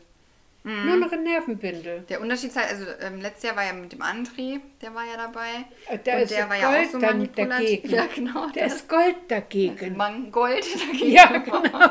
Mhm. 0.65 0.87
Nur 0.87 0.97
noch 0.97 1.11
ein 1.13 1.25
Nervenbündel. 1.25 2.03
Der 2.09 2.21
Unterschied 2.21 2.51
ist 2.51 2.57
halt, 2.57 2.69
also 2.71 2.85
ähm, 3.01 3.21
letztes 3.21 3.43
Jahr 3.45 3.57
war 3.57 3.65
ja 3.65 3.73
mit 3.73 3.93
dem 3.93 4.01
André, 4.01 4.61
der 4.81 4.95
war 4.95 5.05
ja 5.05 5.17
dabei. 5.17 5.65
Äh, 5.89 5.99
Der 5.99 6.17
und 6.17 6.23
ist 6.23 6.31
der 6.31 6.49
war 6.49 6.57
ja 6.57 6.69
auch 6.69 6.73
Gold 6.73 6.93
so 6.93 6.99
dagegen. 7.01 7.91
Ja, 7.91 8.07
genau. 8.15 8.47
Der 8.51 8.67
ist 8.67 8.89
Gold 8.89 9.17
dagegen. 9.29 9.97
Mangold 9.97 10.65
dagegen. 10.75 11.11
Ja, 11.11 11.37
genau. 11.39 11.91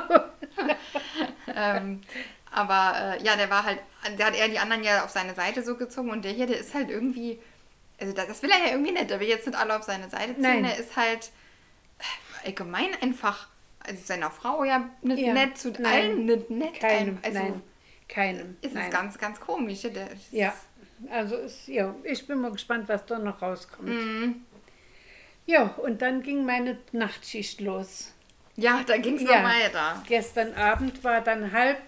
ähm, 1.55 2.01
aber 2.51 3.17
äh, 3.19 3.23
ja, 3.23 3.35
der 3.35 3.49
war 3.49 3.63
halt, 3.65 3.79
der 4.17 4.27
hat 4.27 4.35
eher 4.37 4.47
die 4.47 4.59
anderen 4.59 4.83
ja 4.83 5.03
auf 5.03 5.09
seine 5.09 5.33
Seite 5.35 5.63
so 5.63 5.75
gezogen 5.75 6.09
und 6.09 6.23
der 6.23 6.31
hier, 6.31 6.47
der 6.47 6.59
ist 6.59 6.73
halt 6.73 6.89
irgendwie, 6.89 7.39
also 7.99 8.13
das, 8.13 8.27
das 8.27 8.43
will 8.43 8.51
er 8.51 8.59
ja 8.67 8.71
irgendwie 8.71 8.91
nicht, 8.91 9.09
der 9.09 9.19
will 9.19 9.27
jetzt 9.27 9.47
nicht 9.47 9.57
alle 9.57 9.77
auf 9.77 9.83
seine 9.83 10.09
Seite 10.09 10.33
ziehen, 10.33 10.41
Nein. 10.43 10.63
der 10.63 10.77
ist 10.77 10.95
halt 10.95 11.29
äh, 11.99 12.47
allgemein 12.47 12.89
einfach, 13.01 13.47
also 13.79 14.01
seiner 14.03 14.31
Frau 14.31 14.63
ja 14.63 14.89
nicht 15.01 15.19
Ja, 15.19 15.33
nett, 15.33 15.57
zu 15.57 15.71
nein, 15.71 15.85
allen 15.85 16.25
nicht 16.25 16.49
nett. 16.49 16.79
Keinem, 16.79 17.19
also 17.21 17.39
nein, 17.39 17.61
keinem. 18.11 18.57
ist 18.61 18.75
nein. 18.75 18.85
es 18.85 18.91
ganz, 18.93 19.17
ganz 19.17 19.39
komisch. 19.39 19.83
ja, 19.83 19.91
Ja, 20.31 20.53
also 21.09 21.35
ist, 21.37 21.67
ja, 21.67 21.95
ich 22.03 22.27
bin 22.27 22.39
mal 22.39 22.51
gespannt, 22.51 22.87
was 22.87 23.05
da 23.07 23.17
noch 23.17 23.41
rauskommt. 23.41 23.89
Mhm. 23.89 24.41
Ja, 25.47 25.63
und 25.83 26.01
dann 26.03 26.21
ging 26.21 26.45
meine 26.45 26.77
Nachtschicht 26.91 27.59
los. 27.61 28.13
Ja, 28.57 28.81
da 28.85 28.97
ging 28.97 29.15
es 29.15 29.23
Ja. 29.23 29.41
noch 29.41 29.49
weiter. 29.49 30.03
Gestern 30.07 30.53
Abend 30.53 31.03
war 31.03 31.21
dann 31.21 31.51
Halb- 31.51 31.81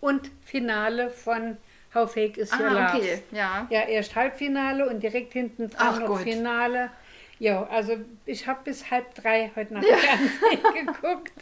und 0.00 0.30
Finale 0.44 1.10
von 1.10 1.56
How 1.94 2.12
Fake 2.12 2.36
Is 2.36 2.52
Your 2.52 2.66
Ah, 2.66 2.88
Love. 2.92 2.98
okay, 2.98 3.22
ja. 3.32 3.66
Ja, 3.70 3.80
erst 3.82 4.14
Halbfinale 4.14 4.88
und 4.88 5.00
direkt 5.02 5.32
hinten 5.32 5.70
dran 5.70 5.88
Ach 5.94 5.98
noch 6.00 6.06
Gott. 6.08 6.20
Finale. 6.22 6.90
Ja, 7.38 7.64
also 7.68 7.96
ich 8.26 8.46
habe 8.46 8.60
bis 8.64 8.90
halb 8.90 9.14
drei 9.14 9.50
heute 9.56 9.72
Nacht 9.74 9.86
Fernsehen 9.86 10.86
geguckt. 10.86 11.32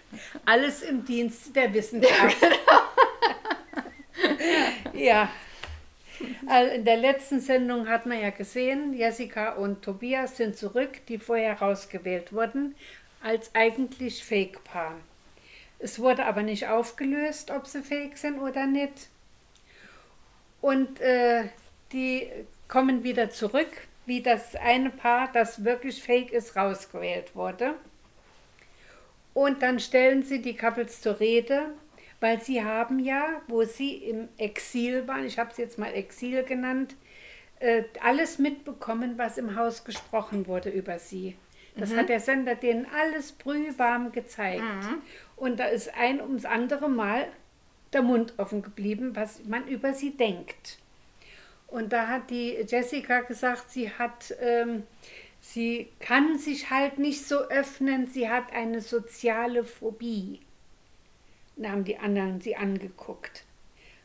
Alles 0.44 0.82
im 0.82 1.04
Dienst 1.04 1.54
der 1.56 1.72
Wissenschaft. 1.74 2.40
ja. 2.40 2.87
Also 6.48 6.74
in 6.74 6.84
der 6.84 6.96
letzten 6.96 7.40
Sendung 7.40 7.88
hat 7.88 8.06
man 8.06 8.20
ja 8.20 8.30
gesehen, 8.30 8.92
Jessica 8.92 9.52
und 9.52 9.82
Tobias 9.82 10.36
sind 10.36 10.56
zurück, 10.56 11.06
die 11.06 11.18
vorher 11.18 11.60
rausgewählt 11.60 12.32
wurden, 12.32 12.74
als 13.22 13.54
eigentlich 13.54 14.24
Fake-Paar. 14.24 14.96
Es 15.78 16.00
wurde 16.00 16.24
aber 16.24 16.42
nicht 16.42 16.66
aufgelöst, 16.66 17.50
ob 17.52 17.66
sie 17.66 17.82
fake 17.82 18.18
sind 18.18 18.40
oder 18.40 18.66
nicht. 18.66 19.08
Und 20.60 21.00
äh, 21.00 21.44
die 21.92 22.28
kommen 22.66 23.04
wieder 23.04 23.30
zurück, 23.30 23.70
wie 24.06 24.22
das 24.22 24.56
eine 24.56 24.90
Paar, 24.90 25.30
das 25.32 25.64
wirklich 25.64 26.02
fake 26.02 26.32
ist, 26.32 26.56
rausgewählt 26.56 27.36
wurde. 27.36 27.74
Und 29.34 29.62
dann 29.62 29.78
stellen 29.78 30.24
sie 30.24 30.42
die 30.42 30.56
Couples 30.56 31.00
zur 31.00 31.20
Rede, 31.20 31.66
weil 32.20 32.40
sie 32.40 32.64
haben 32.64 32.98
ja, 32.98 33.40
wo 33.46 33.64
sie 33.64 33.94
im 33.94 34.28
Exil 34.38 35.06
waren, 35.06 35.24
ich 35.24 35.38
habe 35.38 35.50
es 35.50 35.56
jetzt 35.56 35.78
mal 35.78 35.92
Exil 35.92 36.42
genannt, 36.42 36.96
äh, 37.60 37.84
alles 38.02 38.38
mitbekommen, 38.38 39.18
was 39.18 39.38
im 39.38 39.56
Haus 39.56 39.84
gesprochen 39.84 40.46
wurde 40.46 40.70
über 40.70 40.98
sie. 40.98 41.36
Das 41.76 41.94
hat 41.94 42.08
der 42.08 42.18
Sender 42.18 42.56
denen 42.56 42.86
alles 42.86 43.30
brühwarm 43.30 44.10
gezeigt. 44.10 44.62
Und 45.36 45.60
da 45.60 45.66
ist 45.66 45.94
ein 45.94 46.20
ums 46.20 46.44
andere 46.44 46.88
Mal 46.88 47.28
der 47.92 48.02
Mund 48.02 48.34
offen 48.36 48.62
geblieben, 48.62 49.14
was 49.14 49.44
man 49.44 49.66
über 49.68 49.94
sie 49.94 50.10
denkt. 50.10 50.78
Und 51.68 51.92
da 51.92 52.08
hat 52.08 52.30
die 52.30 52.56
Jessica 52.66 53.20
gesagt, 53.20 53.70
sie 53.70 53.90
hat, 53.90 54.34
ähm, 54.40 54.84
sie 55.40 55.88
kann 56.00 56.38
sich 56.38 56.70
halt 56.70 56.98
nicht 56.98 57.26
so 57.26 57.42
öffnen, 57.42 58.06
sie 58.06 58.28
hat 58.28 58.52
eine 58.52 58.80
soziale 58.80 59.64
Phobie. 59.64 60.40
Da 61.58 61.70
haben 61.70 61.84
die 61.84 61.98
anderen 61.98 62.40
sie 62.40 62.56
angeguckt. 62.56 63.44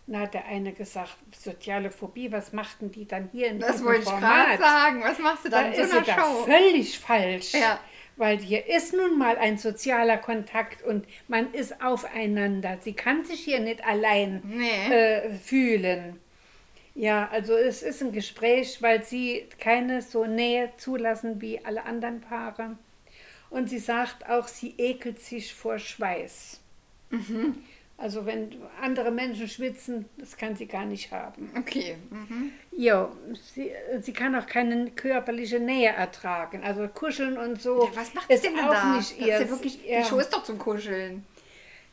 Da 0.06 0.20
hat 0.22 0.34
der 0.34 0.45
eine 0.47 0.74
gesagt, 0.74 1.16
soziale 1.34 1.89
Phobie, 1.89 2.30
was 2.32 2.51
machten 2.51 2.91
die 2.91 3.08
dann 3.08 3.30
hier 3.32 3.47
in 3.47 3.60
Das 3.60 3.82
wollte 3.86 4.01
ich 4.01 4.10
gerade 4.10 4.58
sagen. 4.58 5.01
Was 5.04 5.18
machst 5.20 5.45
du 5.45 5.49
da 5.49 5.62
Da 5.62 5.68
in 5.70 5.76
so 5.76 5.82
ist 5.82 5.91
einer 5.93 6.04
sie 6.04 6.12
da 6.12 6.22
Show? 6.22 6.43
völlig 6.43 6.99
falsch. 6.99 7.54
Ja. 7.54 7.80
Weil 8.18 8.38
hier 8.39 8.68
ist 8.68 8.93
nun 8.93 9.18
mal 9.18 9.38
ein 9.38 9.58
sozialer 9.58 10.18
Kontakt 10.18 10.84
und 10.84 11.06
man 11.30 11.54
ist 11.54 11.82
aufeinander. 11.82 12.78
Sie 12.82 12.93
kann 12.93 13.24
sich 13.24 13.39
hier 13.39 13.60
nicht 13.62 13.84
allein 13.86 14.41
Nee. 14.45 14.93
äh, 14.93 15.30
fühlen. 15.36 16.20
Ja, 16.95 17.28
also 17.32 17.56
es 17.56 17.82
ist 17.82 18.04
ein 18.04 18.12
Gespräch, 18.12 18.82
weil 18.82 19.04
sie 19.04 19.47
keine 19.60 20.01
so 20.01 20.26
Nähe 20.26 20.72
zulassen 20.78 21.39
wie 21.41 21.64
alle 21.66 21.86
anderen 21.86 22.20
Paare. 22.22 22.78
Und 23.49 23.70
sie 23.70 23.80
sagt 23.80 24.30
auch, 24.30 24.47
sie 24.47 24.76
ekelt 24.78 25.20
sich 25.20 25.54
vor 25.54 25.80
Schweiß. 25.80 26.60
Mhm. 27.14 27.55
Also 27.97 28.26
wenn 28.26 28.49
andere 28.82 29.11
Menschen 29.11 29.47
schwitzen, 29.47 30.05
das 30.18 30.36
kann 30.36 30.55
sie 30.55 30.66
gar 30.66 30.84
nicht 30.84 31.11
haben. 31.11 31.51
Okay. 31.57 31.95
Mhm. 32.09 32.51
Ja, 32.72 33.09
sie, 33.53 33.72
sie 34.01 34.14
kann 34.14 34.36
auch 34.36 34.47
keine 34.47 34.89
körperliche 34.91 35.59
Nähe 35.59 35.91
ertragen. 35.91 36.64
Also 36.64 36.88
kuscheln 36.88 37.38
und 37.38 37.61
so. 37.61 37.86
Ja, 37.86 37.95
was 37.95 38.14
macht 38.14 38.28
sie 38.30 38.41
denn 38.41 38.59
auch 38.59 38.72
da? 38.74 38.95
nicht 38.97 39.11
Das 39.11 39.28
ihr. 39.28 39.36
ist 39.36 39.41
ja 39.41 39.49
wirklich, 39.49 39.86
ja. 39.86 40.01
Die 40.01 40.05
Show 40.05 40.18
ist 40.18 40.34
doch 40.34 40.43
zum 40.43 40.57
Kuscheln. 40.57 41.24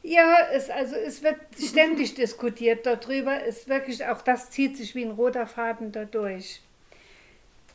Ja, 0.02 0.38
es, 0.52 0.70
also 0.70 0.96
es 0.96 1.22
wird 1.22 1.36
ständig 1.62 2.14
diskutiert 2.14 2.86
darüber. 2.86 3.44
Es 3.46 3.68
wirklich, 3.68 4.04
auch 4.06 4.22
das 4.22 4.50
zieht 4.50 4.78
sich 4.78 4.94
wie 4.94 5.04
ein 5.04 5.10
roter 5.10 5.46
Faden 5.46 5.92
dadurch. 5.92 6.62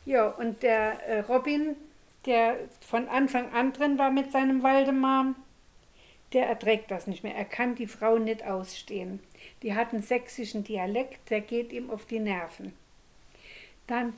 Ja, 0.04 0.26
und 0.28 0.62
der 0.64 1.00
äh, 1.06 1.20
Robin, 1.20 1.76
der 2.26 2.56
von 2.86 3.08
Anfang 3.08 3.52
an 3.52 3.72
drin 3.72 3.98
war 3.98 4.10
mit 4.10 4.32
seinem 4.32 4.64
Waldemar, 4.64 5.34
der 6.32 6.46
erträgt 6.46 6.90
das 6.90 7.06
nicht 7.06 7.22
mehr. 7.22 7.34
Er 7.34 7.44
kann 7.44 7.74
die 7.74 7.86
Frau 7.86 8.18
nicht 8.18 8.44
ausstehen. 8.44 9.20
Die 9.62 9.74
hat 9.74 9.92
einen 9.92 10.02
sächsischen 10.02 10.64
Dialekt, 10.64 11.30
der 11.30 11.40
geht 11.40 11.72
ihm 11.72 11.90
auf 11.90 12.06
die 12.06 12.18
Nerven. 12.18 12.72
Dann 13.86 14.14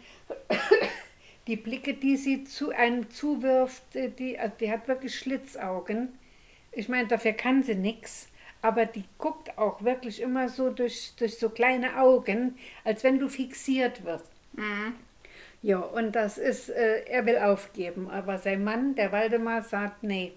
die 1.46 1.56
Blicke, 1.56 1.94
die 1.94 2.16
sie 2.16 2.44
zu 2.44 2.70
einem 2.70 3.10
zuwirft, 3.10 3.94
äh, 3.94 4.10
die, 4.10 4.38
also 4.38 4.54
die 4.58 4.70
hat 4.70 4.88
wirklich 4.88 5.18
Schlitzaugen. 5.18 6.18
Ich 6.72 6.88
meine, 6.88 7.08
dafür 7.08 7.32
kann 7.32 7.62
sie 7.62 7.74
nichts, 7.74 8.28
aber 8.62 8.86
die 8.86 9.04
guckt 9.18 9.56
auch 9.58 9.82
wirklich 9.82 10.20
immer 10.20 10.48
so 10.48 10.70
durch, 10.70 11.14
durch 11.16 11.38
so 11.38 11.50
kleine 11.50 12.00
Augen, 12.00 12.58
als 12.84 13.04
wenn 13.04 13.18
du 13.18 13.28
fixiert 13.28 14.04
wirst. 14.04 14.30
Mhm. 14.52 14.94
Ja, 15.60 15.78
und 15.78 16.12
das 16.12 16.38
ist, 16.38 16.68
äh, 16.68 17.04
er 17.06 17.26
will 17.26 17.38
aufgeben, 17.38 18.08
aber 18.10 18.38
sein 18.38 18.62
Mann, 18.62 18.94
der 18.94 19.10
Waldemar, 19.10 19.62
sagt, 19.62 20.04
nee, 20.04 20.32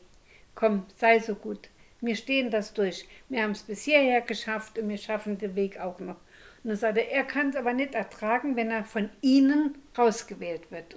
komm, 0.62 0.86
sei 0.96 1.20
so 1.20 1.34
gut, 1.34 1.70
wir 2.02 2.16
stehen 2.16 2.52
das 2.52 2.74
durch. 2.74 3.08
Wir 3.30 3.42
haben 3.42 3.52
es 3.52 3.64
bis 3.64 3.84
hierher 3.84 4.22
geschafft 4.22 4.78
und 4.78 4.90
wir 4.90 4.98
schaffen 5.00 5.40
den 5.40 5.56
Weg 5.56 5.80
auch 5.80 6.00
noch. 6.00 6.18
Und 6.64 6.70
dann 6.70 6.76
sagt 6.78 7.00
er, 7.00 7.12
er 7.12 7.24
kann 7.24 7.50
es 7.50 7.56
aber 7.56 7.74
nicht 7.74 7.96
ertragen, 7.96 8.56
wenn 8.56 8.70
er 8.70 8.86
von 8.86 9.10
ihnen 9.22 9.76
rausgewählt 9.98 10.72
wird. 10.72 10.96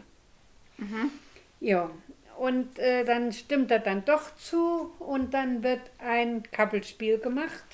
Ja, 1.60 1.90
und 2.38 2.78
äh, 2.78 3.04
dann 3.04 3.32
stimmt 3.32 3.70
er 3.70 3.78
dann 3.78 4.04
doch 4.04 4.36
zu 4.36 4.92
und 4.98 5.32
dann 5.32 5.62
wird 5.62 5.80
ein 5.98 6.42
Kappelspiel 6.52 7.18
gemacht. 7.18 7.64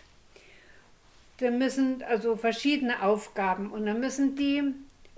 Da 1.38 1.50
müssen 1.50 2.04
also 2.04 2.36
verschiedene 2.36 3.02
Aufgaben 3.02 3.72
und 3.72 3.86
dann 3.86 3.98
müssen 3.98 4.36
die 4.36 4.62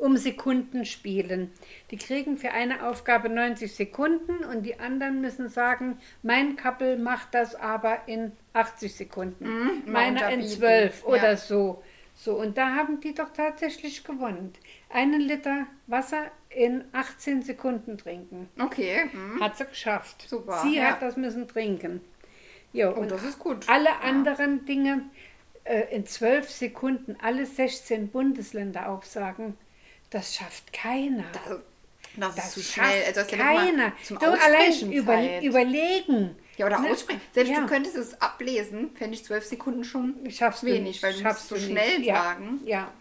um 0.03 0.17
Sekunden 0.17 0.85
spielen. 0.85 1.53
Die 1.93 1.97
kriegen 1.97 2.37
für 2.37 2.51
eine 2.51 2.87
Aufgabe 2.89 3.29
90 3.29 3.73
Sekunden 3.73 4.45
und 4.45 4.65
die 4.65 4.81
anderen 4.81 5.21
müssen 5.21 5.49
sagen, 5.49 5.99
mein 6.23 6.57
Kappel 6.57 6.99
macht 6.99 7.35
das 7.35 7.55
aber 7.55 8.01
in 8.07 8.33
80 8.53 8.95
Sekunden, 8.95 9.45
Mhm, 9.45 9.83
meiner 9.93 10.29
in 10.31 10.41
unterbieten. 10.41 10.49
12 10.59 11.05
oder 11.07 11.31
Ja. 11.31 11.37
so. 11.37 11.83
So, 12.15 12.35
und 12.39 12.59
da 12.59 12.75
haben 12.75 13.01
die 13.01 13.15
doch 13.15 13.33
tatsächlich 13.33 14.05
gewonnen. 14.05 14.53
Einen 14.91 15.21
Liter 15.21 15.67
Wasser 15.87 16.25
in 16.51 16.85
18 16.93 17.43
Sekunden 17.43 17.97
trinken. 17.97 18.49
Okay. 18.61 19.05
Mhm. 19.13 19.41
Hat 19.41 19.57
sie 19.57 19.65
geschafft. 19.65 20.29
Super, 20.29 20.61
Sie 20.65 20.77
ja. 20.77 20.91
hat 20.91 21.01
das 21.03 21.17
müssen 21.17 21.47
trinken. 21.49 22.01
Ja, 22.73 22.91
Oh, 22.91 23.01
und 23.01 23.11
das 23.11 23.23
ist 23.25 23.39
gut. 23.39 23.69
alle 23.69 24.01
anderen 24.03 24.65
Dinge 24.67 25.05
äh, 25.65 25.95
in 25.95 26.07
zwölf 26.07 26.51
Sekunden 26.51 27.17
alle 27.23 27.47
16 27.47 28.09
Bundesländer 28.09 28.89
aufsagen, 28.91 29.55
das 30.13 30.35
schafft 30.35 30.73
keiner. 30.73 31.25
Das, 31.33 31.43
das, 32.17 32.35
Das 32.37 32.45
ist 32.47 32.53
zu 32.53 32.63
schnell. 32.63 33.03
Also, 33.07 33.21
das 33.21 33.29
keiner. 33.29 33.93
Zum 34.05 34.19
du 34.19 34.27
allein 34.27 34.93
über, 34.93 35.41
überlegen. 35.43 36.37
Ja, 36.59 36.67
oder 36.67 36.79
Ne? 36.81 36.91
aussprechen. 36.91 37.21
Selbst 37.33 37.51
Ja. 37.51 37.61
du 37.61 37.67
könntest 37.67 37.97
es 37.97 38.21
ablesen, 38.21 38.91
fände 38.95 39.15
ich 39.15 39.25
zwölf 39.25 39.45
Sekunden 39.47 39.85
schon 39.85 40.15
Schaffst 40.31 40.63
du 40.63 40.67
wenig, 40.67 40.83
nicht, 40.83 41.03
weil 41.03 41.15
du 41.15 41.23
musst 41.25 41.49
so 41.49 41.55
du 41.55 41.61
nicht. 41.63 41.71
schnell 41.71 42.03
ja. 42.05 42.15
sagen. 42.23 42.61
Ja. 42.67 42.93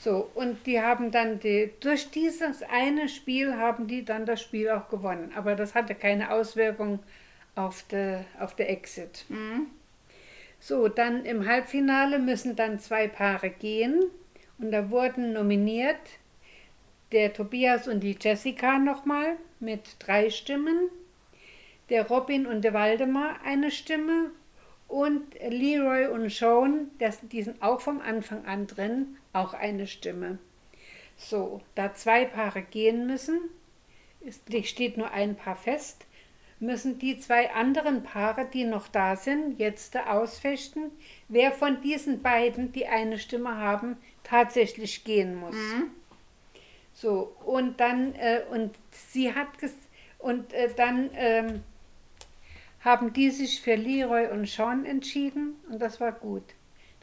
So, 0.00 0.28
und 0.34 0.66
die 0.66 0.82
haben 0.82 1.10
dann, 1.12 1.40
die, 1.40 1.70
durch 1.80 2.10
dieses 2.10 2.62
eine 2.64 3.08
Spiel 3.08 3.54
haben 3.56 3.86
die 3.86 4.04
dann 4.04 4.26
das 4.26 4.42
Spiel 4.42 4.68
auch 4.70 4.88
gewonnen. 4.88 5.32
Aber 5.36 5.54
das 5.54 5.74
hatte 5.74 5.94
keine 5.94 6.30
Auswirkung 6.30 6.98
auf 7.54 7.84
der 7.90 8.24
auf 8.40 8.58
Exit. 8.58 9.24
Mhm. 9.28 9.68
So, 10.60 10.88
dann 10.88 11.24
im 11.24 11.46
Halbfinale 11.46 12.18
müssen 12.18 12.56
dann 12.56 12.80
zwei 12.80 13.06
Paare 13.06 13.50
gehen. 13.50 14.02
Und 14.58 14.70
da 14.70 14.90
wurden 14.90 15.32
nominiert 15.32 15.98
der 17.12 17.32
Tobias 17.32 17.88
und 17.88 18.00
die 18.00 18.16
Jessica 18.20 18.78
nochmal 18.78 19.36
mit 19.60 19.96
drei 19.98 20.30
Stimmen, 20.30 20.88
der 21.90 22.08
Robin 22.08 22.46
und 22.46 22.62
der 22.62 22.74
Waldemar 22.74 23.40
eine 23.44 23.70
Stimme 23.70 24.30
und 24.88 25.34
Leroy 25.34 26.06
und 26.06 26.30
Sean, 26.30 26.90
das, 26.98 27.20
die 27.20 27.42
sind 27.42 27.62
auch 27.62 27.80
vom 27.80 28.00
Anfang 28.00 28.44
an 28.46 28.66
drin, 28.66 29.16
auch 29.32 29.54
eine 29.54 29.86
Stimme. 29.86 30.38
So, 31.16 31.60
da 31.74 31.94
zwei 31.94 32.24
Paare 32.24 32.62
gehen 32.62 33.06
müssen, 33.06 33.38
steht 34.64 34.96
nur 34.96 35.10
ein 35.10 35.36
Paar 35.36 35.56
fest, 35.56 36.06
müssen 36.58 36.98
die 36.98 37.18
zwei 37.18 37.52
anderen 37.52 38.02
Paare, 38.02 38.46
die 38.52 38.64
noch 38.64 38.88
da 38.88 39.16
sind, 39.16 39.58
jetzt 39.58 39.96
ausfechten, 39.96 40.90
wer 41.28 41.52
von 41.52 41.80
diesen 41.82 42.22
beiden, 42.22 42.72
die 42.72 42.86
eine 42.86 43.18
Stimme 43.18 43.56
haben, 43.58 43.96
tatsächlich 44.24 45.04
gehen 45.04 45.36
muss. 45.36 45.54
So, 46.94 47.34
und 47.44 47.78
dann, 47.80 48.14
äh, 48.14 48.42
und 48.50 48.74
sie 48.90 49.34
hat, 49.34 49.58
ges 49.58 49.72
und 50.18 50.52
äh, 50.52 50.70
dann 50.74 51.10
ähm, 51.14 51.62
haben 52.80 53.12
die 53.12 53.30
sich 53.30 53.60
für 53.60 53.74
Leroy 53.74 54.28
und 54.28 54.48
Sean 54.48 54.84
entschieden 54.84 55.56
und 55.70 55.80
das 55.80 56.00
war 56.00 56.12
gut. 56.12 56.42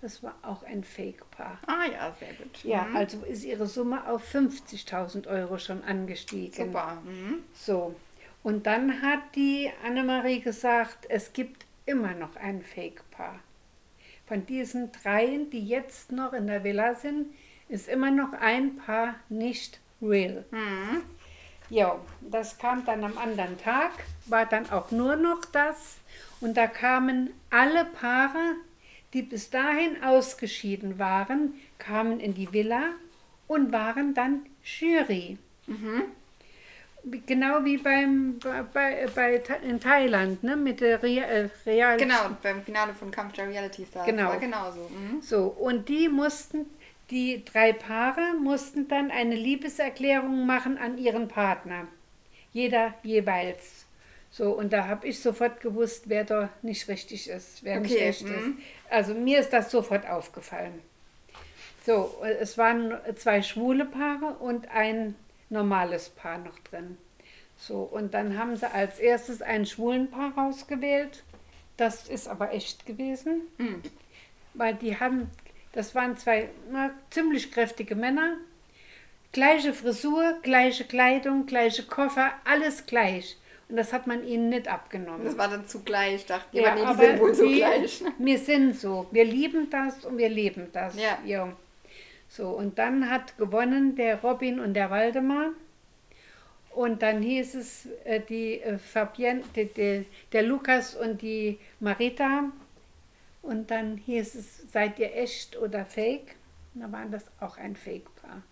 Das 0.01 0.24
war 0.24 0.34
auch 0.41 0.63
ein 0.63 0.84
Fake-Paar. 0.84 1.59
Ah 1.67 1.86
ja, 1.91 2.11
sehr 2.19 2.34
gut. 2.34 2.63
Ja, 2.63 2.86
Mhm. 2.86 2.95
also 2.95 3.17
ist 3.24 3.43
ihre 3.43 3.67
Summe 3.67 4.09
auf 4.09 4.24
50.000 4.34 5.28
Euro 5.28 5.59
schon 5.59 5.84
angestiegen. 5.84 6.53
Super. 6.67 6.99
Mhm. 7.05 7.43
So, 7.53 7.93
und 8.41 8.65
dann 8.65 9.01
hat 9.03 9.19
die 9.36 9.69
Annemarie 9.86 10.39
gesagt, 10.39 11.05
es 11.09 11.34
gibt 11.34 11.65
immer 11.86 12.13
noch 12.15 12.36
ein 12.36 12.63
Fake-Paar. 12.63 13.39
Von 14.32 14.45
diesen 14.45 14.93
dreien, 14.93 15.49
die 15.49 15.59
jetzt 15.67 16.13
noch 16.13 16.32
in 16.32 16.47
der 16.47 16.63
Villa 16.63 16.95
sind, 16.95 17.36
ist 17.67 17.89
immer 17.89 18.11
noch 18.11 18.32
ein 18.32 18.77
Paar 18.77 19.15
nicht 19.27 19.82
real. 20.01 20.45
Mhm. 20.51 21.01
Ja, 21.69 21.99
das 22.21 22.57
kam 22.57 22.86
dann 22.86 23.03
am 23.03 23.17
anderen 23.17 23.57
Tag, 23.57 23.91
war 24.27 24.45
dann 24.45 24.69
auch 24.69 24.89
nur 24.89 25.17
noch 25.17 25.43
das. 25.51 25.97
Und 26.39 26.55
da 26.55 26.67
kamen 26.67 27.32
alle 27.49 27.84
Paare, 27.84 28.55
die 29.11 29.21
bis 29.21 29.49
dahin 29.49 30.01
ausgeschieden 30.01 30.97
waren, 30.97 31.55
kamen 31.77 32.21
in 32.21 32.34
die 32.34 32.53
Villa 32.53 32.84
und 33.47 33.73
waren 33.73 34.13
dann 34.13 34.45
Jury. 34.63 35.39
Wie- 35.67 36.03
Genau 37.25 37.65
wie 37.65 37.77
beim, 37.77 38.37
bei, 38.73 39.07
bei, 39.15 39.41
in 39.63 39.79
Thailand, 39.79 40.43
ne, 40.43 40.55
mit 40.55 40.81
der 40.81 41.01
Rea- 41.01 41.23
äh, 41.25 41.49
Real. 41.65 41.97
Genau, 41.97 42.29
beim 42.43 42.61
Finale 42.61 42.93
von 42.93 43.09
Kampf 43.09 43.33
der 43.33 43.47
Reality 43.47 43.85
Stars. 43.85 44.05
Genau. 44.05 44.29
War 44.29 44.37
genauso. 44.37 44.89
Mhm. 44.89 45.19
So, 45.21 45.47
und 45.47 45.89
die 45.89 46.09
mussten, 46.09 46.67
die 47.09 47.43
drei 47.43 47.73
Paare 47.73 48.35
mussten 48.39 48.87
dann 48.87 49.09
eine 49.09 49.33
Liebeserklärung 49.35 50.45
machen 50.45 50.77
an 50.77 50.99
ihren 50.99 51.27
Partner. 51.27 51.87
Jeder 52.53 52.93
jeweils. 53.01 53.85
So, 54.29 54.51
und 54.51 54.71
da 54.71 54.87
habe 54.87 55.07
ich 55.07 55.19
sofort 55.19 55.59
gewusst, 55.59 56.03
wer 56.07 56.23
da 56.23 56.49
nicht 56.61 56.87
richtig 56.87 57.29
ist, 57.29 57.63
wer 57.63 57.79
nicht 57.79 57.93
Okay, 57.95 58.09
echt 58.09 58.21
ist. 58.21 58.29
mhm. 58.29 58.59
Also 58.89 59.13
mir 59.15 59.39
ist 59.39 59.51
das 59.51 59.71
sofort 59.71 60.07
aufgefallen. 60.07 60.81
So, 61.85 62.15
es 62.39 62.57
waren 62.59 62.93
zwei 63.15 63.41
schwule 63.41 63.85
Paare 63.85 64.35
und 64.39 64.69
ein 64.69 65.15
normales 65.51 66.09
Paar 66.09 66.37
noch 66.39 66.57
drin. 66.59 66.97
So, 67.57 67.81
und 67.83 68.13
dann 68.13 68.37
haben 68.37 68.55
sie 68.55 68.71
als 68.71 68.97
erstes 68.99 69.41
ein 69.41 69.65
schwulen 69.65 70.09
Paar 70.09 70.33
ausgewählt. 70.35 71.23
Das 71.77 72.07
ist 72.07 72.27
aber 72.27 72.53
echt 72.53 72.85
gewesen 72.85 73.41
Mhm. 73.57 73.81
weil 74.53 74.75
die 74.75 74.99
haben, 74.99 75.29
das 75.73 75.93
waren 75.95 76.17
zwei 76.17 76.49
na, 76.71 76.91
ziemlich 77.09 77.51
kräftige 77.51 77.95
Männer, 77.95 78.37
gleiche 79.31 79.73
Frisur, 79.73 80.37
gleiche 80.41 80.83
Kleidung, 80.85 81.45
gleiche 81.45 81.83
Koffer, 81.83 82.31
alles 82.43 82.85
gleich. 82.85 83.37
Und 83.69 83.77
das 83.77 83.93
hat 83.93 84.05
man 84.05 84.27
ihnen 84.27 84.49
nicht 84.49 84.67
abgenommen. 84.67 85.23
Das 85.23 85.37
war 85.37 85.47
dann 85.47 85.65
zugleich, 85.65 86.25
dachte 86.25 86.57
ich. 86.57 86.61
Ja, 86.61 86.75
die 86.75 86.81
aber 86.81 87.01
sind 87.01 87.19
wohl 87.21 87.33
so 87.33 87.47
gleich. 87.47 88.03
Wir 88.19 88.37
sind 88.37 88.75
so, 88.75 89.07
wir 89.11 89.23
lieben 89.23 89.69
das 89.69 90.03
und 90.03 90.17
wir 90.17 90.27
leben 90.27 90.67
das. 90.73 90.95
Ja. 91.25 91.53
So, 92.32 92.47
und 92.47 92.79
dann 92.79 93.09
hat 93.09 93.38
gewonnen 93.38 93.97
der 93.97 94.21
Robin 94.21 94.61
und 94.61 94.73
der 94.73 94.89
Waldemar. 94.89 95.49
Und 96.73 97.01
dann 97.01 97.21
hieß 97.21 97.55
es, 97.55 97.88
äh, 98.05 98.21
die 98.21 98.61
äh, 98.61 98.77
Fabienne, 98.77 99.43
die, 99.53 99.65
die, 99.65 100.05
der 100.32 100.43
Lukas 100.43 100.95
und 100.95 101.21
die 101.21 101.59
Marita. 101.82 102.45
Und 103.41 103.69
dann 103.69 103.97
hieß 103.97 104.36
es, 104.36 104.71
seid 104.71 104.97
ihr 104.97 105.13
echt 105.13 105.57
oder 105.57 105.84
fake? 105.86 106.38
Und 106.73 106.82
da 106.82 106.91
war 106.93 107.05
das 107.07 107.25
auch 107.41 107.57
ein 107.57 107.75
Fake-Paar. 107.75 108.43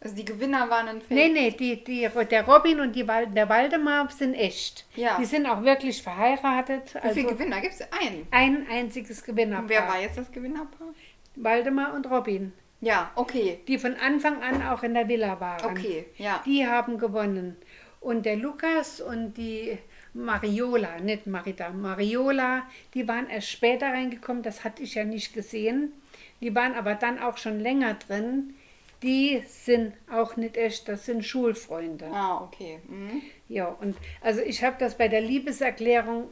Also 0.00 0.14
die 0.14 0.24
Gewinner 0.24 0.70
waren 0.70 0.86
ein 0.86 1.00
Fake. 1.00 1.10
Nee, 1.10 1.28
nee, 1.30 1.50
die, 1.50 1.82
die, 1.82 2.08
der 2.30 2.46
Robin 2.46 2.78
und 2.78 2.94
die, 2.94 3.04
der 3.04 3.48
Waldemar 3.48 4.08
sind 4.12 4.34
echt. 4.34 4.86
Ja. 4.94 5.18
Die 5.18 5.24
sind 5.24 5.46
auch 5.46 5.64
wirklich 5.64 6.00
verheiratet. 6.00 6.94
Wie 6.94 7.14
viele 7.14 7.28
Also 7.28 7.36
Gewinner 7.36 7.60
gibt 7.60 7.74
es? 7.74 7.80
Einen. 7.80 8.28
ein 8.30 8.66
einziges 8.70 9.24
Gewinnerpaar. 9.24 9.62
Und 9.62 9.68
wer 9.70 9.88
war 9.88 10.00
jetzt 10.00 10.18
das 10.18 10.30
Gewinnerpaar? 10.30 10.94
Waldemar 11.34 11.94
und 11.94 12.08
Robin, 12.08 12.52
Ja, 12.84 13.10
okay. 13.14 13.60
die 13.66 13.78
von 13.78 13.96
Anfang 13.96 14.42
an 14.42 14.62
auch 14.62 14.82
in 14.82 14.94
der 14.94 15.08
Villa 15.08 15.40
waren. 15.40 15.64
Okay, 15.64 16.04
ja. 16.18 16.42
Die 16.44 16.66
haben 16.66 16.98
gewonnen. 16.98 17.56
Und 18.00 18.26
der 18.26 18.36
Lukas 18.36 19.00
und 19.00 19.34
die 19.38 19.78
Mariola, 20.12 21.00
nicht 21.00 21.26
Marita, 21.26 21.70
Mariola, 21.70 22.64
die 22.92 23.08
waren 23.08 23.30
erst 23.30 23.48
später 23.48 23.86
reingekommen, 23.86 24.42
das 24.42 24.62
hatte 24.62 24.82
ich 24.82 24.94
ja 24.94 25.04
nicht 25.04 25.32
gesehen. 25.32 25.94
Die 26.42 26.54
waren 26.54 26.74
aber 26.74 26.94
dann 26.94 27.18
auch 27.18 27.38
schon 27.38 27.58
länger 27.58 27.94
drin. 27.94 28.54
Die 29.02 29.42
sind 29.46 29.94
auch 30.12 30.36
nicht 30.36 30.58
echt, 30.58 30.86
das 30.86 31.06
sind 31.06 31.24
Schulfreunde. 31.24 32.06
Ah, 32.12 32.42
okay. 32.42 32.80
Mhm. 32.86 33.22
Ja, 33.48 33.68
und 33.68 33.96
also 34.20 34.42
ich 34.42 34.62
habe 34.62 34.76
das 34.78 34.96
bei 34.98 35.08
der 35.08 35.22
Liebeserklärung, 35.22 36.30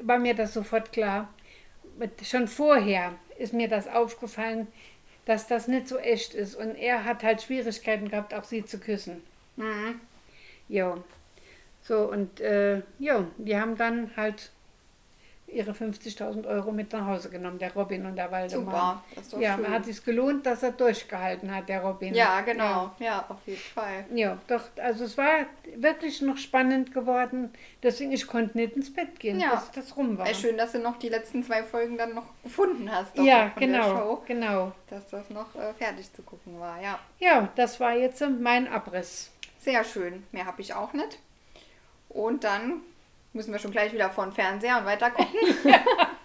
war 0.00 0.18
mir 0.18 0.34
das 0.34 0.52
sofort 0.52 0.92
klar, 0.92 1.32
schon 2.24 2.48
vorher, 2.48 3.14
ist 3.38 3.52
mir 3.52 3.68
das 3.68 3.86
aufgefallen, 3.86 4.66
dass 5.24 5.46
das 5.46 5.68
nicht 5.68 5.88
so 5.88 5.98
echt 5.98 6.34
ist. 6.34 6.54
Und 6.54 6.74
er 6.74 7.04
hat 7.04 7.22
halt 7.22 7.42
Schwierigkeiten 7.42 8.08
gehabt, 8.08 8.34
auch 8.34 8.44
sie 8.44 8.64
zu 8.64 8.78
küssen. 8.78 9.22
Mhm. 9.56 10.00
Ja. 10.68 10.96
So, 11.82 12.10
und 12.10 12.40
äh, 12.40 12.82
ja, 12.98 13.26
die 13.38 13.56
haben 13.56 13.76
dann 13.76 14.10
halt 14.16 14.50
ihre 15.52 15.72
50.000 15.72 16.46
Euro 16.46 16.72
mit 16.72 16.92
nach 16.92 17.06
Hause 17.06 17.28
genommen, 17.30 17.58
der 17.58 17.72
Robin 17.74 18.06
und 18.06 18.16
der 18.16 18.30
Waldemar. 18.32 19.04
Super, 19.22 19.42
Ja, 19.42 19.56
schön. 19.56 19.68
hat 19.68 19.84
sich 19.84 20.04
gelohnt, 20.04 20.46
dass 20.46 20.62
er 20.62 20.72
durchgehalten 20.72 21.54
hat, 21.54 21.68
der 21.68 21.82
Robin. 21.82 22.14
Ja, 22.14 22.40
genau. 22.40 22.90
Ja. 22.98 23.24
auf 23.28 23.38
jeden 23.46 23.60
Fall. 23.60 24.04
Ja, 24.14 24.38
doch, 24.48 24.62
also 24.80 25.04
es 25.04 25.16
war 25.18 25.46
wirklich 25.76 26.22
noch 26.22 26.36
spannend 26.38 26.92
geworden. 26.94 27.50
Deswegen, 27.82 28.12
ich 28.12 28.26
konnte 28.26 28.56
nicht 28.56 28.74
ins 28.76 28.92
Bett 28.92 29.20
gehen, 29.20 29.38
Ja. 29.40 29.54
bis 29.56 29.70
das 29.72 29.96
rum 29.96 30.16
war. 30.18 30.26
Äh, 30.28 30.34
schön, 30.34 30.56
dass 30.56 30.72
du 30.72 30.78
noch 30.78 30.98
die 30.98 31.08
letzten 31.08 31.42
zwei 31.44 31.62
Folgen 31.62 31.98
dann 31.98 32.14
noch 32.14 32.26
gefunden 32.42 32.90
hast. 32.90 33.16
Ja, 33.18 33.52
genau, 33.58 34.22
genau. 34.26 34.72
dass 34.88 35.08
das 35.10 35.28
noch 35.30 35.54
äh, 35.54 35.72
fertig 35.74 36.12
zu 36.12 36.22
gucken 36.22 36.58
war. 36.58 36.80
Ja, 36.80 36.98
Ja, 37.18 37.48
das 37.56 37.78
war 37.78 37.94
jetzt 37.94 38.20
äh, 38.22 38.28
mein 38.28 38.66
Abriss. 38.68 39.30
sehr 39.58 39.84
schön. 39.84 40.24
Mehr 40.32 40.46
habe 40.46 40.60
ich 40.62 40.74
auch 40.74 40.92
nicht. 40.92 41.18
Und 42.08 42.44
dann 42.44 42.80
müssen 43.32 43.52
wir 43.52 43.58
schon 43.58 43.70
gleich 43.70 43.92
wieder 43.92 44.10
vor 44.10 44.24
den 44.24 44.32
Fernseher 44.32 44.78
und 44.78 44.84
weiter 44.84 45.10
gucken. 45.10 45.38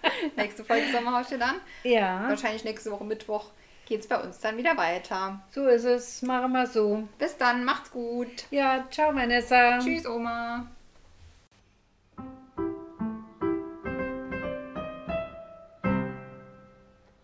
Nächste 0.36 0.64
Folge 0.64 0.90
Sommerhaus 0.92 1.26
steht 1.26 1.42
an. 1.42 1.56
Ja, 1.84 2.28
Wahrscheinlich 2.28 2.64
nächste 2.64 2.90
Woche 2.90 3.04
Mittwoch 3.04 3.46
geht 3.86 4.00
es 4.00 4.06
bei 4.08 4.20
uns 4.20 4.38
dann 4.40 4.56
wieder 4.56 4.76
weiter. 4.76 5.40
so 5.50 5.66
ist 5.66 5.84
es. 5.84 6.22
Machen 6.22 6.52
wir 6.52 6.66
so. 6.66 7.08
Bis 7.18 7.36
dann, 7.38 7.64
macht's 7.64 7.90
gut. 7.90 8.46
Ja, 8.50 8.84
ciao, 8.90 9.14
Vanessa. 9.14 9.78
Tschüss, 9.78 10.06
Oma. 10.06 10.66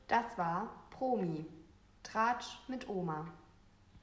Das 0.09 0.25
war 0.37 0.71
Promi. 0.91 1.45
Tratsch 2.03 2.59
mit 2.69 2.89
Oma. 2.89 3.27